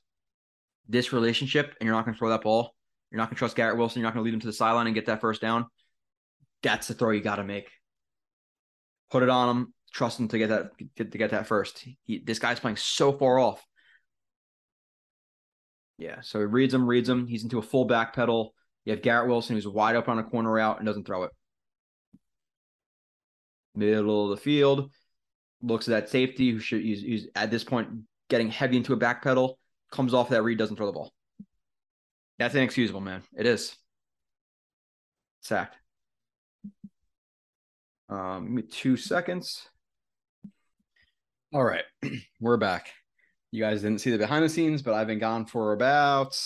[0.88, 2.74] This relationship, and you're not going to throw that ball.
[3.10, 4.00] You're not going to trust Garrett Wilson.
[4.00, 5.66] You're not going to lead him to the sideline and get that first down.
[6.62, 7.68] That's the throw you got to make.
[9.10, 9.74] Put it on him.
[9.92, 11.84] Trust him to get that get, to get that first.
[12.04, 13.64] He, this guy's playing so far off.
[15.98, 17.26] Yeah, so he reads him, reads him.
[17.26, 18.54] He's into a full back pedal.
[18.84, 21.30] You have Garrett Wilson who's wide open on a corner route and doesn't throw it.
[23.74, 24.90] Middle of the field,
[25.62, 27.88] looks at that safety who should use, he's at this point
[28.28, 29.58] getting heavy into a back pedal,
[29.90, 31.12] comes off that read, doesn't throw the ball.
[32.38, 33.22] That's inexcusable, man.
[33.36, 33.76] It is.
[35.42, 35.76] Sacked.
[38.08, 39.68] Um, give me two seconds.
[41.52, 41.84] All right,
[42.40, 42.92] we're back.
[43.52, 46.36] You guys didn't see the behind the scenes, but I've been gone for about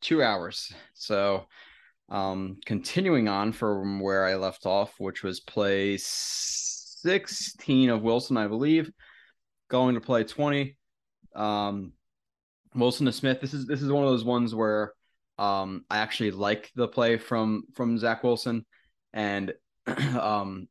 [0.00, 0.72] two hours.
[0.94, 1.46] So,
[2.08, 5.96] um, continuing on from where I left off, which was play
[7.02, 8.90] 16 of Wilson, I believe,
[9.68, 10.76] going to play 20.
[11.34, 11.92] Um,
[12.74, 13.40] Wilson to Smith.
[13.40, 14.92] This is this is one of those ones where
[15.38, 18.64] um, I actually like the play from from Zach Wilson,
[19.12, 19.52] and
[19.86, 20.68] um,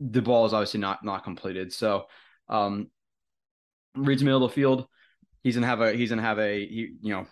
[0.00, 1.72] the ball is obviously not not completed.
[1.72, 2.06] So
[2.48, 2.90] um,
[3.94, 4.86] reads middle of the field.
[5.42, 7.26] He's gonna have a he's gonna have a he, you know.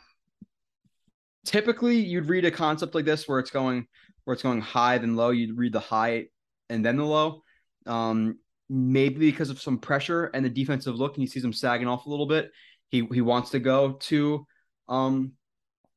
[1.45, 3.87] Typically, you'd read a concept like this where it's going
[4.25, 5.31] where it's going high then low.
[5.31, 6.27] You'd read the high
[6.69, 7.43] and then the low.
[7.87, 8.39] Um,
[8.69, 12.07] maybe because of some pressure and the defensive look, and he sees him sagging off
[12.07, 12.51] a little bit.
[12.89, 14.47] He he wants to go to
[14.89, 15.33] um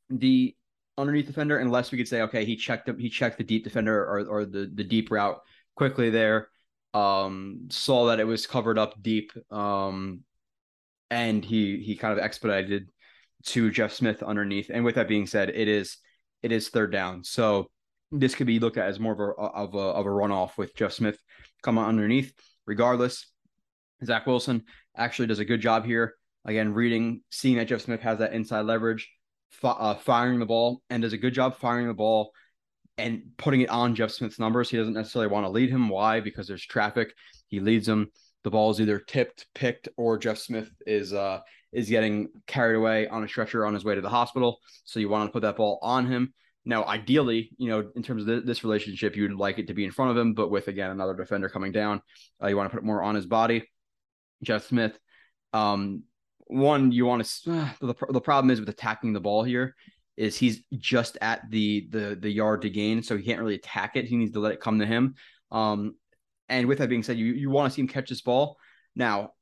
[0.09, 0.55] the
[0.97, 4.03] underneath defender unless we could say okay he checked up, he checked the deep defender
[4.03, 5.39] or or the the deep route
[5.75, 6.49] quickly there
[6.93, 10.21] um saw that it was covered up deep um
[11.09, 12.89] and he he kind of expedited
[13.45, 15.97] to Jeff Smith underneath and with that being said it is
[16.43, 17.69] it is third down so
[18.11, 20.75] this could be looked at as more of a of a of a runoff with
[20.75, 21.19] Jeff Smith
[21.61, 22.33] coming underneath
[22.65, 23.27] regardless
[24.03, 24.63] Zach Wilson
[24.95, 26.15] actually does a good job here
[26.45, 29.09] again reading seeing that Jeff Smith has that inside leverage
[29.63, 32.31] uh, firing the ball and does a good job firing the ball
[32.97, 34.69] and putting it on Jeff Smith's numbers.
[34.69, 35.89] He doesn't necessarily want to lead him.
[35.89, 36.19] Why?
[36.19, 37.13] Because there's traffic.
[37.47, 38.11] He leads him.
[38.43, 41.39] The ball is either tipped, picked, or Jeff Smith is uh
[41.71, 44.59] is getting carried away on a stretcher on his way to the hospital.
[44.85, 46.33] So you want to put that ball on him.
[46.65, 49.85] Now, ideally, you know, in terms of th- this relationship, you'd like it to be
[49.85, 52.01] in front of him, but with again another defender coming down,
[52.43, 53.67] uh, you want to put more on his body.
[54.43, 54.97] Jeff Smith,
[55.53, 56.03] um,
[56.49, 59.75] one you want to uh, the, the problem is with attacking the ball here
[60.17, 63.95] is he's just at the the the yard to gain so he can't really attack
[63.95, 64.05] it.
[64.05, 65.15] He needs to let it come to him.
[65.51, 65.95] Um
[66.49, 68.57] and with that being said you you want to see him catch this ball.
[68.95, 69.33] Now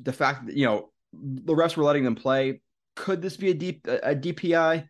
[0.00, 2.60] the fact that you know the refs were letting them play.
[2.94, 4.88] Could this be a deep a DPI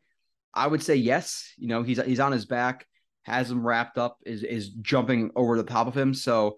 [0.54, 2.86] I would say yes you know he's he's on his back
[3.24, 6.56] has him wrapped up is is jumping over the top of him so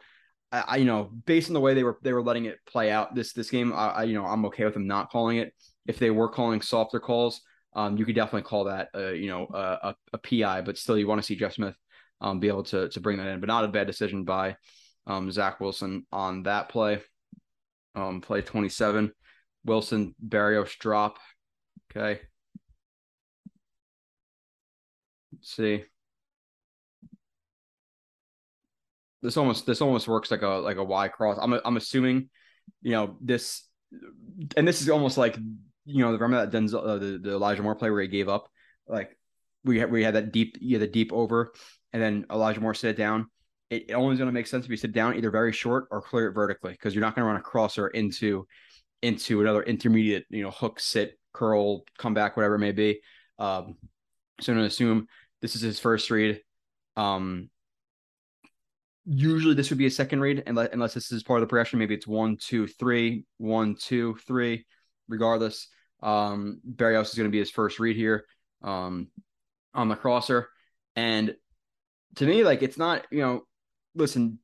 [0.52, 3.14] I, you know, based on the way they were they were letting it play out
[3.14, 5.52] this this game, I, I, you know I'm okay with them not calling it.
[5.86, 7.40] If they were calling softer calls,
[7.74, 10.96] um, you could definitely call that uh, you know a, a, a PI, but still
[10.96, 11.74] you want to see Jeff Smith
[12.20, 14.56] um be able to to bring that in, but not a bad decision by
[15.06, 17.00] um Zach Wilson on that play.
[17.94, 19.10] Um, play 27,
[19.64, 21.18] Wilson Berrios drop.
[21.90, 22.20] Okay.
[25.36, 25.84] Let's see.
[29.26, 31.36] this almost this almost works like a like a Y cross.
[31.40, 32.30] I'm I'm assuming,
[32.82, 33.64] you know, this,
[34.56, 35.36] and this is almost like
[35.84, 38.28] you know the remember that Denzel uh, the, the Elijah Moore play where he gave
[38.28, 38.48] up.
[38.86, 39.16] Like
[39.64, 41.52] we had we had that deep yeah the deep over,
[41.92, 43.26] and then Elijah Moore sit it down.
[43.68, 46.00] It, it only going to make sense if you sit down either very short or
[46.00, 48.46] clear it vertically because you're not going to run a crosser into
[49.02, 53.00] into another intermediate you know hook sit curl come back whatever it may be.
[53.40, 53.76] Um,
[54.40, 55.08] so I'm going to assume
[55.42, 56.40] this is his first read.
[56.96, 57.50] Um,
[59.06, 61.78] usually this would be a second read unless, unless this is part of the progression.
[61.78, 64.66] Maybe it's one, two, three, one, two, three.
[65.08, 65.68] Regardless,
[66.02, 68.24] um, Berrios is going to be his first read here
[68.62, 69.08] um,
[69.72, 70.48] on the crosser.
[70.96, 71.36] And
[72.16, 73.42] to me, like it's not, you know,
[73.94, 74.38] listen,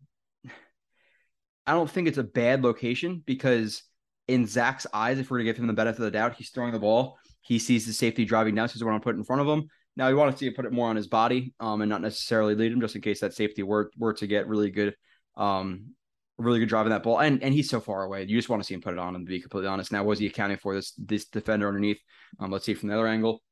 [1.66, 3.82] I don't think it's a bad location because
[4.28, 6.72] in Zach's eyes, if we're to give him the benefit of the doubt, he's throwing
[6.72, 7.18] the ball.
[7.40, 9.48] He sees the safety driving down, so he's the one I put in front of
[9.48, 9.68] him.
[9.96, 12.00] Now we want to see him put it more on his body, um, and not
[12.00, 14.94] necessarily lead him, just in case that safety were were to get really good,
[15.36, 15.94] um,
[16.38, 17.20] really good driving that ball.
[17.20, 19.14] And and he's so far away, you just want to see him put it on.
[19.14, 22.00] And to be completely honest, now was he accounting for this this defender underneath?
[22.40, 23.42] Um, let's see from the other angle.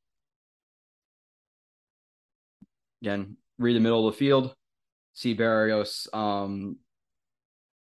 [3.02, 4.54] Again, read the middle of the field,
[5.12, 6.76] see Berrios um,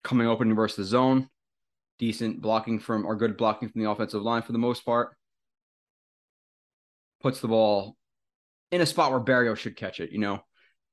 [0.04, 1.30] coming open versus the zone.
[2.00, 5.16] Decent blocking from or good blocking from the offensive line for the most part.
[7.24, 7.97] Puts the ball
[8.72, 10.40] in a spot where Berrios should catch it, you know.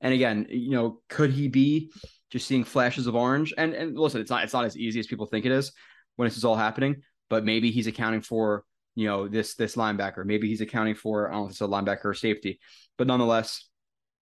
[0.01, 1.91] And again, you know, could he be
[2.31, 3.55] just seeing flashes of orange?
[3.57, 5.73] And and listen, it's not it's not as easy as people think it is
[6.17, 7.03] when this is all happening.
[7.31, 8.65] But maybe he's accounting for
[8.95, 10.25] you know this this linebacker.
[10.25, 12.61] Maybe he's accounting for I don't know if it's a linebacker or safety,
[12.99, 13.69] but nonetheless,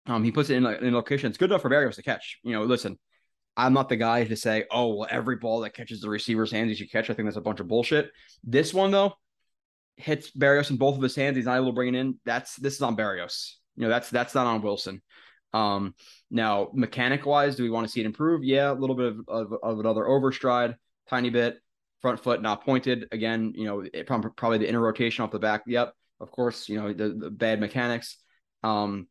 [0.05, 1.29] um, he puts it in, in location.
[1.29, 2.39] It's good enough for Berrios to catch.
[2.43, 2.99] You know, listen,
[3.55, 6.69] I'm not the guy to say, oh, well, every ball that catches the receiver's hands,
[6.69, 7.09] you should catch.
[7.09, 8.09] I think that's a bunch of bullshit.
[8.43, 9.13] This one, though,
[9.97, 11.35] hits Berrios in both of his hands.
[11.35, 12.19] He's not able to bring it in.
[12.25, 13.53] That's this is on Berrios.
[13.75, 15.01] You know, that's that's not on Wilson.
[15.53, 15.93] Um,
[16.31, 18.43] now, mechanic wise, do we want to see it improve?
[18.43, 20.75] Yeah, a little bit of, of, of another overstride,
[21.07, 21.57] tiny bit,
[22.01, 23.07] front foot not pointed.
[23.11, 25.61] Again, you know, it, probably the inner rotation off the back.
[25.67, 28.17] Yep, of course, you know, the, the bad mechanics.
[28.63, 29.07] Um,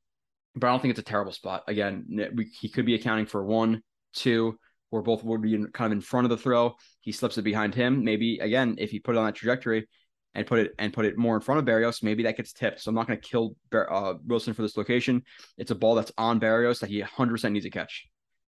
[0.54, 1.62] but I don't think it's a terrible spot.
[1.68, 3.82] Again, we, he could be accounting for one,
[4.12, 4.58] two,
[4.90, 6.74] where both would be in, kind of in front of the throw.
[7.00, 8.04] He slips it behind him.
[8.04, 9.88] Maybe again, if he put it on that trajectory
[10.34, 12.80] and put it and put it more in front of Berrios, maybe that gets tipped.
[12.80, 15.22] So I'm not going to kill uh, Wilson for this location.
[15.58, 18.06] It's a ball that's on Berrios that he 100% needs to catch.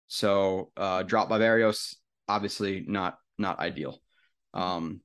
[0.06, 1.96] So uh, drop by Berrios,
[2.28, 3.98] obviously not not ideal.
[4.52, 5.00] Um,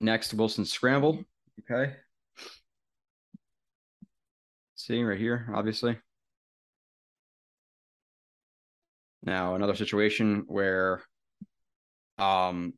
[0.00, 1.22] next, Wilson scramble.
[1.60, 1.94] Okay.
[4.74, 5.96] Seeing right here, obviously.
[9.22, 11.02] Now another situation where
[12.18, 12.74] um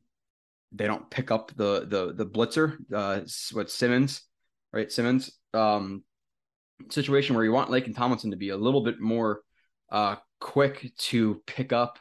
[0.75, 3.21] they don't pick up the the the blitzer, uh
[3.53, 4.21] what Simmons,
[4.73, 4.91] right?
[4.91, 5.31] Simmons.
[5.53, 6.03] Um
[6.89, 9.41] situation where you want Laken Tomlinson to be a little bit more
[9.91, 11.99] uh quick to pick up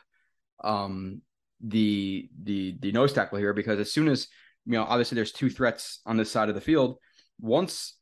[0.62, 1.22] um
[1.60, 4.26] the the the nose tackle here because as soon as
[4.66, 6.96] you know obviously there's two threats on this side of the field
[7.40, 7.96] once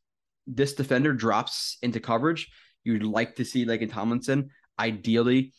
[0.47, 2.49] this defender drops into coverage
[2.83, 5.53] you'd like to see Laken Tomlinson ideally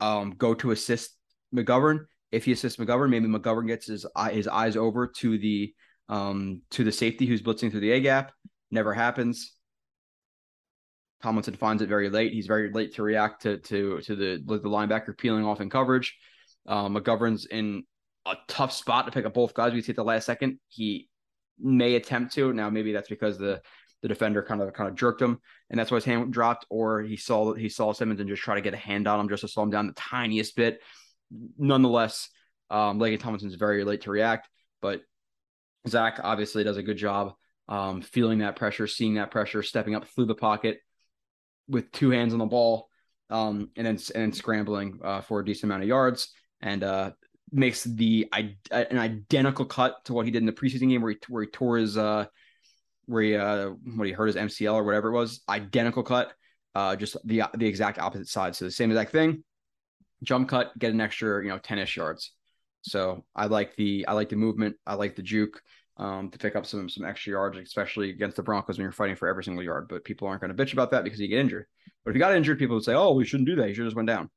[0.00, 1.16] um, go to assist
[1.54, 2.06] McGovern.
[2.30, 5.74] If he assists McGovern, maybe McGovern gets his his eyes over to the
[6.08, 8.32] um, to the safety who's blitzing through the A gap.
[8.70, 9.54] Never happens.
[11.22, 12.32] Tomlinson finds it very late.
[12.32, 16.16] He's very late to react to to to the the linebacker peeling off in coverage.
[16.66, 17.84] Um, McGovern's in
[18.26, 19.72] a tough spot to pick up both guys.
[19.72, 20.58] We see at the last second.
[20.68, 21.08] He
[21.58, 22.52] may attempt to.
[22.52, 23.60] Now maybe that's because the
[24.02, 25.40] the defender kind of kind of jerked him,
[25.70, 28.54] and that's why his hand dropped, or he saw he saw Simmons and just try
[28.54, 30.80] to get a hand on him just to slow him down the tiniest bit.
[31.30, 32.28] Nonetheless,
[32.70, 34.48] um, Laken Tomlinson's very late to react,
[34.80, 35.02] but
[35.86, 37.34] Zach obviously does a good job
[37.68, 40.78] um, feeling that pressure, seeing that pressure, stepping up through the pocket
[41.68, 42.88] with two hands on the ball,
[43.30, 47.10] um, and then and then scrambling uh, for a decent amount of yards, and uh,
[47.52, 51.18] makes the an identical cut to what he did in the preseason game where he
[51.28, 52.26] where he tore his uh,
[53.06, 56.32] where he uh what he hurt his MCL or whatever it was, identical cut,
[56.74, 58.56] uh just the the exact opposite side.
[58.56, 59.44] So the same exact thing.
[60.22, 62.32] Jump cut, get an extra, you know, 10ish yards.
[62.82, 65.60] So I like the I like the movement, I like the juke
[65.96, 69.16] um to pick up some some extra yards, especially against the Broncos when you're fighting
[69.16, 69.86] for every single yard.
[69.88, 71.66] But people aren't going to bitch about that because you get injured.
[72.04, 73.68] But if you got injured, people would say, "Oh, we shouldn't do that.
[73.68, 74.30] You should just went down."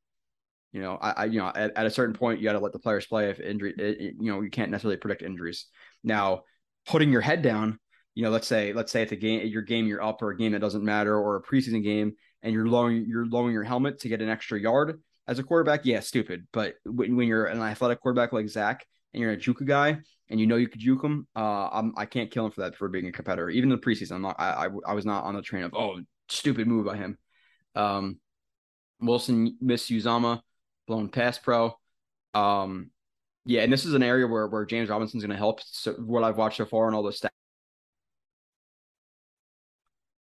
[0.73, 2.71] You know, I, I you know, at, at, a certain point, you got to let
[2.71, 3.29] the players play.
[3.29, 5.65] If injury, it, it, you know, you can't necessarily predict injuries.
[6.03, 6.43] Now,
[6.85, 7.77] putting your head down
[8.13, 10.37] you know, let's say let's say it's a game your game you're up or a
[10.37, 12.13] game that doesn't matter or a preseason game
[12.43, 15.85] and you're lowering you're lowering your helmet to get an extra yard as a quarterback,
[15.85, 16.47] yeah, stupid.
[16.51, 19.99] But when, when you're an athletic quarterback like Zach and you're a juke guy
[20.29, 22.75] and you know you could juke him, uh, I'm, I can't kill him for that
[22.75, 23.49] for being a competitor.
[23.49, 24.35] Even in the preseason, I'm not.
[24.39, 25.99] I, I, I was not on the train of oh
[26.29, 27.17] stupid move by him.
[27.75, 28.19] Um,
[28.99, 30.41] Wilson missed Uzomah,
[30.87, 31.77] blown pass pro.
[32.33, 32.91] Um,
[33.45, 35.61] yeah, and this is an area where where James Robinson's going to help.
[35.65, 37.29] So what I've watched so far and all the stats.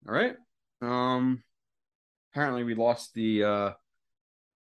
[0.08, 0.36] All right.
[0.82, 1.42] Um,
[2.32, 3.70] apparently we lost the uh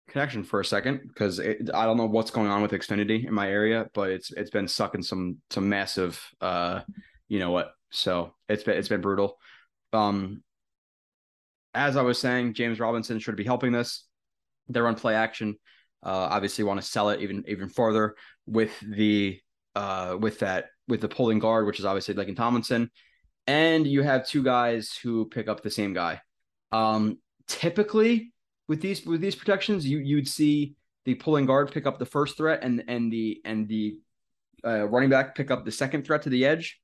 [0.09, 3.49] connection for a second because I don't know what's going on with Xfinity in my
[3.49, 6.81] area, but it's it's been sucking some some massive uh
[7.27, 7.71] you know what.
[7.91, 9.37] So it's been it's been brutal.
[9.93, 10.43] Um,
[11.73, 14.05] as I was saying, James Robinson should be helping this.
[14.67, 15.57] They run play action.
[16.03, 18.15] Uh, obviously, want to sell it even even further
[18.45, 19.39] with the
[19.75, 22.89] uh with that with the pulling guard, which is obviously like in Tomlinson,
[23.47, 26.21] and you have two guys who pick up the same guy.
[26.71, 28.31] Um, typically
[28.69, 32.37] with these with these protections, you you'd see the pulling guard pick up the first
[32.37, 33.97] threat and and the and the
[34.63, 36.79] uh, running back pick up the second threat to the edge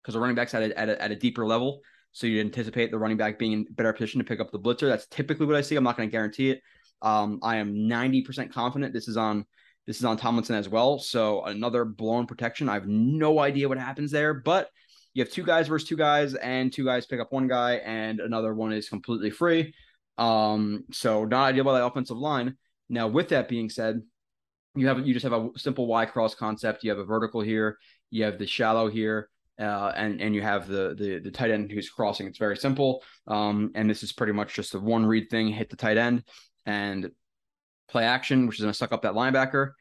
[0.00, 1.80] because the running back's at a, at a, at a deeper level.
[2.12, 4.88] So you anticipate the running back being in better position to pick up the blitzer.
[4.88, 5.76] That's typically what I see.
[5.76, 6.62] I'm not going to guarantee it.
[7.02, 9.44] Um, I am 90% confident this is on
[9.86, 10.98] this is on Tomlinson as well.
[10.98, 12.68] So another blown protection.
[12.68, 14.68] I have no idea what happens there, but
[15.14, 18.20] you have two guys versus two guys, and two guys pick up one guy, and
[18.20, 19.74] another one is completely free.
[20.18, 22.56] Um, so not ideal by the offensive line.
[22.88, 24.02] Now, with that being said,
[24.74, 26.84] you have you just have a simple Y cross concept.
[26.84, 27.78] You have a vertical here,
[28.10, 29.28] you have the shallow here,
[29.58, 32.26] uh, and and you have the the the tight end who's crossing.
[32.26, 33.02] It's very simple.
[33.26, 35.48] Um, and this is pretty much just a one read thing.
[35.48, 36.24] Hit the tight end
[36.66, 37.10] and
[37.88, 39.72] play action, which is going to suck up that linebacker.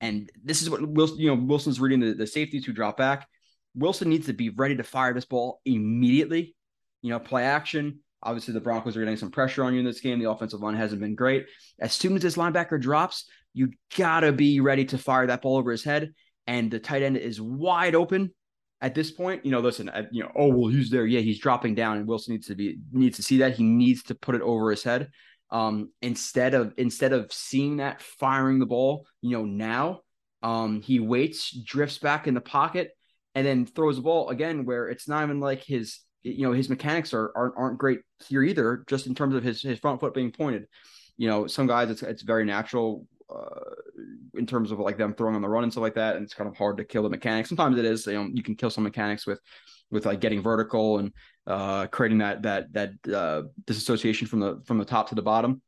[0.00, 3.26] And this is what Wilson, you know, Wilson's reading the, the safeties who drop back.
[3.74, 6.54] Wilson needs to be ready to fire this ball immediately.
[7.02, 8.00] You know, play action.
[8.22, 10.18] Obviously, the Broncos are getting some pressure on you in this game.
[10.18, 11.46] The offensive line hasn't been great.
[11.80, 15.70] As soon as this linebacker drops, you gotta be ready to fire that ball over
[15.70, 16.12] his head.
[16.46, 18.32] And the tight end is wide open
[18.80, 19.44] at this point.
[19.44, 21.06] You know, listen, you know, oh well, he's there.
[21.06, 23.56] Yeah, he's dropping down, and Wilson needs to be needs to see that.
[23.56, 25.10] He needs to put it over his head.
[25.50, 30.00] Um, instead of instead of seeing that firing the ball, you know, now
[30.42, 32.90] um, he waits, drifts back in the pocket,
[33.34, 36.68] and then throws the ball again where it's not even like his you know his
[36.68, 40.14] mechanics are aren't, aren't great here either just in terms of his his front foot
[40.14, 40.66] being pointed.
[41.16, 43.74] You know some guys it's it's very natural uh,
[44.34, 46.34] in terms of like them throwing on the run and stuff like that and it's
[46.34, 47.48] kind of hard to kill the mechanics.
[47.48, 49.40] Sometimes it is you know you can kill some mechanics with
[49.90, 51.12] with like getting vertical and
[51.46, 55.62] uh creating that that that uh disassociation from the from the top to the bottom.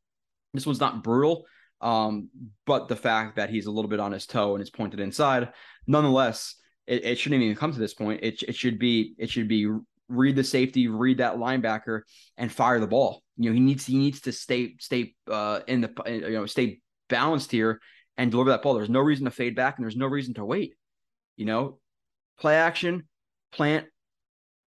[0.55, 1.47] This one's not brutal
[1.81, 2.29] um
[2.67, 5.53] but the fact that he's a little bit on his toe and it's pointed inside
[5.87, 6.57] nonetheless
[6.89, 8.21] it, it shouldn't even come to this point.
[8.23, 9.71] It, it should be it should be
[10.09, 12.03] read the safety, read that linebacker,
[12.37, 13.23] and fire the ball.
[13.37, 16.81] You know he needs he needs to stay stay uh, in the you know stay
[17.09, 17.81] balanced here
[18.17, 18.75] and deliver that ball.
[18.75, 20.75] There's no reason to fade back, and there's no reason to wait.
[21.37, 21.79] You know,
[22.39, 23.09] play action,
[23.53, 23.87] plant,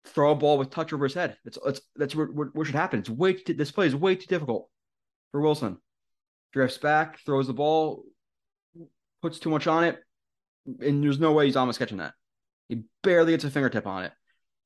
[0.05, 1.37] throw a ball with touch over his head.
[1.43, 2.99] That's that's that's what, what, what should happen.
[2.99, 4.69] It's way too, this play is way too difficult
[5.31, 5.77] for Wilson.
[6.53, 8.03] Drifts back, throws the ball,
[9.21, 9.99] puts too much on it,
[10.79, 12.13] and there's no way he's almost catching that.
[12.67, 14.11] He barely gets a fingertip on it.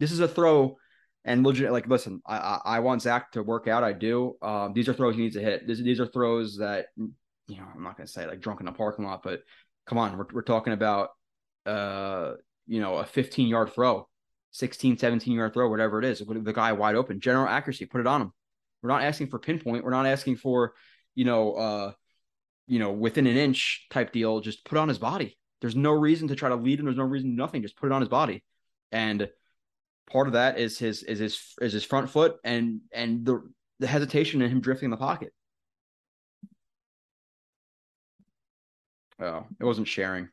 [0.03, 0.77] This is a throw,
[1.23, 1.71] and legit.
[1.71, 3.84] Like, listen, I I, want Zach to work out.
[3.84, 4.35] I do.
[4.41, 5.65] Um, these are throws he needs to hit.
[5.65, 8.73] These, these are throws that you know I'm not gonna say like drunk in a
[8.73, 9.43] parking lot, but
[9.85, 11.11] come on, we're we're talking about
[11.65, 12.34] uh
[12.67, 14.09] you know a 15 yard throw,
[14.51, 16.19] 16, 17 yard throw, whatever it is.
[16.19, 18.34] The guy wide open, general accuracy, put it on him.
[18.81, 19.85] We're not asking for pinpoint.
[19.85, 20.73] We're not asking for
[21.15, 21.91] you know uh
[22.67, 24.41] you know within an inch type deal.
[24.41, 26.85] Just put on his body there's no reason to try to lead him.
[26.85, 27.61] There's no reason nothing.
[27.61, 28.43] Just put it on his body.
[28.91, 29.30] And
[30.11, 33.41] part of that is his is his is his front foot and and the
[33.80, 35.34] the hesitation in him drifting in the pocket.
[39.19, 40.30] Oh, it wasn't sharing.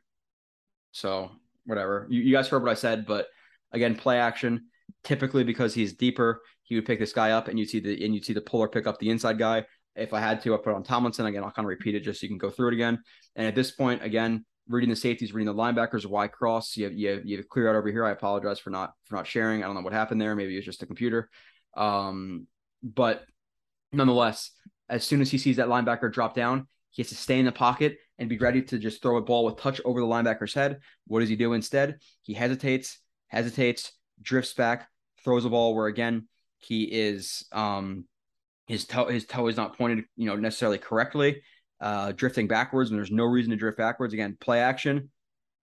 [0.91, 1.31] So
[1.65, 2.07] whatever.
[2.09, 3.27] You, you guys heard what I said, but
[3.71, 4.67] again, play action.
[5.03, 8.13] Typically, because he's deeper, he would pick this guy up, and you'd see the and
[8.13, 9.65] you'd see the puller pick up the inside guy.
[9.95, 11.43] If I had to, I put on Tomlinson again.
[11.43, 12.99] I'll kind of repeat it just so you can go through it again.
[13.35, 16.75] And at this point, again, reading the safeties, reading the linebackers, Y cross.
[16.77, 18.05] You have, you have, you have clear out over here.
[18.05, 19.63] I apologize for not for not sharing.
[19.63, 20.35] I don't know what happened there.
[20.35, 21.29] Maybe it was just a computer.
[21.75, 22.47] Um,
[22.83, 23.23] but
[23.91, 24.51] nonetheless,
[24.89, 27.51] as soon as he sees that linebacker drop down, he has to stay in the
[27.51, 30.79] pocket and be ready to just throw a ball with touch over the linebacker's head.
[31.07, 31.99] What does he do instead?
[32.21, 34.89] He hesitates, hesitates, drifts back,
[35.23, 36.27] throws a ball where again
[36.57, 38.05] he is um
[38.67, 41.41] his toe his toe is not pointed you know necessarily correctly
[41.81, 44.13] uh, drifting backwards, and there's no reason to drift backwards.
[44.13, 45.09] Again, play action,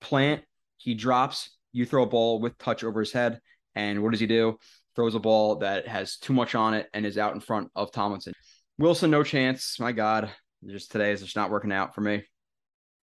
[0.01, 0.43] plant,
[0.77, 3.41] he drops, you throw a ball with touch over his head,
[3.75, 4.59] and what does he do?
[4.97, 7.93] Throws a ball that has too much on it and is out in front of
[7.93, 8.33] Tomlinson.
[8.79, 9.79] Wilson, no chance.
[9.79, 10.31] My God,
[10.67, 12.25] just today is just not working out for me.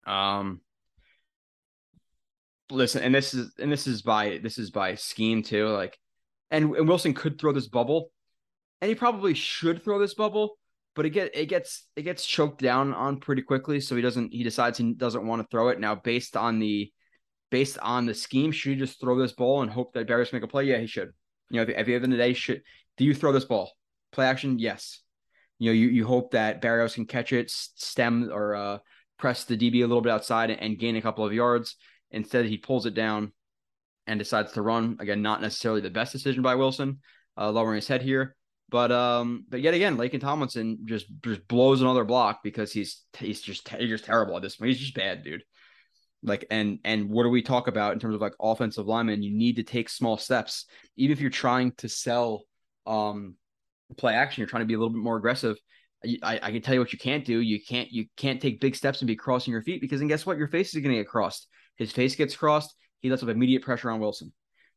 [0.06, 0.60] Um,
[2.70, 5.68] listen, and this is and this is by this is by scheme too.
[5.68, 5.98] Like,
[6.52, 8.12] and, and Wilson could throw this bubble,
[8.82, 10.58] and he probably should throw this bubble
[10.95, 13.80] but it get it gets it gets choked down on pretty quickly.
[13.80, 16.91] So he doesn't he decides he doesn't want to throw it now based on the
[17.52, 18.52] based on the scheme.
[18.52, 20.66] Should he just throw this ball and hope that Berrios make a play?
[20.66, 21.10] Yeah, he should.
[21.49, 22.61] You know, at the end of the day, should
[22.98, 23.72] do you throw this ball?
[24.11, 25.02] Play action, yes.
[25.57, 28.78] You know, you, you hope that Berrios can catch it, stem or uh,
[29.18, 31.76] press the DB a little bit outside and gain a couple of yards.
[32.11, 33.34] Instead, he pulls it down
[34.07, 34.98] and decides to run.
[34.99, 36.99] Again, not necessarily the best decision by Wilson,
[37.38, 38.36] uh, lowering his head here.
[38.70, 43.41] But um, but yet again, Laken Tomlinson just just blows another block because he's he's
[43.41, 44.70] just he's just terrible at this point.
[44.70, 45.44] He's just bad, dude.
[46.22, 49.24] Like and and what do we talk about in terms of like offensive linemen?
[49.24, 50.66] You need to take small steps,
[50.98, 52.44] even if you're trying to sell
[52.86, 53.36] um
[53.98, 54.41] play action.
[54.41, 55.58] You're trying to be a little bit more aggressive.
[56.24, 57.40] I, I can tell you what you can't do.
[57.40, 60.26] You can't you can't take big steps and be crossing your feet because then guess
[60.26, 60.38] what?
[60.38, 61.48] Your face is going to get crossed.
[61.78, 62.74] His face gets crossed.
[63.00, 64.32] He lets up immediate pressure on Wilson.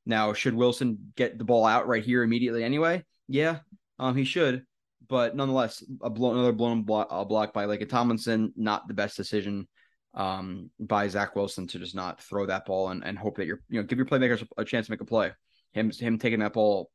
[0.04, 3.04] Now, should Wilson get the ball out right here immediately anyway?
[3.28, 3.60] Yeah,
[4.02, 4.64] um, he should.
[5.08, 9.16] But nonetheless, a blow, another blown block, uh, block by Laken Tomlinson, not the best
[9.16, 9.68] decision
[10.14, 13.62] um, by Zach Wilson to just not throw that ball and, and hope that you're,
[13.68, 15.32] you know, give your playmakers a chance to make a play.
[15.72, 16.90] Him, him taking that ball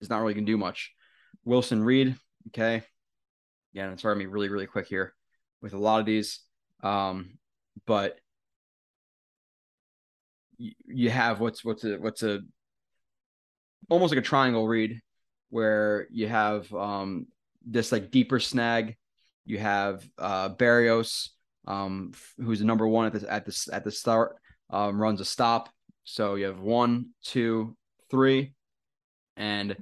[0.00, 0.92] is not really going to do much.
[1.44, 2.16] Wilson Reed,
[2.48, 2.82] okay.
[3.72, 5.14] Yeah, and sorry, me really, really quick here
[5.62, 6.40] with a lot of these.
[6.82, 7.38] Um,
[7.86, 8.18] but
[10.58, 12.40] you, you have what's what's a what's a
[13.88, 15.00] almost like a triangle read
[15.50, 17.26] where you have um
[17.66, 18.96] this like deeper snag.
[19.44, 21.28] You have uh Berrios,
[21.66, 24.36] um, who's the number one at the at the at the start,
[24.70, 25.68] um, runs a stop.
[26.04, 27.76] So you have one, two,
[28.10, 28.54] three,
[29.36, 29.76] and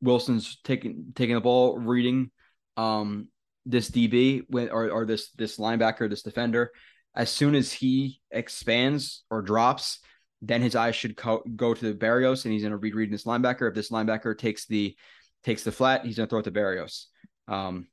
[0.00, 2.30] Wilson's taking taking the ball, reading
[2.76, 3.28] um,
[3.66, 6.70] this DB or or this this linebacker, this defender.
[7.14, 9.98] As soon as he expands or drops,
[10.40, 13.12] then his eyes should co- go to the Berrios and he's going to be reading
[13.12, 13.68] this linebacker.
[13.68, 14.96] If this linebacker takes the
[15.44, 17.04] takes the flat, he's going to throw it to Berrios.
[17.46, 17.88] Um,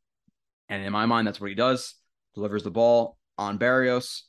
[0.70, 1.96] and in my mind, that's what he does.
[2.34, 4.22] Delivers the ball on Berrios,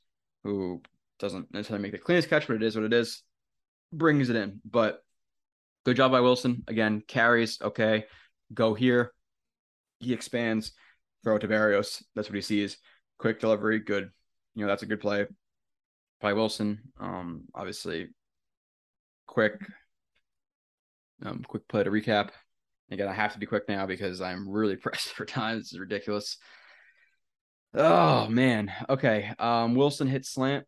[0.44, 0.82] who
[1.18, 3.22] doesn't necessarily make the cleanest catch, but it is what it is.
[3.93, 5.02] Brings it in, but
[5.86, 6.64] Good job by Wilson.
[6.66, 8.06] Again, carries, okay.
[8.52, 9.12] Go here.
[10.01, 10.72] He expands,
[11.22, 12.02] throw it to Berrios.
[12.16, 12.78] That's what he sees.
[13.20, 14.10] Quick delivery, good.
[14.56, 15.26] You know, that's a good play
[16.20, 16.80] by Wilson.
[16.98, 18.09] Um, obviously,
[19.26, 19.55] quick,
[21.24, 22.30] um, quick play to recap.
[22.90, 25.59] Again, I have to be quick now because I'm really pressed for time.
[25.59, 26.38] This is ridiculous.
[27.74, 28.72] Oh man.
[28.88, 29.32] Okay.
[29.38, 30.64] Um, Wilson hits slant.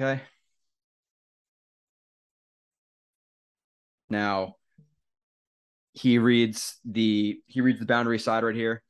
[0.00, 0.22] Okay.
[4.08, 4.56] Now
[5.92, 8.82] he reads the he reads the boundary side right here,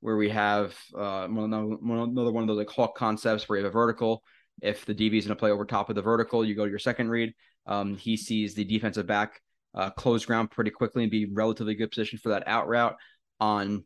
[0.00, 3.72] where we have uh, another one of those like hawk concepts where you have a
[3.72, 4.22] vertical.
[4.60, 6.70] If the DB is going to play over top of the vertical, you go to
[6.70, 7.34] your second read.
[7.66, 9.40] Um, he sees the defensive back
[9.74, 12.96] uh, close ground pretty quickly and be relatively good position for that out route
[13.40, 13.84] on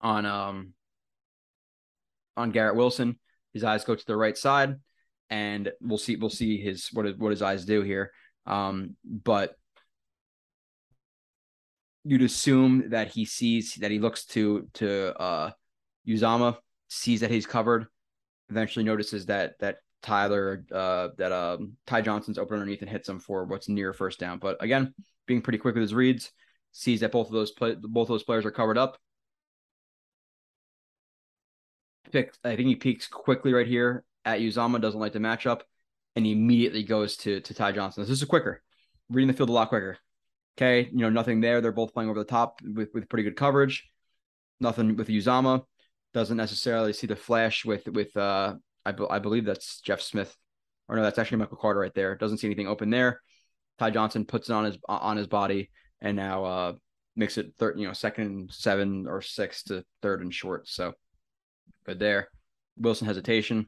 [0.00, 0.74] on um
[2.36, 3.18] on Garrett Wilson.
[3.52, 4.76] His eyes go to the right side,
[5.30, 8.10] and we'll see we'll see his what what his eyes do here.
[8.46, 9.54] Um, but
[12.04, 15.50] you'd assume that he sees that he looks to to uh
[16.06, 16.56] Uzomah,
[16.88, 17.86] sees that he's covered,
[18.50, 23.18] eventually notices that that Tyler uh that um Ty Johnson's open underneath and hits him
[23.18, 24.38] for what's near first down.
[24.38, 24.94] But again,
[25.26, 26.30] being pretty quick with his reads,
[26.72, 28.98] sees that both of those play both those players are covered up.
[32.12, 35.62] Pick, I think he peeks quickly right here at Uzomah, doesn't like the matchup,
[36.14, 38.02] and he immediately goes to to Ty Johnson.
[38.02, 38.62] This is a quicker,
[39.08, 39.98] reading the field a lot quicker.
[40.56, 41.60] Okay, you know, nothing there.
[41.60, 43.90] They're both playing over the top with, with pretty good coverage.
[44.60, 45.64] Nothing with Uzomah
[46.12, 50.34] Doesn't necessarily see the flash with with uh I, be, I believe that's Jeff Smith.
[50.88, 52.14] Or no, that's actually Michael Carter right there.
[52.16, 53.20] Doesn't see anything open there.
[53.78, 55.70] Ty Johnson puts it on his on his body
[56.00, 56.72] and now uh
[57.16, 60.68] makes it third, you know, second seven or six to third and short.
[60.68, 60.92] So
[61.86, 62.28] good there.
[62.76, 63.66] Wilson hesitation.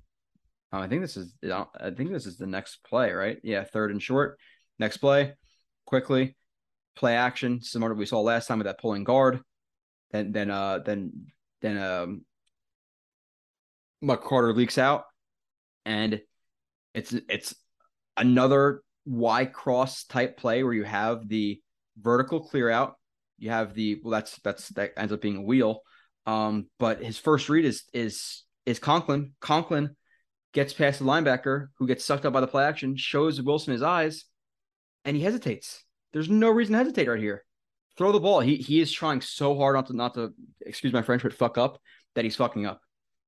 [0.72, 3.38] Um, I think this is I think this is the next play, right?
[3.43, 4.38] Yeah, third and short.
[4.78, 5.34] Next play,
[5.86, 6.36] quickly
[6.97, 9.40] play action, similar to what we saw last time with that pulling guard.
[10.10, 11.26] Then then uh then
[11.60, 12.24] then um
[14.01, 15.05] Muck Carter leaks out,
[15.85, 16.20] and
[16.94, 17.55] it's it's
[18.16, 21.60] another Y cross type play where you have the
[22.01, 22.94] vertical clear out.
[23.39, 25.81] You have the well, that's that's that ends up being a wheel.
[26.27, 29.32] Um, but his first read is is is Conklin.
[29.40, 29.97] Conklin
[30.52, 33.82] gets past the linebacker who gets sucked up by the play action, shows Wilson his
[33.82, 34.24] eyes,
[35.05, 35.85] and he hesitates.
[36.12, 37.44] There's no reason to hesitate right here.
[37.98, 38.40] Throw the ball.
[38.40, 41.59] He he is trying so hard not to not to excuse my French, but fuck
[41.59, 41.78] up
[42.14, 42.81] that he's fucking up.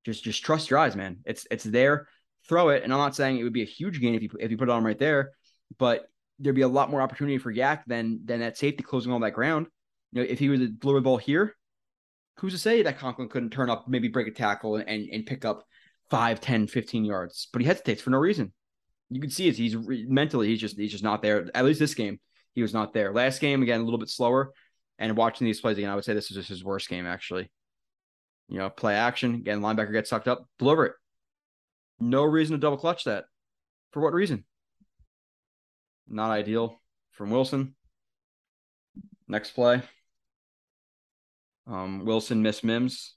[0.09, 1.19] Just just trust your eyes, man.
[1.27, 2.09] It's it's there.
[2.49, 2.83] Throw it.
[2.83, 4.71] And I'm not saying it would be a huge gain if you if you put
[4.71, 5.33] it on right there,
[5.79, 6.09] but
[6.39, 9.33] there'd be a lot more opportunity for YAC than than that safety closing all that
[9.33, 9.67] ground.
[10.13, 11.55] You know, if he was a deliver ball here,
[12.39, 15.27] who's to say that Conklin couldn't turn up, maybe break a tackle and, and, and
[15.27, 15.67] pick up
[16.09, 17.49] 5, 10, 15 yards?
[17.53, 18.55] But he hesitates for no reason.
[19.11, 19.57] You can see it.
[19.57, 21.51] He's mentally, he's just he's just not there.
[21.55, 22.19] At least this game,
[22.55, 23.13] he was not there.
[23.13, 24.53] Last game, again, a little bit slower.
[24.99, 27.51] And watching these plays again, I would say this is just his worst game, actually.
[28.49, 29.35] You know, play action.
[29.35, 30.93] Again, linebacker gets sucked up, deliver it.
[32.01, 33.25] No reason to double clutch that.
[33.93, 34.45] For what reason?
[36.09, 36.81] Not ideal
[37.13, 37.75] from Wilson.
[39.27, 39.83] Next play.
[41.67, 43.15] Um, Wilson miss Mims.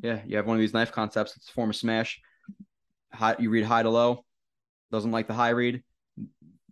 [0.00, 1.36] Yeah, you have one of these knife concepts.
[1.36, 2.20] It's a form of smash.
[3.12, 4.24] High, you read high to low.
[4.90, 5.82] Doesn't like the high read.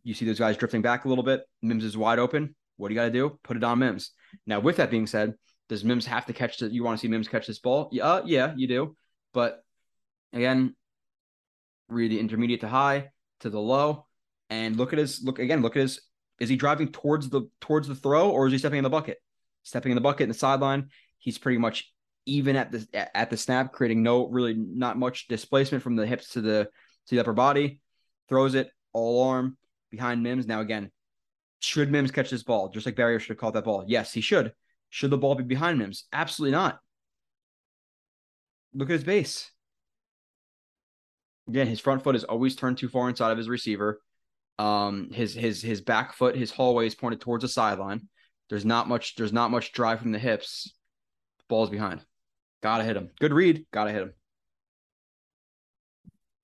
[0.04, 1.42] You see those guys drifting back a little bit.
[1.60, 2.54] Mims is wide open.
[2.76, 3.38] What do you got to do?
[3.42, 4.12] Put it on Mims.
[4.46, 5.34] Now, with that being said,
[5.68, 6.68] does Mims have to catch the?
[6.68, 7.88] You want to see Mims catch this ball?
[7.92, 8.96] Yeah, uh, yeah, you do.
[9.32, 9.62] But
[10.32, 10.74] again,
[11.88, 13.10] read the intermediate to high
[13.40, 14.06] to the low,
[14.48, 15.62] and look at his look again.
[15.62, 16.00] Look at his.
[16.38, 19.18] Is he driving towards the towards the throw, or is he stepping in the bucket?
[19.62, 20.90] Stepping in the bucket in the sideline.
[21.18, 21.92] He's pretty much
[22.26, 22.86] even at the
[23.16, 26.68] at the snap, creating no really not much displacement from the hips to the
[27.08, 27.80] to the upper body.
[28.28, 29.56] Throws it all arm
[29.90, 30.46] behind Mims.
[30.46, 30.90] Now again,
[31.66, 32.68] should Mims catch this ball?
[32.68, 33.84] Just like Berrios should have caught that ball.
[33.86, 34.52] Yes, he should.
[34.90, 36.04] Should the ball be behind Mims?
[36.12, 36.78] Absolutely not.
[38.74, 39.50] Look at his base.
[41.48, 44.00] Again, his front foot is always turned too far inside of his receiver.
[44.58, 48.08] Um, his his his back foot, his hallway is pointed towards the sideline.
[48.48, 49.16] There's not much.
[49.16, 50.72] There's not much drive from the hips.
[51.48, 52.00] Ball's behind.
[52.62, 53.10] Gotta hit him.
[53.20, 53.66] Good read.
[53.70, 54.12] Gotta hit him.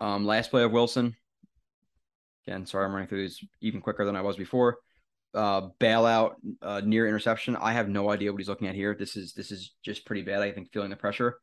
[0.01, 1.17] Um, last play of Wilson.
[2.47, 4.79] Again, sorry, I'm running through these even quicker than I was before.
[5.35, 7.57] Uh, bailout, uh, near interception.
[7.57, 8.95] I have no idea what he's looking at here.
[8.95, 10.43] This is this is just pretty bad.
[10.43, 11.39] I think feeling the pressure.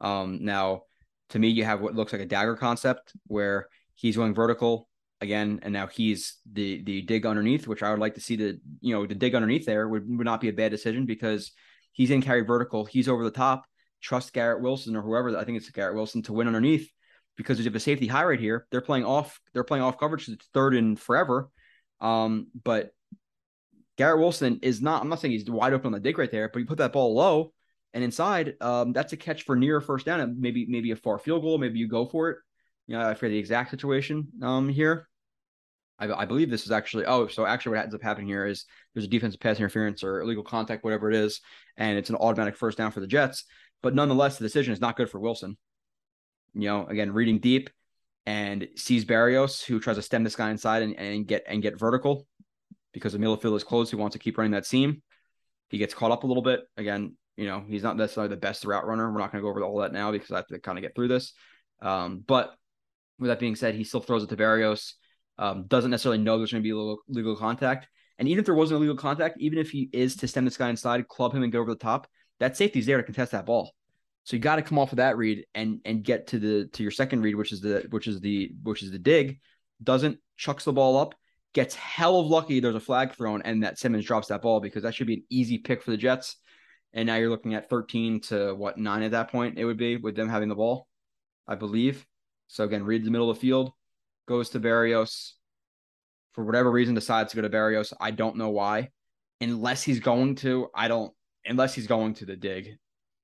[0.00, 0.82] Um, now,
[1.30, 4.88] to me, you have what looks like a dagger concept where he's going vertical
[5.20, 8.58] again, and now he's the the dig underneath, which I would like to see the
[8.80, 11.52] you know the dig underneath there would, would not be a bad decision because
[11.92, 13.64] he's in carry vertical, he's over the top.
[14.02, 16.90] Trust Garrett Wilson or whoever I think it's Garrett Wilson to win underneath
[17.36, 18.66] because there's a safety high right here.
[18.70, 19.40] They're playing off.
[19.52, 20.28] They're playing off coverage.
[20.28, 21.48] It's third and forever.
[22.00, 22.90] Um, but
[23.96, 25.02] Garrett Wilson is not.
[25.02, 26.92] I'm not saying he's wide open on the dig right there, but you put that
[26.92, 27.52] ball low
[27.94, 28.54] and inside.
[28.60, 31.58] Um, that's a catch for near first down and maybe maybe a far field goal.
[31.58, 32.38] Maybe you go for it.
[32.86, 35.08] You know, I forget the exact situation um here.
[35.98, 38.66] I, I believe this is actually oh so actually what ends up happening here is
[38.94, 41.40] there's a defensive pass interference or illegal contact whatever it is
[41.78, 43.44] and it's an automatic first down for the Jets
[43.82, 45.56] but nonetheless the decision is not good for Wilson
[46.56, 47.70] you know, again, reading deep
[48.24, 51.78] and sees Berrios, who tries to stem this guy inside and, and get and get
[51.78, 52.26] vertical
[52.92, 53.90] because the middle field is closed.
[53.90, 55.02] He wants to keep running that seam.
[55.68, 56.60] He gets caught up a little bit.
[56.76, 59.10] Again, you know, he's not necessarily the best route runner.
[59.10, 60.82] We're not going to go over all that now because I have to kind of
[60.82, 61.32] get through this.
[61.82, 62.54] Um, but
[63.18, 64.92] with that being said, he still throws it to Berrios.
[65.38, 67.88] Um, doesn't necessarily know there's going to be legal, legal contact.
[68.18, 70.56] And even if there wasn't a legal contact, even if he is to stem this
[70.56, 72.06] guy inside, club him and go over the top,
[72.40, 73.72] that safety's there to contest that ball.
[74.24, 76.82] So you got to come off of that read and and get to the to
[76.82, 79.38] your second read, which is the which is the which is the dig.
[79.82, 81.14] Doesn't chucks the ball up,
[81.56, 82.60] gets hell of lucky.
[82.60, 85.24] There's a flag thrown, and that Simmons drops that ball because that should be an
[85.30, 86.36] easy pick for the Jets.
[86.92, 89.96] And now you're looking at 13 to what nine at that point it would be
[89.96, 90.86] with them having the ball,
[91.48, 92.04] I believe.
[92.48, 93.72] So again, read the middle of the field,
[94.28, 95.32] goes to Berrios.
[96.32, 97.94] For whatever reason, decides to go to Berrios.
[97.98, 98.90] I don't know why.
[99.40, 101.12] Unless he's going to, I don't.
[101.46, 102.76] Unless he's going to the dig,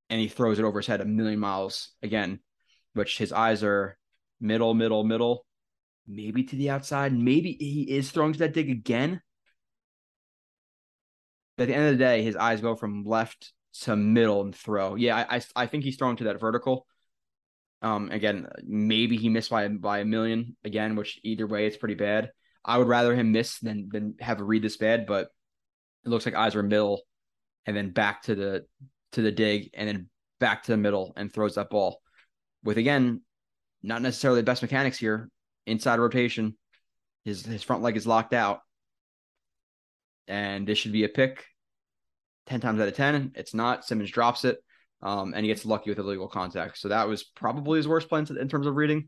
[0.09, 2.39] and he throws it over his head a million miles again,
[2.93, 3.95] which his eyes are
[4.41, 5.45] middle, middle, middle,
[6.07, 7.13] maybe to the outside.
[7.13, 9.21] Maybe he is throwing to that dig again.
[11.57, 14.55] But at the end of the day, his eyes go from left to middle and
[14.55, 14.95] throw.
[14.95, 16.87] Yeah, I, I, I think he's throwing to that vertical.
[17.81, 21.95] Um, again, maybe he missed by by a million again, which either way, it's pretty
[21.95, 22.31] bad.
[22.63, 25.27] I would rather him miss than than have a read this bad, but
[26.05, 27.01] it looks like eyes are middle,
[27.65, 28.65] and then back to the
[29.13, 30.09] to the dig and then
[30.39, 32.01] back to the middle and throws that ball
[32.63, 33.21] with again
[33.81, 35.29] not necessarily the best mechanics here
[35.65, 36.55] inside rotation
[37.25, 38.59] his his front leg is locked out
[40.27, 41.45] and this should be a pick
[42.47, 44.57] 10 times out of 10 it's not simmons drops it
[45.01, 48.19] um, and he gets lucky with illegal contact so that was probably his worst play
[48.19, 49.07] in terms of reading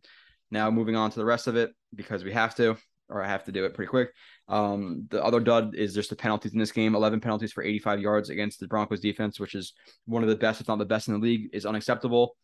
[0.52, 2.77] now moving on to the rest of it because we have to
[3.10, 4.11] or I have to do it pretty quick.
[4.48, 6.95] Um, the other dud is just the penalties in this game.
[6.95, 9.73] 11 penalties for 85 yards against the Broncos defense, which is
[10.06, 12.36] one of the best, if not the best in the league, is unacceptable.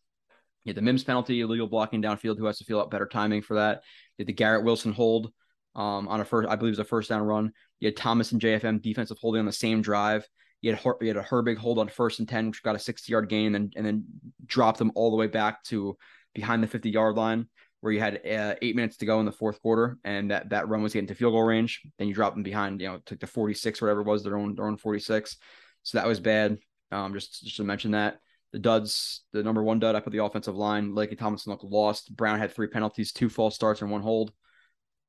[0.64, 3.54] You the Mims penalty, illegal blocking downfield, who has to feel out better timing for
[3.54, 3.82] that.
[4.18, 5.32] Had the Garrett Wilson hold
[5.74, 7.52] um, on a first, I believe it was a first down run.
[7.80, 10.26] You had Thomas and JFM defensive holding on the same drive.
[10.60, 13.10] You had, you had a Herbig hold on first and 10, which got a 60
[13.10, 14.04] yard gain and, and then
[14.46, 15.96] dropped them all the way back to
[16.34, 17.48] behind the 50 yard line
[17.82, 20.68] where you had uh, eight minutes to go in the fourth quarter, and that that
[20.68, 21.82] run was getting to field goal range.
[21.98, 24.54] Then you dropped them behind, you know, took the 46, whatever it was, their own
[24.54, 25.36] their own 46.
[25.82, 26.58] So that was bad.
[26.92, 28.18] Um, just just to mention that
[28.52, 30.92] the duds, the number one dud, I put the offensive line.
[30.92, 32.14] Laken Tomlinson looked lost.
[32.14, 34.32] Brown had three penalties, two false starts, and one hold.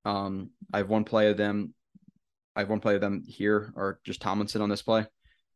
[0.06, 1.74] Um, I have one play of them
[2.56, 5.06] I have one play of them here, or just Tomlinson on this play.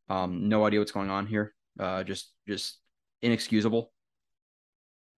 [0.10, 1.54] Um, no idea what's going on here.
[1.80, 2.80] Uh, just just
[3.22, 3.92] inexcusable.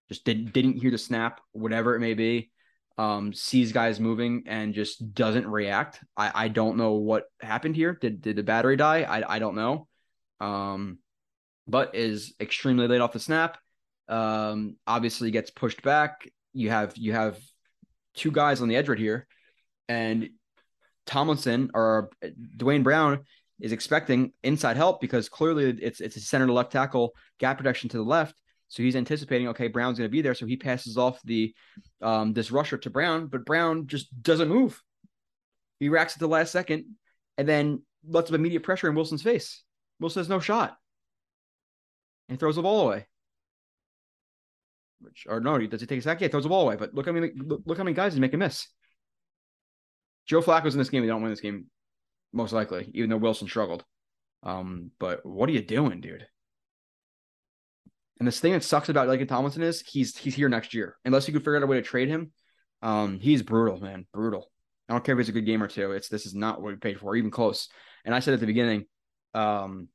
[0.08, 2.50] Just didn't didn't hear the snap, whatever it may be.
[2.98, 6.00] Um, sees guys moving and just doesn't react.
[6.16, 7.96] I I don't know what happened here.
[7.98, 9.02] Did did the battery die?
[9.02, 9.88] I I don't know.
[10.40, 10.98] Um,
[11.70, 13.58] but is extremely late off the snap.
[14.08, 16.28] Um, obviously gets pushed back.
[16.52, 17.38] You have you have
[18.14, 19.26] two guys on the edge right here,
[19.88, 20.30] and
[21.06, 22.10] Tomlinson or
[22.56, 23.20] Duane Brown
[23.60, 27.88] is expecting inside help because clearly it's it's a center to left tackle gap protection
[27.90, 28.34] to the left.
[28.68, 30.34] So he's anticipating, okay, Brown's going to be there.
[30.34, 31.52] So he passes off the
[32.00, 34.80] um, this rusher to Brown, but Brown just doesn't move.
[35.80, 36.84] He racks at the last second
[37.36, 39.62] and then lets immediate pressure in Wilson's face.
[39.98, 40.76] Wilson has no shot
[42.30, 43.06] and throws the ball away.
[45.00, 46.20] Which or no, does he take a sack?
[46.20, 46.76] Yeah, throws the ball away.
[46.76, 48.68] But look how many look, look how many guys he's making miss.
[50.26, 51.02] Joe Flacco's in this game.
[51.02, 51.66] They don't win this game,
[52.32, 53.84] most likely, even though Wilson struggled.
[54.42, 56.26] Um, but what are you doing, dude?
[58.18, 60.96] And this thing that sucks about Laken Tomlinson is he's he's here next year.
[61.04, 62.32] Unless you could figure out a way to trade him,
[62.82, 64.50] um, he's brutal, man, brutal.
[64.88, 65.92] I don't care if he's a good game or two.
[65.92, 67.68] It's this is not what we paid for, even close.
[68.04, 68.84] And I said at the beginning,
[69.34, 69.88] um,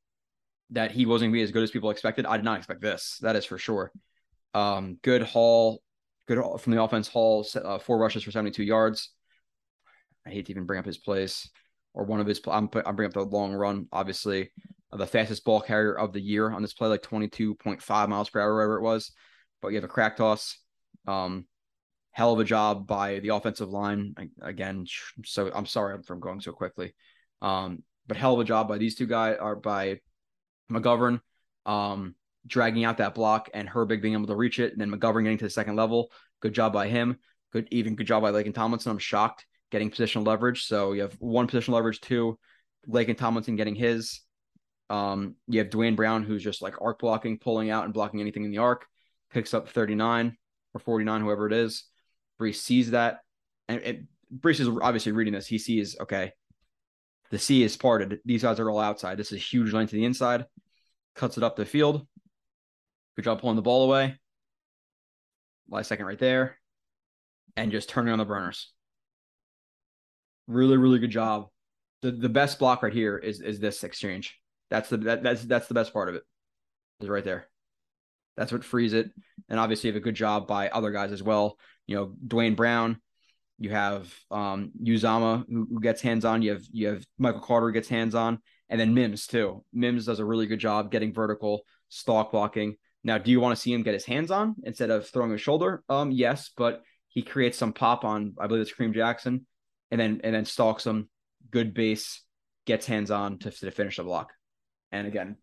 [0.71, 2.25] that he wasn't going to be as good as people expected.
[2.25, 3.17] I did not expect this.
[3.21, 3.91] That is for sure.
[4.53, 5.81] Um, good Hall,
[6.27, 7.07] good Hall from the offense.
[7.07, 9.11] Hall uh, four rushes for seventy two yards.
[10.25, 11.49] I hate to even bring up his place
[11.93, 12.41] or one of his.
[12.47, 13.87] I'm I'm bringing up the long run.
[13.91, 14.51] Obviously,
[14.91, 17.81] uh, the fastest ball carrier of the year on this play, like twenty two point
[17.81, 19.11] five miles per hour, whatever it was.
[19.61, 20.57] But you have a crack toss.
[21.07, 21.45] Um,
[22.11, 24.85] hell of a job by the offensive line again.
[25.25, 26.95] So I'm sorry I'm from going so quickly.
[27.41, 29.99] Um, but hell of a job by these two guys are by
[30.71, 31.21] McGovern.
[31.65, 32.15] Um,
[32.47, 35.37] dragging out that block and Herbig being able to reach it, and then McGovern getting
[35.39, 36.11] to the second level.
[36.41, 37.17] Good job by him.
[37.51, 38.91] Good, even good job by Laken Tomlinson.
[38.91, 40.65] I'm shocked getting positional leverage.
[40.65, 42.37] So you have one positional leverage, two,
[42.87, 44.21] Laken Tomlinson getting his.
[44.89, 48.43] Um, you have Duane Brown, who's just like arc blocking, pulling out and blocking anything
[48.43, 48.85] in the arc,
[49.31, 50.37] picks up 39
[50.73, 51.85] or 49, whoever it is.
[52.39, 53.19] Breece sees that.
[53.67, 55.47] And it, Breece is obviously reading this.
[55.47, 56.33] He sees, okay,
[57.31, 58.19] the sea is parted.
[58.25, 59.17] These guys are all outside.
[59.17, 60.45] This is a huge lane to the inside.
[61.15, 62.05] Cuts it up the field.
[63.15, 64.19] Good job pulling the ball away.
[65.69, 66.57] Last second right there.
[67.55, 68.71] And just turning on the burners.
[70.47, 71.47] Really, really good job.
[72.01, 74.37] The the best block right here is is this exchange.
[74.69, 76.23] That's the that, that's that's the best part of it.
[76.99, 77.47] Is right there.
[78.37, 79.11] That's what frees it.
[79.49, 81.57] And obviously you have a good job by other guys as well.
[81.87, 83.01] You know, Duane Brown,
[83.57, 87.71] you have um Uzomah who, who gets hands on, you have you have Michael Carter
[87.71, 89.63] gets hands on, and then Mims too.
[89.73, 92.75] Mims does a really good job getting vertical, stalk blocking.
[93.03, 95.41] Now, do you want to see him get his hands on instead of throwing his
[95.41, 95.83] shoulder?
[95.89, 99.45] Um, yes, but he creates some pop on, I believe it's Kareem Jackson,
[99.91, 101.07] and then and then stalks him.
[101.51, 102.23] Good base,
[102.65, 104.33] gets hands on to, to finish the block.
[104.91, 105.37] And again,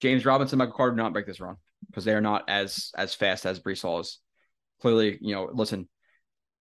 [0.00, 3.14] James Robinson, Michael Carter do not break this run because they are not as as
[3.14, 4.18] fast as Breece Hall is.
[4.80, 5.88] Clearly, you know, listen,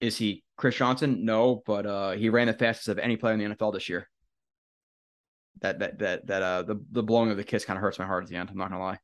[0.00, 1.24] is he Chris Johnson?
[1.24, 4.08] No, but uh, he ran the fastest of any player in the NFL this year.
[5.60, 8.06] That that that that uh the the blowing of the kiss kind of hurts my
[8.06, 8.48] heart at the end.
[8.48, 8.98] I'm not gonna lie.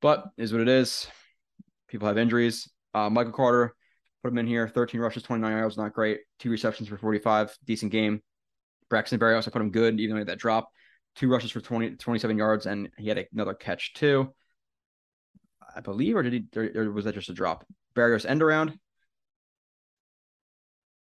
[0.00, 1.06] But is what it is.
[1.88, 2.70] People have injuries.
[2.94, 3.74] Uh, Michael Carter,
[4.22, 4.68] put him in here.
[4.68, 6.20] 13 rushes, 29 yards, not great.
[6.38, 8.22] Two receptions for 45, decent game.
[8.88, 10.68] Braxton Berrios, I put him good, even though he had that drop.
[11.14, 14.32] Two rushes for 20, 27 yards, and he had another catch too.
[15.74, 17.66] I believe, or did he, or, or was that just a drop?
[17.94, 18.78] Berrios end around.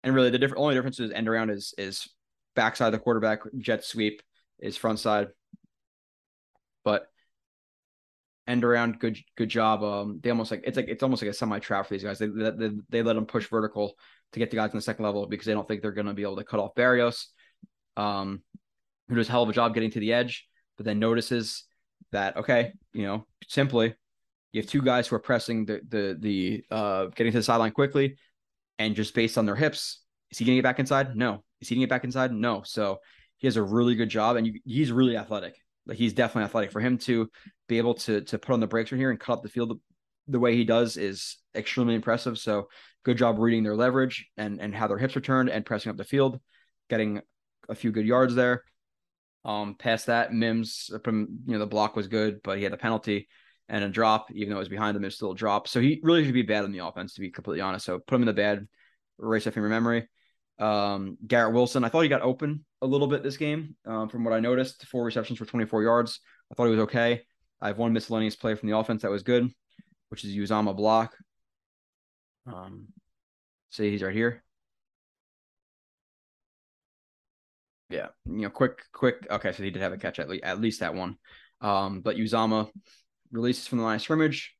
[0.03, 2.07] And really, the different only difference is end around is is
[2.55, 4.21] backside the quarterback, jet sweep
[4.59, 5.27] is front side.
[6.83, 7.07] But
[8.47, 9.83] end around, good good job.
[9.83, 12.19] Um, they almost like it's like it's almost like a semi trap for these guys.
[12.19, 13.93] They, they they let them push vertical
[14.33, 16.13] to get the guys in the second level because they don't think they're going to
[16.13, 17.25] be able to cut off Berrios,
[17.97, 18.41] um,
[19.07, 20.47] who does a hell of a job getting to the edge,
[20.77, 21.65] but then notices
[22.11, 23.95] that okay, you know, simply
[24.51, 27.71] you have two guys who are pressing the the the uh getting to the sideline
[27.71, 28.17] quickly,
[28.79, 30.01] and just based on their hips,
[30.31, 31.15] is he getting it back inside?
[31.15, 31.43] No.
[31.61, 32.31] Is he getting it back inside?
[32.31, 32.63] No.
[32.63, 32.99] So
[33.37, 35.55] he has a really good job, and you, he's really athletic.
[35.85, 36.71] Like he's definitely athletic.
[36.71, 37.29] For him to
[37.67, 39.69] be able to to put on the brakes right here and cut up the field
[39.69, 39.75] the,
[40.31, 42.37] the way he does is extremely impressive.
[42.37, 42.69] So
[43.03, 45.97] good job reading their leverage and and how their hips are turned and pressing up
[45.97, 46.39] the field,
[46.89, 47.21] getting
[47.67, 48.63] a few good yards there.
[49.45, 53.27] Um, past that, Mims, you know the block was good, but he had a penalty
[53.69, 55.67] and a drop, even though it was behind him, it was still a drop.
[55.67, 57.85] So he really should be bad in the offense, to be completely honest.
[57.85, 58.67] So put him in the bad,
[59.21, 60.09] erase that from your memory.
[60.57, 63.75] Um, Garrett Wilson, I thought he got open a little bit this game.
[63.85, 66.19] Um, from what I noticed, four receptions for 24 yards.
[66.51, 67.21] I thought he was okay.
[67.61, 69.49] I have one miscellaneous play from the offense that was good,
[70.09, 71.15] which is Uzomah block.
[72.47, 72.87] Um,
[73.69, 74.43] see, he's right here.
[77.89, 79.27] Yeah, you know, quick, quick.
[79.29, 81.17] Okay, so he did have a catch at least, at least that one.
[81.61, 82.69] Um, but Uzomah
[83.31, 84.55] releases from the line of scrimmage.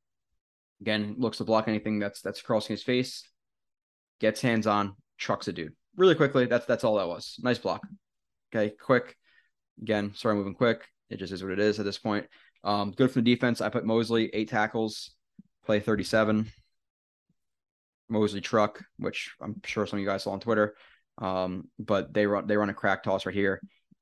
[0.81, 3.23] Again, looks to block anything that's that's crossing his face.
[4.19, 6.45] Gets hands on, trucks a dude really quickly.
[6.45, 7.39] That's that's all that was.
[7.43, 7.85] Nice block.
[8.53, 9.15] Okay, quick.
[9.81, 10.85] Again, sorry, moving quick.
[11.09, 12.27] It just is what it is at this point.
[12.63, 13.61] Um, good for the defense.
[13.61, 15.11] I put Mosley eight tackles,
[15.65, 16.51] play 37.
[18.09, 20.75] Mosley truck, which I'm sure some of you guys saw on Twitter.
[21.19, 23.61] Um, but they run they run a crack toss right here,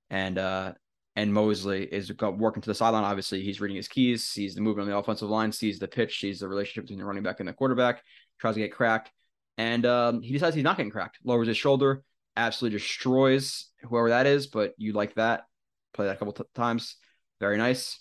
[0.10, 0.74] and uh,
[1.18, 3.04] and Mosley is working to the sideline.
[3.04, 6.20] Obviously, he's reading his keys, sees the movement on the offensive line, sees the pitch,
[6.20, 8.04] sees the relationship between the running back and the quarterback,
[8.40, 9.12] tries to get cracked,
[9.58, 11.18] and um, he decides he's not getting cracked.
[11.24, 12.04] Lowers his shoulder,
[12.36, 14.46] absolutely destroys whoever that is.
[14.46, 15.46] But you like that?
[15.94, 16.98] Play that a couple t- times.
[17.40, 18.00] Very nice.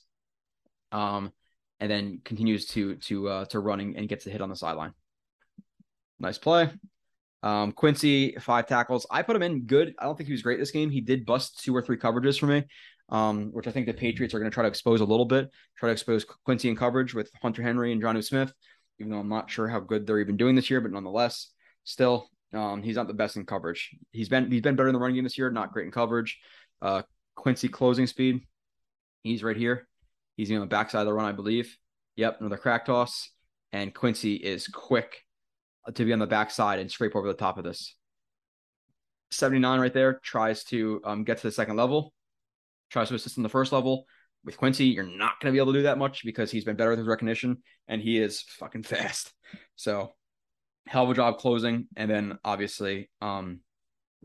[0.93, 1.33] Um,
[1.81, 4.93] and then continues to to uh, to running and gets a hit on the sideline.
[6.19, 6.71] Nice play.
[7.43, 9.07] Um, Quincy, five tackles.
[9.11, 9.95] I put him in good.
[9.99, 10.91] I don't think he was great this game.
[10.91, 12.65] He did bust two or three coverages for me,
[13.09, 15.51] um, which I think the Patriots are going to try to expose a little bit,
[15.77, 18.53] try to expose Quincy in coverage with Hunter Henry and Jonnu Smith,
[18.99, 21.51] even though I'm not sure how good they're even doing this year, but nonetheless,
[21.85, 23.95] still, um, he's not the best in coverage.
[24.13, 26.39] He's been he's been better in the running game this year, not great in coverage.
[26.81, 27.03] Uh,
[27.35, 28.47] Quincy closing speed,
[29.23, 29.87] he's right here.
[30.37, 31.77] He's on the backside of the run, I believe.
[32.17, 33.31] Yep, another crack toss.
[33.73, 35.23] And Quincy is quick
[35.95, 37.95] to be on the backside and scrape over the top of this.
[39.31, 42.13] 79 right there tries to um, get to the second level,
[42.91, 44.07] tries to assist in the first level.
[44.45, 46.77] With Quincy, you're not going to be able to do that much because he's been
[46.77, 47.59] better with his recognition
[47.89, 49.33] and he is fucking fast.
[49.75, 50.13] So,
[50.87, 53.61] hell of a job closing, and then obviously um,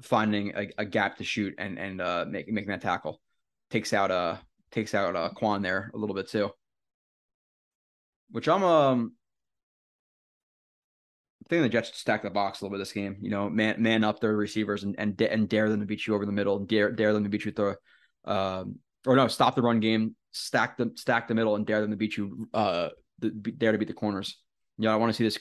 [0.02, 3.20] finding a, a, gap to shoot and and uh, making that tackle
[3.70, 4.38] takes out uh
[4.72, 6.50] takes out uh, Kwon there a little bit too.
[8.30, 9.14] Which I'm um
[11.46, 13.18] I think the Jets stack the box a little bit this game.
[13.22, 16.16] You know, man man up their receivers and and, and dare them to beat you
[16.16, 17.76] over the middle dare dare them to beat you through,
[18.26, 18.76] um,
[19.06, 21.98] or no, stop the run game, stack the stack the middle and dare them to
[21.98, 22.48] beat you.
[22.54, 22.90] Uh,
[23.20, 24.38] the, dare to beat the corners.
[24.78, 25.40] You know, I want to see this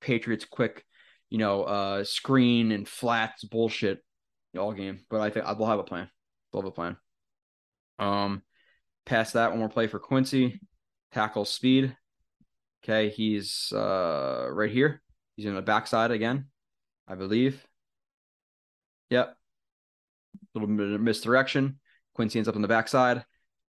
[0.00, 0.84] Patriots quick,
[1.30, 4.00] you know, uh, screen and flats bullshit
[4.58, 5.00] all game.
[5.08, 6.08] But I think I'll have a plan.
[6.52, 6.96] We'll have a plan.
[7.98, 8.42] Um,
[9.06, 10.60] past that, one more play for Quincy.
[11.12, 11.96] Tackle speed.
[12.82, 15.02] Okay, he's uh right here.
[15.36, 16.46] He's in the backside again,
[17.06, 17.64] I believe.
[19.10, 19.36] Yep.
[20.54, 21.78] A little bit of misdirection.
[22.14, 23.24] Quincy ends up on the backside.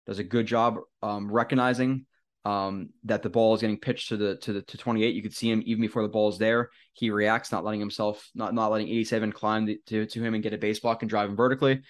[0.06, 2.06] Does a good job um, recognizing
[2.44, 5.14] um, that the ball is getting pitched to the to the to 28.
[5.14, 6.70] You could see him even before the ball is there.
[6.92, 10.42] He reacts, not letting himself, not not letting 87 climb the, to to him and
[10.42, 11.82] get a base block and drive him vertically.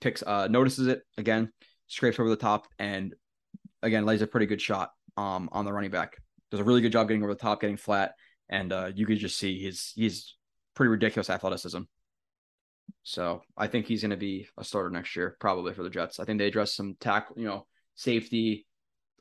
[0.00, 1.52] Picks, uh, notices it again,
[1.88, 3.14] scrapes over the top, and
[3.82, 6.16] again lays a pretty good shot um on the running back.
[6.50, 8.14] Does a really good job getting over the top, getting flat,
[8.48, 10.36] and uh, you could just see his he's
[10.74, 11.80] pretty ridiculous athleticism.
[13.02, 16.20] So I think he's going to be a starter next year, probably for the Jets.
[16.20, 18.66] I think they address some tackle, you know, safety,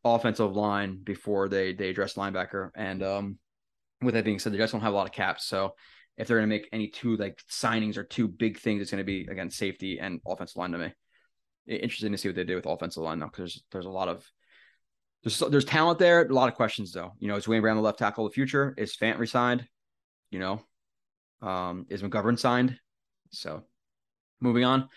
[0.03, 2.69] offensive line before they they address linebacker.
[2.75, 3.39] And um,
[4.01, 5.73] with that being said, the Jets don't have a lot of caps, so
[6.17, 8.99] if they're going to make any two like signings or two big things, it's going
[8.99, 10.93] to be again safety and offensive line to me.
[11.67, 14.07] Interesting to see what they do with offensive line though, because there's, there's a lot
[14.07, 14.25] of
[15.23, 16.25] there's there's talent there.
[16.25, 17.13] A lot of questions though.
[17.19, 18.73] You know, is Wayne Brown the left tackle of the future?
[18.77, 19.67] Is Fant resigned?
[20.31, 20.61] You know,
[21.41, 22.77] um, is McGovern signed?
[23.31, 23.63] So
[24.41, 24.89] moving on.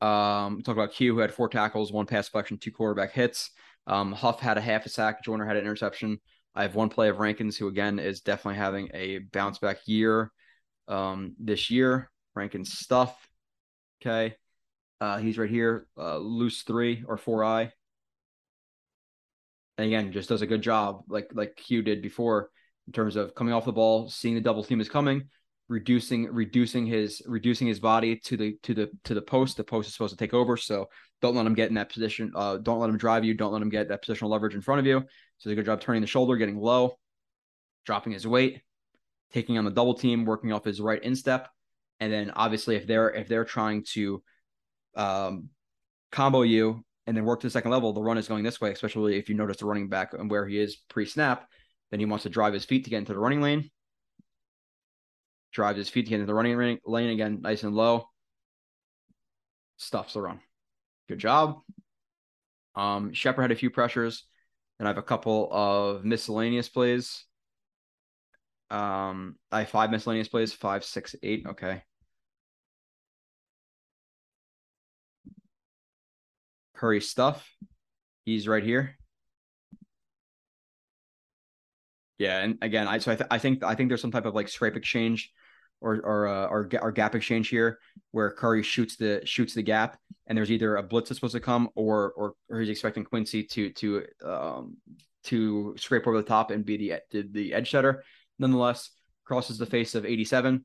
[0.00, 3.50] Um, talk about Q who had four tackles, one pass deflection, two quarterback hits.
[3.86, 5.24] Um, Huff had a half a sack.
[5.24, 6.18] Joyner had an interception.
[6.54, 10.32] I have one play of Rankins, who again is definitely having a bounce back year
[10.86, 12.10] um, this year.
[12.34, 13.16] Rankins stuff.
[14.00, 14.36] Okay.
[15.00, 17.72] Uh, he's right here, uh, loose three or four eye
[19.78, 22.50] and again just does a good job like like Q did before
[22.86, 25.28] in terms of coming off the ball, seeing the double team is coming,
[25.68, 29.56] reducing reducing his reducing his body to the to the to the post.
[29.56, 30.88] The post is supposed to take over, so
[31.20, 32.32] don't let him get in that position.
[32.34, 33.34] Uh, don't let him drive you.
[33.34, 35.04] Don't let him get that positional leverage in front of you.
[35.38, 36.98] So a good job turning the shoulder, getting low,
[37.84, 38.62] dropping his weight,
[39.32, 41.48] taking on the double team, working off his right instep,
[42.00, 44.22] and then obviously if they're if they're trying to
[44.96, 45.50] um,
[46.10, 48.72] combo you and then work to the second level, the run is going this way,
[48.72, 51.48] especially if you notice the running back and where he is pre snap.
[51.90, 53.70] Then he wants to drive his feet to get into the running lane.
[55.58, 58.08] Drives his feet to get into the running lane again, nice and low.
[59.76, 60.38] Stuffs the run.
[61.08, 61.62] Good job.
[62.76, 64.22] Um, Shepherd had a few pressures,
[64.78, 67.24] and I have a couple of miscellaneous plays.
[68.70, 71.44] Um, I have five miscellaneous plays, five, six, eight.
[71.44, 71.82] Okay.
[76.76, 77.52] Curry stuff.
[78.24, 78.96] He's right here.
[82.18, 84.36] Yeah, and again, I so I, th- I think I think there's some type of
[84.36, 85.32] like scrape exchange
[85.80, 87.78] or or uh, or, or gap exchange here
[88.10, 91.40] where Curry shoots the shoots the gap and there's either a blitz that's supposed to
[91.40, 94.76] come or or, or he's expecting Quincy to to um
[95.24, 98.02] to scrape over the top and be the the, the edge setter.
[98.38, 98.90] Nonetheless,
[99.24, 100.64] crosses the face of 87.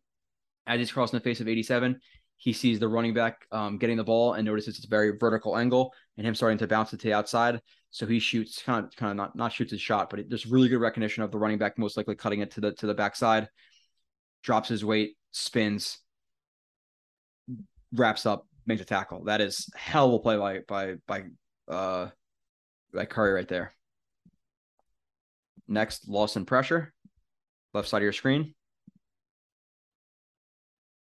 [0.65, 1.99] As he's crossing the face of 87,
[2.37, 5.57] he sees the running back um, getting the ball and notices it's a very vertical
[5.57, 7.61] angle and him starting to bounce it to the outside.
[7.91, 10.45] So he shoots kind of kind of not not shoots his shot, but it, there's
[10.45, 12.93] really good recognition of the running back most likely cutting it to the to the
[12.93, 13.47] backside.
[14.43, 15.99] Drops his weight, spins,
[17.93, 19.23] wraps up, makes a tackle.
[19.23, 21.23] That is hell of a play by by by
[21.73, 22.09] uh
[22.93, 23.73] by Curry right there.
[25.67, 26.93] Next, loss Lawson pressure,
[27.73, 28.53] left side of your screen.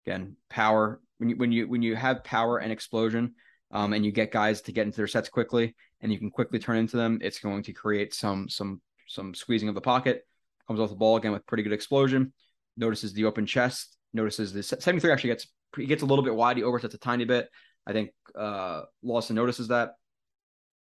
[0.07, 1.01] Again, power.
[1.19, 3.35] When you when you when you have power and explosion,
[3.71, 6.59] um, and you get guys to get into their sets quickly, and you can quickly
[6.59, 10.27] turn into them, it's going to create some some some squeezing of the pocket.
[10.67, 12.33] Comes off the ball again with pretty good explosion.
[12.79, 13.99] Notices the open chest.
[14.15, 16.57] Notices the 73 actually gets he gets a little bit wide.
[16.57, 17.49] He oversets a tiny bit.
[17.87, 19.93] I think uh, Lawson notices that.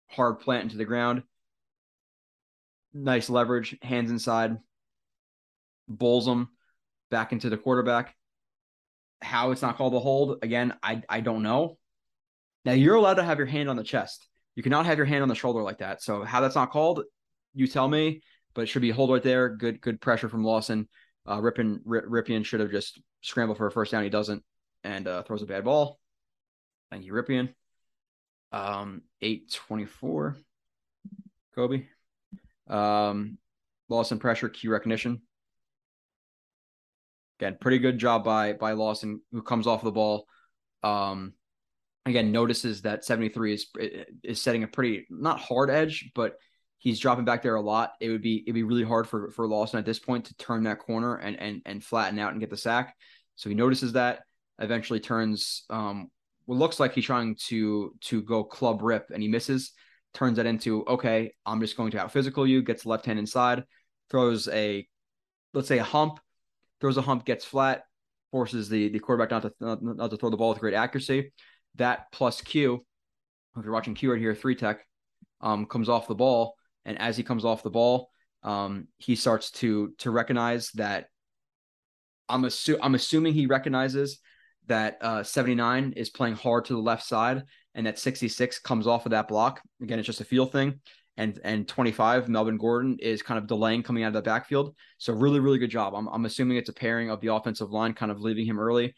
[0.07, 1.23] Hard plant into the ground.
[2.93, 4.57] Nice leverage, hands inside.
[5.87, 6.49] Bowls him
[7.11, 8.15] back into the quarterback.
[9.21, 11.77] How it's not called a hold, again, I, I don't know.
[12.65, 14.27] Now you're allowed to have your hand on the chest.
[14.55, 16.01] You cannot have your hand on the shoulder like that.
[16.01, 17.03] So how that's not called,
[17.53, 18.21] you tell me.
[18.53, 19.49] But it should be a hold right there.
[19.49, 20.87] Good good pressure from Lawson.
[21.25, 24.03] Uh, Rypien should have just scrambled for a first down.
[24.03, 24.43] He doesn't,
[24.83, 25.99] and uh, throws a bad ball.
[26.91, 27.53] Thank you, Rypien.
[28.51, 30.37] Um, eight twenty four.
[31.55, 31.85] Kobe.
[32.67, 33.37] Um,
[33.89, 35.21] Lawson pressure, key recognition.
[37.39, 40.25] Again, pretty good job by by Lawson, who comes off the ball.
[40.83, 41.33] Um,
[42.05, 43.67] again, notices that 73 is
[44.23, 46.35] is setting a pretty not hard edge, but
[46.83, 47.93] he's dropping back there a lot.
[48.01, 50.63] It would be it'd be really hard for for Lawson at this point to turn
[50.63, 52.93] that corner and and and flatten out and get the sack.
[53.35, 54.23] So he notices that,
[54.59, 56.11] eventually turns um
[56.45, 59.71] what looks like he's trying to to go club rip and he misses,
[60.13, 63.63] turns that into okay, I'm just going to out physical you, gets left hand inside,
[64.09, 64.85] throws a
[65.53, 66.19] let's say a hump,
[66.81, 67.83] throws a hump, gets flat,
[68.31, 71.31] forces the the quarterback not to not, not to throw the ball with great accuracy.
[71.75, 72.85] That plus Q,
[73.57, 74.85] if you're watching Q right here, three tech,
[75.39, 76.55] um, comes off the ball,
[76.85, 78.09] and as he comes off the ball,
[78.43, 81.07] um, he starts to to recognize that.
[82.29, 84.19] I'm assu- I'm assuming he recognizes
[84.67, 87.43] that uh, 79 is playing hard to the left side
[87.75, 89.61] and that 66 comes off of that block.
[89.81, 90.79] Again, it's just a feel thing.
[91.17, 94.75] And and 25, Melvin Gordon is kind of delaying coming out of the backfield.
[94.97, 95.93] So really, really good job.
[95.93, 98.95] I'm, I'm assuming it's a pairing of the offensive line kind of leaving him early.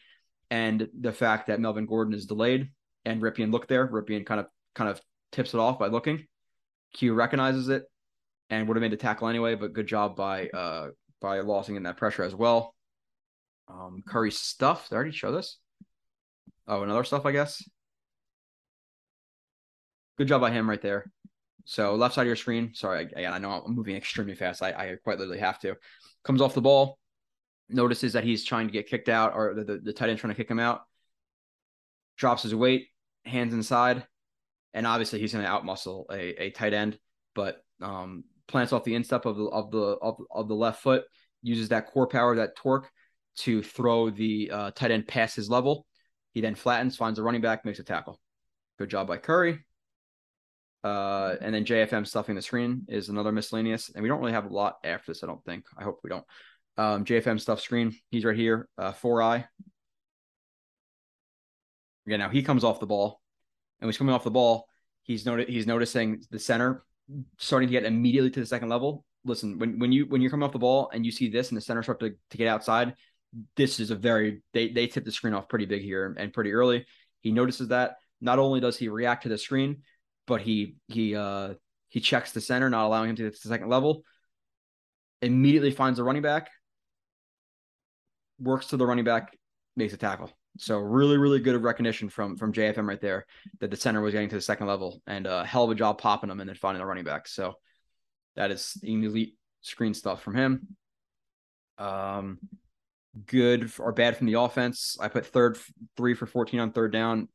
[0.49, 2.69] And the fact that Melvin Gordon is delayed
[3.03, 5.01] and Rypien looked there, Rypien kind of kind of
[5.31, 6.25] tips it off by looking.
[6.95, 7.83] Q recognizes it
[8.49, 10.89] and would have made the tackle anyway, but good job by uh
[11.21, 12.75] by losing in that pressure as well.
[13.67, 14.89] Um, Curry stuff.
[14.89, 15.57] Did I already show this?
[16.67, 17.63] Oh, another stuff, I guess.
[20.17, 21.11] Good job by him right there.
[21.65, 22.73] So left side of your screen.
[22.73, 24.61] Sorry, again, I know I'm moving extremely fast.
[24.61, 25.75] I, I quite literally have to.
[26.23, 26.99] Comes off the ball.
[27.69, 30.33] Notices that he's trying to get kicked out, or the, the, the tight end trying
[30.33, 30.81] to kick him out.
[32.17, 32.87] Drops his weight,
[33.25, 34.05] hands inside,
[34.75, 36.99] and obviously he's going to outmuscle a, a tight end,
[37.33, 41.05] but um, plants off the instep of the of the of, of the left foot,
[41.41, 42.91] uses that core power, that torque,
[43.37, 45.87] to throw the uh, tight end past his level.
[46.33, 48.19] He then flattens, finds a running back, makes a tackle.
[48.77, 49.65] Good job by Curry.
[50.83, 53.89] Uh, and then JFM stuffing the screen is another miscellaneous.
[53.89, 55.65] And we don't really have a lot after this, I don't think.
[55.77, 56.25] I hope we don't.
[56.77, 57.95] Um, JFM stuff screen.
[58.11, 58.67] He's right here.
[58.77, 59.45] Uh, four eye.
[62.05, 63.21] Again, now he comes off the ball.
[63.85, 64.67] And he's coming off the ball,
[65.03, 66.83] he's he's noticing the center
[67.37, 69.05] starting to get immediately to the second level.
[69.23, 71.57] Listen, when when you when you're coming off the ball and you see this and
[71.57, 72.95] the center start to, to get outside,
[73.55, 76.51] this is a very they they tip the screen off pretty big here and pretty
[76.51, 76.85] early.
[77.21, 77.97] He notices that.
[78.21, 79.83] Not only does he react to the screen,
[80.25, 81.53] but he he uh
[81.89, 84.03] he checks the center, not allowing him to get to the second level.
[85.21, 86.49] Immediately finds the running back,
[88.39, 89.37] works to the running back,
[89.75, 90.31] makes a tackle.
[90.57, 93.25] So really, really good of recognition from from JFM right there
[93.59, 95.75] that the center was getting to the second level and a uh, hell of a
[95.75, 97.27] job popping them and then finding the running back.
[97.27, 97.55] So
[98.35, 100.67] that is elite screen stuff from him.
[101.77, 102.39] Um,
[103.25, 104.97] good or bad from the offense.
[104.99, 105.57] I put third
[105.97, 107.27] three for 14 on third down.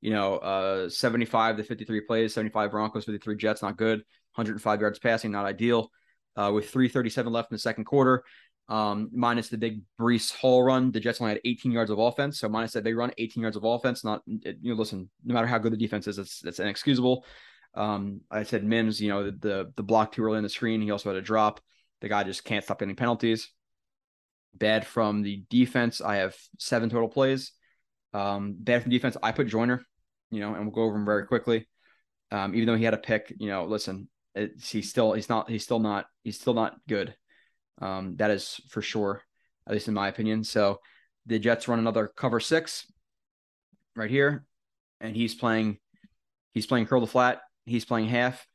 [0.00, 3.98] You know, uh, 75 to 53 plays, 75 Broncos, 53 Jets, not good.
[4.34, 5.90] 105 yards passing, not ideal.
[6.36, 8.22] Uh, with 337 left in the second quarter,
[8.70, 12.38] um, minus the big Breece Hall run, the Jets only had 18 yards of offense.
[12.38, 14.04] So minus that big run, 18 yards of offense.
[14.04, 17.24] Not you know, listen, no matter how good the defense is, it's it's inexcusable.
[17.74, 20.80] Um, I said Mims, you know, the, the the block too early in the screen.
[20.80, 21.60] He also had a drop.
[22.00, 23.50] The guy just can't stop getting penalties.
[24.54, 26.00] Bad from the defense.
[26.00, 27.52] I have seven total plays.
[28.14, 29.16] Um, bad from defense.
[29.20, 29.84] I put Joyner.
[30.30, 31.68] you know, and we'll go over him very quickly.
[32.30, 35.50] Um, even though he had a pick, you know, listen, it's, he's still he's not
[35.50, 37.16] he's still not he's still not good.
[37.80, 39.22] Um, that is for sure,
[39.66, 40.44] at least in my opinion.
[40.44, 40.80] So
[41.26, 42.86] the Jets run another cover six
[43.96, 44.44] right here,
[45.00, 45.78] and he's playing
[46.52, 48.46] he's playing curl the flat, he's playing half.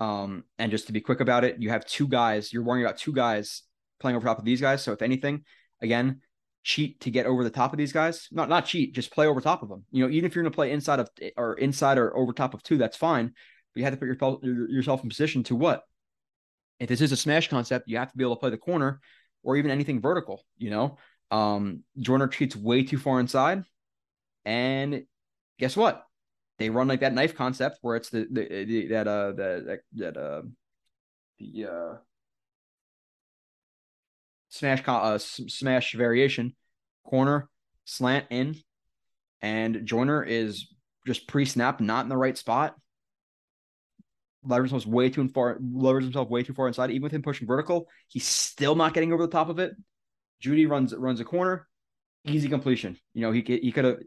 [0.00, 2.98] Um, and just to be quick about it, you have two guys, you're worrying about
[2.98, 3.62] two guys
[4.00, 4.82] playing over top of these guys.
[4.82, 5.44] So if anything,
[5.80, 6.20] again,
[6.64, 8.28] cheat to get over the top of these guys.
[8.32, 9.84] Not not cheat, just play over top of them.
[9.92, 12.54] You know, even if you're going to play inside of or inside or over top
[12.54, 13.26] of two, that's fine.
[13.26, 15.82] But you have to put your, yourself in position to what?
[16.80, 19.00] If this is a smash concept, you have to be able to play the corner
[19.42, 20.42] or even anything vertical.
[20.58, 20.98] You know,
[21.30, 23.64] um, Joyner cheats way too far inside,
[24.44, 25.04] and
[25.58, 26.04] guess what?
[26.58, 30.16] They run like that knife concept where it's the, the, the that uh that that
[30.16, 30.42] uh
[31.38, 31.94] the uh
[34.48, 36.54] smash uh, smash variation,
[37.04, 37.48] corner
[37.84, 38.56] slant in,
[39.42, 40.68] and Joyner is
[41.06, 42.76] just pre snap, not in the right spot.
[44.44, 45.58] Levers himself way too far.
[45.60, 46.90] Levers himself way too far inside.
[46.90, 49.72] Even with him pushing vertical, he's still not getting over the top of it.
[50.42, 51.66] Jeudy runs runs a corner,
[52.24, 52.98] easy completion.
[53.14, 53.98] You know he he could have.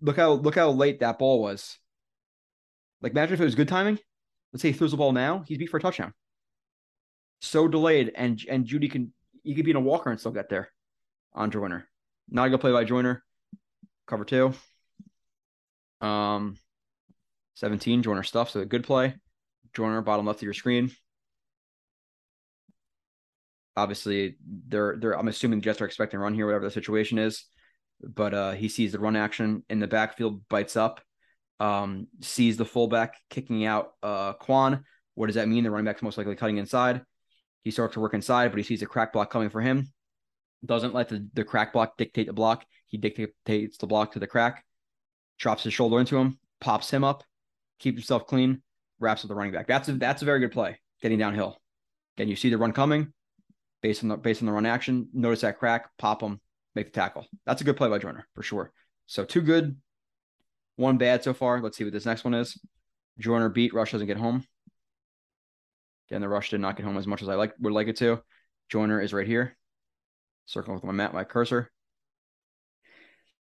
[0.00, 1.78] Look how look how late that ball was.
[3.00, 3.98] Like imagine if it was good timing.
[4.52, 6.12] Let's say he throws the ball now, he's beat for a touchdown.
[7.40, 9.12] So delayed, and and Jeudy can
[9.42, 10.70] you could be in a walker and still get there
[11.32, 11.88] on Joyner.
[12.28, 13.22] Not a good play by Joyner.
[14.06, 14.52] Cover two.
[16.00, 16.56] Um,
[17.54, 18.50] 17, Joyner stuff.
[18.50, 19.14] So a good play.
[19.74, 20.90] Joyner, bottom left of your screen.
[23.76, 24.36] Obviously,
[24.68, 27.44] they're they're I'm assuming the Jets are expecting a run here, whatever the situation is.
[28.02, 31.00] But uh he sees the run action in the backfield, bites up,
[31.60, 34.82] um, sees the fullback kicking out uh Kwon.
[35.14, 35.64] What does that mean?
[35.64, 37.02] The running back's most likely cutting inside.
[37.62, 39.92] He starts to work inside, but he sees a crack block coming for him.
[40.64, 42.64] Doesn't let the, the crack block dictate the block.
[42.86, 44.64] He dictates the block to the crack,
[45.38, 47.22] drops his shoulder into him, pops him up,
[47.78, 48.62] keeps himself clean,
[49.00, 49.66] wraps up the running back.
[49.66, 51.60] That's a, that's a very good play, getting downhill.
[52.16, 53.12] Again, you see the run coming,
[53.82, 55.08] based on the based on the run action.
[55.12, 56.40] Notice that crack, pop him,
[56.74, 57.26] make the tackle.
[57.46, 58.72] That's a good play by Joyner for sure.
[59.06, 59.76] So two good,
[60.76, 61.60] one bad so far.
[61.60, 62.58] Let's see what this next one is.
[63.18, 64.44] Joyner beat, Rush doesn't get home.
[66.10, 67.96] Again, the rush did not get home as much as I like would like it
[67.98, 68.20] to.
[68.68, 69.56] Joyner is right here.
[70.46, 71.70] Circling with my map, my cursor.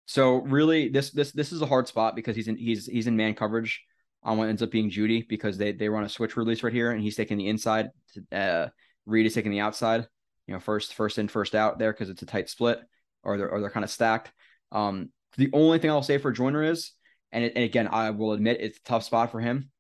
[0.06, 3.18] So really, this this this is a hard spot because he's in he's he's in
[3.18, 3.82] man coverage
[4.24, 6.92] on what ends up being Jeudy because they they run a switch release right here
[6.92, 7.90] and he's taking the inside.
[8.32, 8.68] Uh,
[9.06, 10.08] Reed is taking the outside.
[10.48, 12.80] You know, first first in first out there because it's a tight split
[13.24, 14.32] or they're or they're kind of stacked.
[14.72, 16.92] Um, the only thing I'll say for Joyner is,
[17.32, 19.72] and, it, and again, I will admit it's a tough spot for him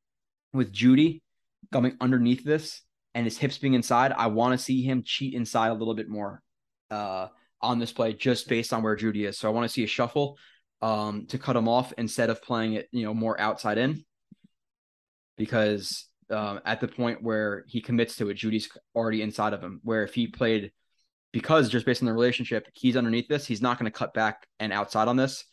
[0.53, 1.21] with Jeudy
[1.71, 2.81] coming underneath this
[3.15, 6.09] and his hips being inside, I want to see him cheat inside a little bit
[6.09, 6.41] more
[6.89, 7.27] uh,
[7.61, 9.37] on this play just based on where Jeudy is.
[9.37, 10.37] So I want to see a shuffle
[10.81, 14.03] um, to cut him off instead of playing it, you know, more outside in
[15.37, 19.79] because um, at the point where he commits to it, Jeudy's already inside of him.
[19.83, 20.71] Where if he played,
[21.31, 24.47] because just based on the relationship, he's underneath this, he's not going to cut back
[24.59, 25.45] and outside on this.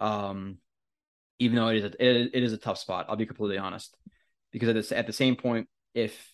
[0.00, 0.58] Um,
[1.38, 3.96] even though it is a, it, it is a tough spot, I'll be completely honest
[4.52, 6.30] because at at the same point, if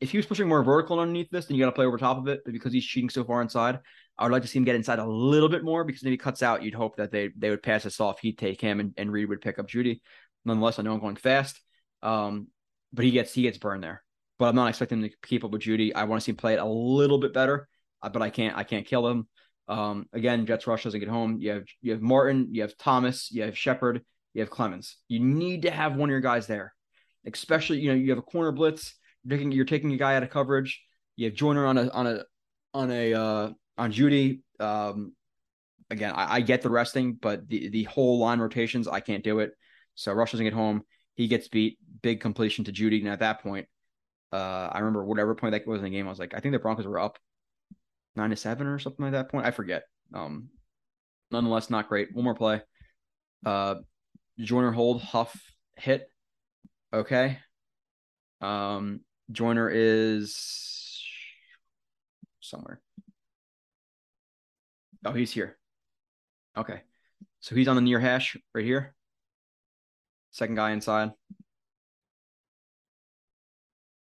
[0.00, 2.18] if he was pushing more vertical underneath this, then you got to play over top
[2.18, 2.40] of it.
[2.44, 3.78] But because he's cheating so far inside,
[4.18, 6.16] I would like to see him get inside a little bit more because if he
[6.18, 8.20] cuts out, you'd hope that they they would pass this off.
[8.20, 10.00] He'd take him and, and Reed would pick up Jeudy.
[10.44, 11.60] Nonetheless, I know I'm going fast.
[12.04, 12.48] Um,
[12.92, 14.04] but he gets he gets burned there.
[14.38, 15.92] But I'm not expecting him to keep up with Jeudy.
[15.94, 17.68] I want to see him play it a little bit better,
[18.02, 19.28] uh, but I can't I can't kill him.
[19.66, 21.38] Um, again, Jets rush doesn't get home.
[21.40, 24.02] You have you have Martin, you have Thomas, you have Shepherd,
[24.34, 24.94] you have Clemons.
[25.08, 26.74] You need to have one of your guys there
[27.26, 28.94] especially you know you have a corner blitz.
[29.24, 30.82] You're taking you're taking a guy out of coverage.
[31.16, 32.24] You have Joyner on a on a
[32.72, 34.40] on a uh, on Jeudy.
[34.60, 35.14] Um,
[35.90, 39.40] again, I, I, get the resting, but the the whole line rotations, I can't do
[39.40, 39.52] it.
[39.94, 40.82] So Rush doesn't get home.
[41.14, 41.78] He gets beat.
[42.02, 43.00] Big completion to Jeudy.
[43.00, 43.66] and at that point,
[44.32, 46.52] uh, I remember whatever point that was in the game, I was like, I think
[46.52, 47.18] the Broncos were up
[48.16, 49.46] nine to seven or something like that point.
[49.46, 49.84] I forget.
[50.12, 50.48] Um,
[51.30, 52.14] nonetheless, not great.
[52.14, 52.62] One more play.
[53.44, 53.76] Uh,
[54.38, 55.40] Joyner hold Huff
[55.76, 56.08] hit
[56.94, 57.38] Okay.
[58.40, 59.00] Um,
[59.32, 61.02] Joyner is
[62.40, 62.80] somewhere.
[65.04, 65.58] Oh, he's here.
[66.56, 66.82] Okay.
[67.40, 68.94] So he's on the near hash right here.
[70.34, 71.12] Second guy inside.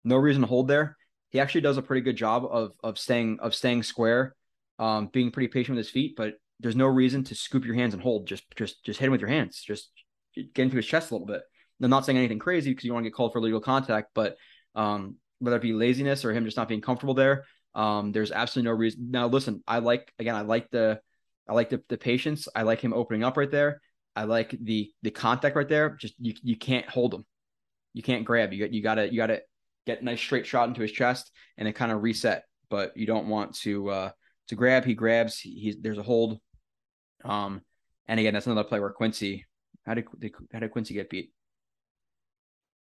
[0.02, 0.96] No reason to hold there.
[1.30, 4.34] He actually does a pretty good job of of staying of staying square,
[4.80, 7.94] um, being pretty patient with his feet, but there's no reason to scoop your hands
[7.94, 8.26] and hold.
[8.26, 9.62] Just just just hit him with your hands.
[9.62, 9.92] Just
[10.34, 11.42] get into his chest a little bit.
[11.80, 14.36] I'm not saying anything crazy because you want to get called for legal contact, but
[14.74, 17.44] um, whether it be laziness or him just not being comfortable there,
[17.76, 19.12] um, there's absolutely no reason.
[19.12, 21.00] Now, listen, I like again, I like the,
[21.48, 22.48] I like the, the patience.
[22.56, 23.80] I like him opening up right there.
[24.16, 25.90] I like the the contact right there.
[25.90, 27.26] Just you you can't hold him.
[27.92, 28.52] You can't grab.
[28.52, 29.42] You got you gotta you gotta
[29.86, 32.44] get a nice straight shot into his chest and then kind of reset.
[32.70, 34.10] But you don't want to uh
[34.48, 34.86] to grab.
[34.86, 35.38] He grabs.
[35.38, 36.40] He's there's a hold.
[37.24, 37.60] Um,
[38.08, 39.44] and again, that's another play where Quincy.
[39.84, 40.06] How did
[40.52, 41.32] how did Quincy get beat?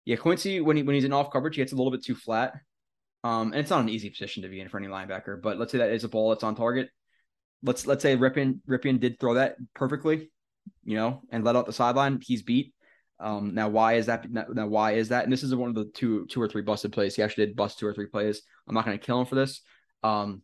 [0.04, 2.14] Yeah, Quincy when he when he's in off coverage, he gets a little bit too
[2.14, 2.54] flat.
[3.24, 5.40] Um, and it's not an easy position to be in for any linebacker.
[5.40, 6.90] But let's say that is a ball that's on target.
[7.62, 10.31] Let's let's say Rypien Rypien did throw that perfectly
[10.84, 12.20] you know, and let out the sideline.
[12.22, 12.74] He's beat.
[13.20, 14.30] Um, now why is that?
[14.30, 15.24] Now why is that?
[15.24, 17.14] And this is one of the two, two or three busted plays.
[17.14, 18.42] He actually did bust two or three plays.
[18.66, 19.60] I'm not going to kill him for this.
[20.02, 20.42] Um,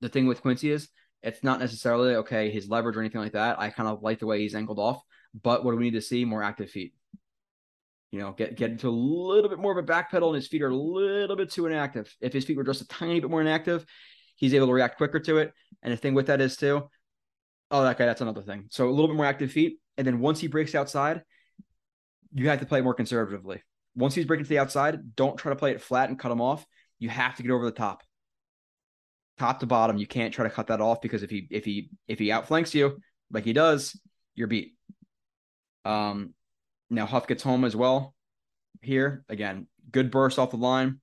[0.00, 0.88] the thing with Quincy is
[1.22, 3.60] it's not necessarily okay his leverage or anything like that.
[3.60, 5.02] I kind of like the way he's angled off,
[5.40, 6.24] but what do we need to see?
[6.24, 6.94] More active feet.
[8.10, 10.48] You know, get get into a little bit more of a back pedal, and his
[10.48, 12.12] feet are a little bit too inactive.
[12.20, 13.86] If his feet were just a tiny bit more inactive,
[14.34, 15.52] he's able to react quicker to it.
[15.82, 16.88] And the thing with that is too,
[17.70, 18.06] Oh, that guy.
[18.06, 18.66] That's another thing.
[18.70, 21.22] So a little bit more active feet, and then once he breaks outside,
[22.32, 23.62] you have to play more conservatively.
[23.94, 26.40] Once he's breaking to the outside, don't try to play it flat and cut him
[26.40, 26.64] off.
[26.98, 28.02] You have to get over the top,
[29.38, 29.98] top to bottom.
[29.98, 32.74] You can't try to cut that off because if he if he if he outflanks
[32.74, 32.98] you
[33.30, 33.98] like he does,
[34.34, 34.74] you're beat.
[35.84, 36.34] Um,
[36.88, 38.14] now Huff gets home as well.
[38.82, 41.00] Here again, good burst off the line.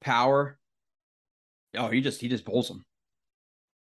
[0.00, 0.58] Power.
[1.76, 2.84] Oh, he just he just bowls him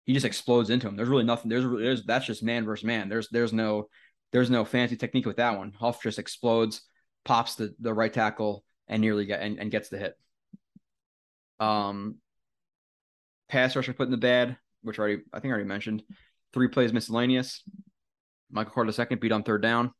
[0.04, 0.96] he just explodes into him.
[0.96, 1.48] There's really nothing.
[1.48, 3.08] There's there's that's just man versus man.
[3.08, 3.88] There's there's no
[4.32, 5.72] there's no fancy technique with that one.
[5.72, 6.82] Huff just explodes,
[7.24, 10.18] pops the the right tackle, and nearly get and, and gets the hit.
[11.60, 12.16] Um,
[13.48, 16.02] pass rusher put in the bad, which already I think I already mentioned.
[16.52, 17.62] Three plays miscellaneous.
[18.50, 19.92] Michael Carter second beat on third down.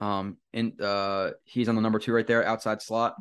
[0.00, 3.16] Um, and uh, he's on the number two right there, outside slot.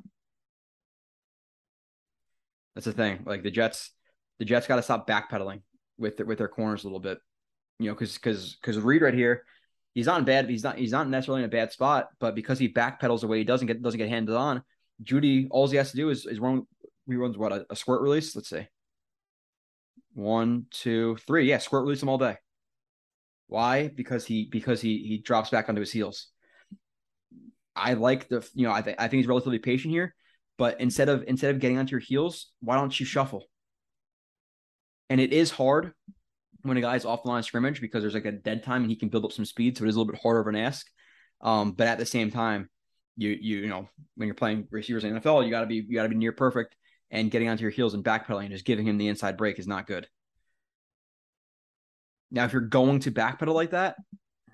[2.76, 3.24] That's the thing.
[3.26, 3.92] Like the Jets,
[4.40, 5.62] the Jets got to stop backpedaling
[6.02, 7.20] with with their corners a little bit.
[7.80, 9.44] You know, because because because Reed right here,
[9.94, 10.50] he's not bad.
[10.50, 13.44] He's not he's not necessarily in a bad spot, but because he backpedals away, he
[13.44, 14.64] doesn't get doesn't get handed on.
[15.04, 16.64] Jeudy, all he has to do is is run.
[17.08, 18.36] He runs what a, a squirt release.
[18.36, 18.68] Let's see.
[20.14, 21.48] One, two, three.
[21.48, 22.36] Yeah, squirt release him all day.
[23.48, 23.88] Why?
[23.88, 26.28] Because he because he he drops back onto his heels.
[27.76, 30.14] I like the you know I think I think he's relatively patient here,
[30.58, 33.46] but instead of instead of getting onto your heels, why don't you shuffle?
[35.12, 35.92] And it is hard
[36.62, 38.90] when a guy's off the line of scrimmage because there's like a dead time and
[38.90, 39.78] he can build up some speed.
[39.78, 40.88] So it is a little bit harder of an ask.
[41.42, 42.70] Um, but at the same time,
[43.18, 45.96] you you you know when you're playing receivers in NFL, you got to be you
[45.96, 46.78] got to be near perfect,
[47.10, 49.68] and getting onto your heels and backpedaling and just giving him the inside break is
[49.68, 50.08] not good.
[52.32, 53.98] Now, if you're going to backpedal like that,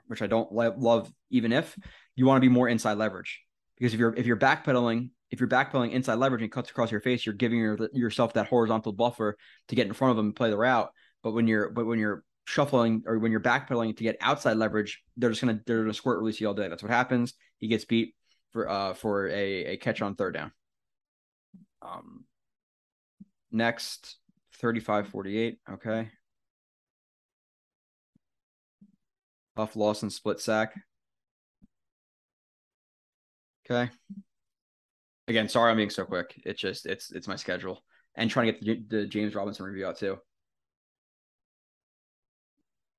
[0.08, 1.78] which I don't love, even if
[2.16, 3.44] you want to be more inside leverage,
[3.78, 7.02] because if you're if you're backpedaling if you're backpedaling inside leverage and cuts across your
[7.02, 9.38] face, you're giving your, yourself that horizontal buffer
[9.68, 10.92] to get in front of them and play the route.
[11.24, 15.04] But when you're but when you're shuffling or when you're backpedaling to get outside leverage,
[15.18, 16.68] they're just gonna they're gonna squirt release you all day.
[16.70, 17.34] That's what happens.
[17.58, 18.16] He gets beat
[18.52, 20.52] for uh for a, a catch on third down.
[21.82, 22.26] Um
[23.52, 24.18] next
[24.62, 25.58] 35-48.
[25.74, 26.10] Okay.
[29.58, 30.74] Huff Lawson split sack.
[33.70, 33.92] Okay
[35.28, 36.40] again, sorry I'm being so quick.
[36.46, 37.84] It's just it's it's my schedule
[38.16, 40.18] and trying to get the, the James Robinson review out too.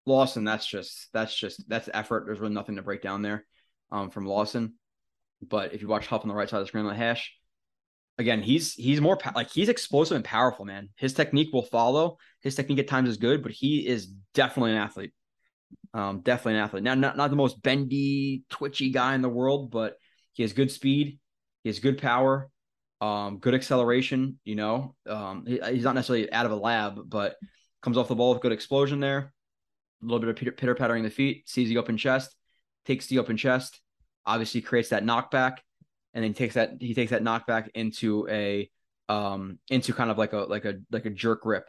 [0.06, 2.24] Lawson, that's just that's just that's effort.
[2.26, 3.44] There's really nothing to break down there
[3.92, 4.74] um, from Lawson.
[5.46, 7.34] But if you watch Huff on the right side of the screen on the hash,
[8.16, 10.88] again, he's he's more like he's explosive and powerful, man.
[10.96, 12.16] His technique will follow.
[12.40, 15.12] His technique at times is good, but he is definitely an athlete.
[15.92, 16.82] Um, definitely an athlete.
[16.82, 19.96] Now, not not the most bendy, twitchy guy in the world, but
[20.32, 21.18] he has good speed.
[21.62, 22.50] He has good power,
[23.00, 24.38] um, good acceleration.
[24.44, 27.36] You know, um, he, he's not necessarily out of a lab, but
[27.82, 29.32] comes off the ball with good explosion there.
[30.02, 32.34] A little bit of pitter pattering the feet, sees the open chest,
[32.86, 33.80] takes the open chest,
[34.24, 35.56] obviously creates that knockback,
[36.14, 38.70] and then takes that he takes that knockback into a
[39.08, 41.68] um into kind of like a like a like a jerk rip,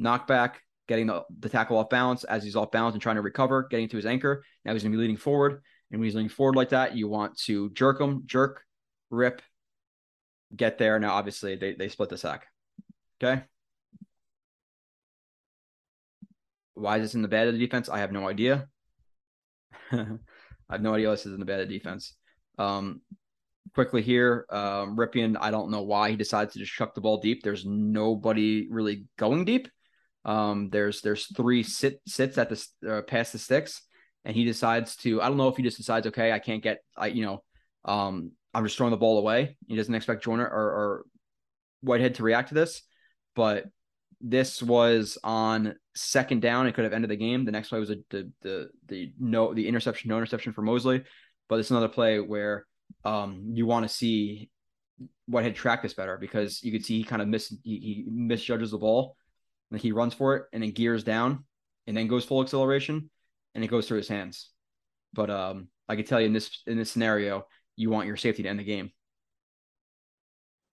[0.00, 0.54] knockback,
[0.88, 3.88] getting the, the tackle off balance as he's off balance and trying to recover, getting
[3.88, 4.44] to his anchor.
[4.64, 7.38] Now he's gonna be leading forward, and when he's leaning forward like that, you want
[7.44, 8.62] to jerk him, jerk,
[9.16, 9.42] rip,
[10.54, 10.98] get there.
[10.98, 12.46] Now, obviously, they, they split the sack.
[13.22, 13.42] Okay.
[16.74, 17.88] Why is this in the bad of the defense?
[17.88, 18.68] I have no idea.
[19.92, 20.06] I
[20.70, 22.14] have no idea this is in the bad of defense.
[22.58, 23.00] Um,
[23.74, 27.18] quickly here, um, Rypien, I don't know why he decides to just chuck the ball
[27.18, 27.42] deep.
[27.42, 29.68] There's nobody really going deep.
[30.24, 33.82] Um, there's there's three sit sits at the uh, past the sticks,
[34.24, 35.22] and he decides to.
[35.22, 37.44] I don't know if he just decides, okay, I can't get, I you know,
[37.84, 39.58] um, I'm just throwing the ball away.
[39.66, 41.04] He doesn't expect Joyner or, or
[41.82, 42.80] Whitehead to react to this,
[43.34, 43.66] but
[44.22, 46.66] this was on second down.
[46.66, 47.44] It could have ended the game.
[47.44, 51.04] The next play was a, the the the no the interception, no interception for Mosley.
[51.50, 52.64] But it's another play where
[53.04, 54.48] um you want to see
[55.26, 58.04] what had tracked this better because you could see he kind of miss he, he
[58.08, 59.16] misjudges the ball.
[59.70, 61.44] Like he runs for it and then gears down
[61.86, 63.10] and then goes full acceleration
[63.54, 64.48] and it goes through his hands.
[65.12, 67.46] But um I could tell you in this in this scenario,
[67.76, 68.90] you want your safety to end the game.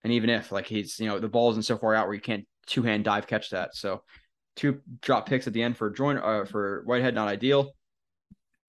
[0.03, 2.21] And even if like he's, you know, the ball isn't so far out where you
[2.21, 3.75] can't two hand dive catch that.
[3.75, 4.03] So
[4.55, 7.71] two drop picks at the end for join uh, for Whitehead, not ideal.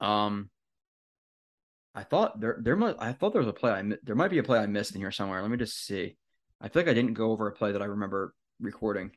[0.00, 0.50] Um,
[1.94, 4.38] I thought there there might I thought there was a play I there might be
[4.38, 5.40] a play I missed in here somewhere.
[5.40, 6.16] Let me just see.
[6.60, 9.12] I feel like I didn't go over a play that I remember recording.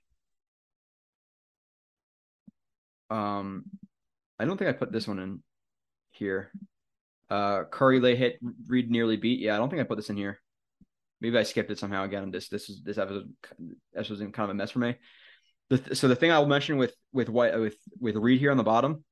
[3.10, 3.66] Um,
[4.38, 5.44] I don't think I put this one in
[6.12, 6.52] here.
[7.30, 9.40] Uh, Curry lay hit, Reed nearly beat.
[9.40, 10.40] Yeah, I don't think I put this in here.
[11.20, 12.32] Maybe I skipped it somehow again.
[12.32, 13.34] This this is this episode
[13.94, 14.96] this was kind of a mess for me.
[15.70, 18.64] The, so the thing I'll mention with with White with with Reed here on the
[18.64, 19.04] bottom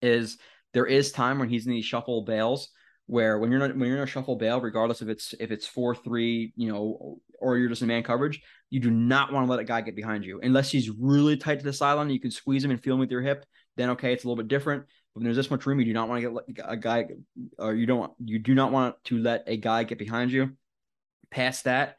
[0.00, 0.38] is
[0.72, 2.68] there is time when he's in these shuffle bails
[3.06, 5.66] where when you're not when you're in a shuffle bail, regardless if it's if it's
[5.66, 9.50] four three, you know, or you're just in man coverage, you do not want to
[9.50, 12.10] let a guy get behind you unless he's really tight to the sideline.
[12.10, 13.44] You can squeeze him and feel him with your hip.
[13.76, 14.84] Then okay, it's a little bit different.
[15.14, 17.06] When there's this much room, you do not want to get a guy,
[17.58, 20.52] or you don't you do not want to let a guy get behind you.
[21.30, 21.96] Past that,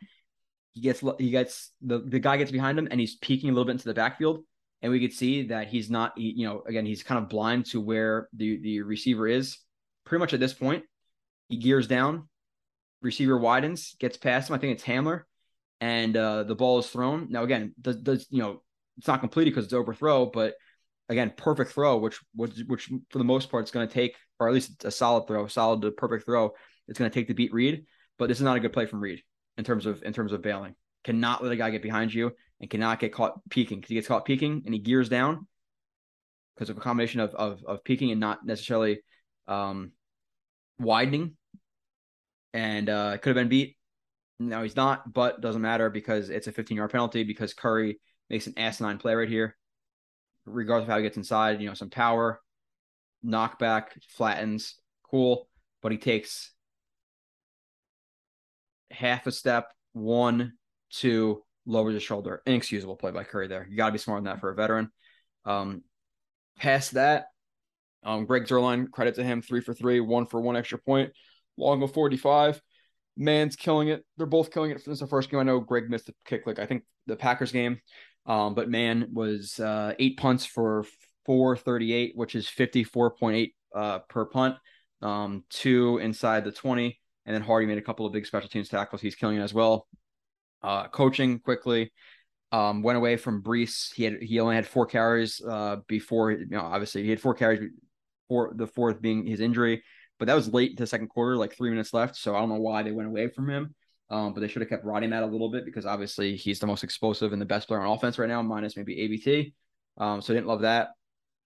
[0.73, 3.65] he gets he gets the the guy gets behind him and he's peeking a little
[3.65, 4.43] bit into the backfield,
[4.81, 7.79] and we could see that he's not you know again he's kind of blind to
[7.79, 9.57] where the the receiver is.
[10.05, 10.83] Pretty much at this point,
[11.49, 12.27] he gears down,
[13.01, 14.55] receiver widens, gets past him.
[14.55, 15.21] I think it's Hamler,
[15.79, 17.27] and uh, the ball is thrown.
[17.29, 18.63] Now again, does, does you know
[18.97, 20.55] it's not completed because it's overthrow, but
[21.09, 24.47] again, perfect throw, which which which for the most part is going to take, or
[24.47, 26.53] at least a solid throw, solid to perfect throw.
[26.87, 27.85] It's going to take the beat Reed,
[28.17, 29.21] but this is not a good play from Reed
[29.57, 30.75] in terms of in terms of bailing.
[31.03, 32.31] Cannot let a guy get behind you
[32.61, 35.47] and cannot get caught peeking because he gets caught peeking and he gears down
[36.55, 39.01] because of a combination of of, of peeking and not necessarily
[39.47, 39.91] um,
[40.79, 41.35] widening.
[42.53, 43.77] And uh, could have been beat.
[44.39, 47.99] No, he's not, but doesn't matter because it's a 15 yard penalty because Curry
[48.29, 49.55] makes an asinine play right here.
[50.45, 52.41] Regardless of how he gets inside, you know, some power,
[53.25, 54.75] knockback, flattens,
[55.09, 55.47] cool,
[55.81, 56.51] but he takes
[58.91, 60.53] half a step, one,
[60.91, 62.41] two, lowers his shoulder.
[62.45, 63.65] Inexcusable play by Curry there.
[63.69, 64.91] You got to be smart on that for a veteran.
[65.45, 65.83] Um,
[66.57, 67.27] past that,
[68.03, 71.11] um, Greg Zuerlein, credit to him, three for three, one for one extra point,
[71.57, 72.61] long of 45.
[73.15, 74.03] Man's killing it.
[74.17, 74.81] They're both killing it.
[74.81, 77.51] Since the first game, I know Greg missed the kick, like I think the Packers
[77.51, 77.79] game.
[78.25, 80.85] Um, but man was uh, eight punts for
[81.25, 84.55] 438, which is 54.8 uh, per punt,
[85.01, 86.99] um, two inside the 20.
[87.25, 89.01] And then Hardee made a couple of big special teams tackles.
[89.01, 89.87] He's killing it as well.
[90.61, 91.91] Uh, coaching quickly.
[92.51, 93.91] Um, went away from Breece.
[93.93, 96.31] He had he only had four carries uh, before.
[96.31, 97.69] You know, obviously he had four carries.
[98.29, 99.83] For the fourth being his injury,
[100.17, 102.15] but that was late in the second quarter, like three minutes left.
[102.15, 103.75] So I don't know why they went away from him.
[104.13, 106.67] Um, but they should have kept riding that a little bit because obviously he's the
[106.67, 109.55] most explosive and the best player on offense right now, minus maybe ABT.
[109.97, 110.89] Um, so I didn't love that.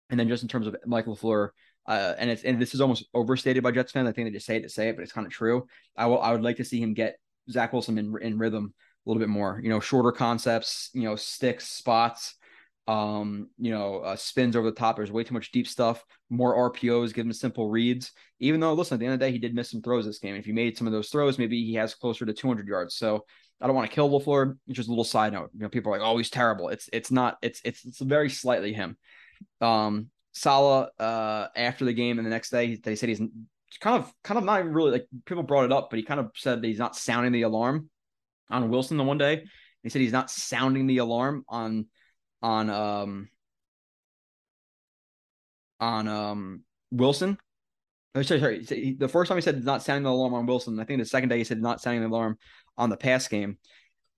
[0.10, 1.50] And then just in terms of Michael LaFleur,
[1.88, 4.10] uh, and it's and this is almost overstated by Jets fans.
[4.10, 5.66] I think they just say it to say it, but it's kind of true.
[5.96, 7.16] I will I would like to see him get
[7.50, 8.74] Zach Wilson in in rhythm
[9.06, 9.62] a little bit more.
[9.64, 10.90] You know, shorter concepts.
[10.94, 12.36] You know, sticks, spots.
[12.88, 14.96] Um, you know, uh, spins over the top.
[14.96, 16.06] There's way too much deep stuff.
[16.30, 17.14] More RPOs.
[17.14, 18.12] Give him simple reads.
[18.40, 20.20] Even though, listen, at the end of the day, he did miss some throws this
[20.20, 20.36] game.
[20.36, 22.96] If he made some of those throws, maybe he has closer to 200 yards.
[22.96, 23.26] So
[23.60, 24.58] I don't want to kill LaFleur.
[24.68, 25.50] It's just a little side note.
[25.54, 27.38] You know, people are like, "Oh, he's terrible." It's it's not.
[27.42, 28.98] It's it's it's very slightly him.
[29.62, 33.22] Um, Saleh uh, after the game and the next day, they said he's
[33.82, 36.20] kind of kind of not even really like people brought it up, but he kind
[36.20, 37.90] of said that he's not sounding the alarm
[38.50, 39.44] on Wilson the one day.
[39.84, 41.88] He said he's not sounding the alarm on
[42.42, 43.30] on um
[45.80, 47.38] on um Wilson.
[48.16, 48.96] Oh, sorry, sorry.
[48.98, 50.80] The first time he said not sounding the alarm on Wilson.
[50.80, 52.38] I think the second day he said not sounding the alarm
[52.78, 53.58] on the pass game.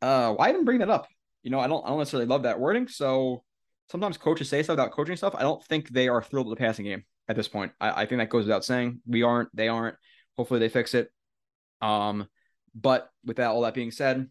[0.01, 1.07] Uh, why even bring that up?
[1.43, 2.87] You know, I don't I don't necessarily love that wording.
[2.87, 3.43] So
[3.89, 5.35] sometimes coaches say stuff about coaching stuff.
[5.35, 7.71] I don't think they are thrilled with the passing game at this point.
[7.79, 9.01] I, I think that goes without saying.
[9.07, 9.95] We aren't, they aren't.
[10.37, 11.11] Hopefully they fix it.
[11.81, 12.27] Um,
[12.75, 14.29] but with that, all that being said,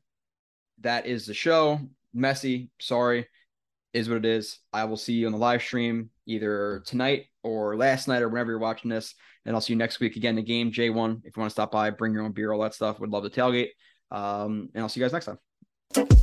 [0.81, 1.81] that is the show.
[2.15, 3.27] Messy, sorry,
[3.93, 4.59] is what it is.
[4.73, 8.51] I will see you on the live stream either tonight or last night or whenever
[8.51, 9.15] you're watching this.
[9.45, 10.37] And I'll see you next week again.
[10.37, 11.21] The game J1.
[11.25, 13.01] If you want to stop by, bring your own beer, all that stuff.
[13.01, 13.71] Would love to tailgate.
[14.11, 16.18] Um, and I'll see you guys next time.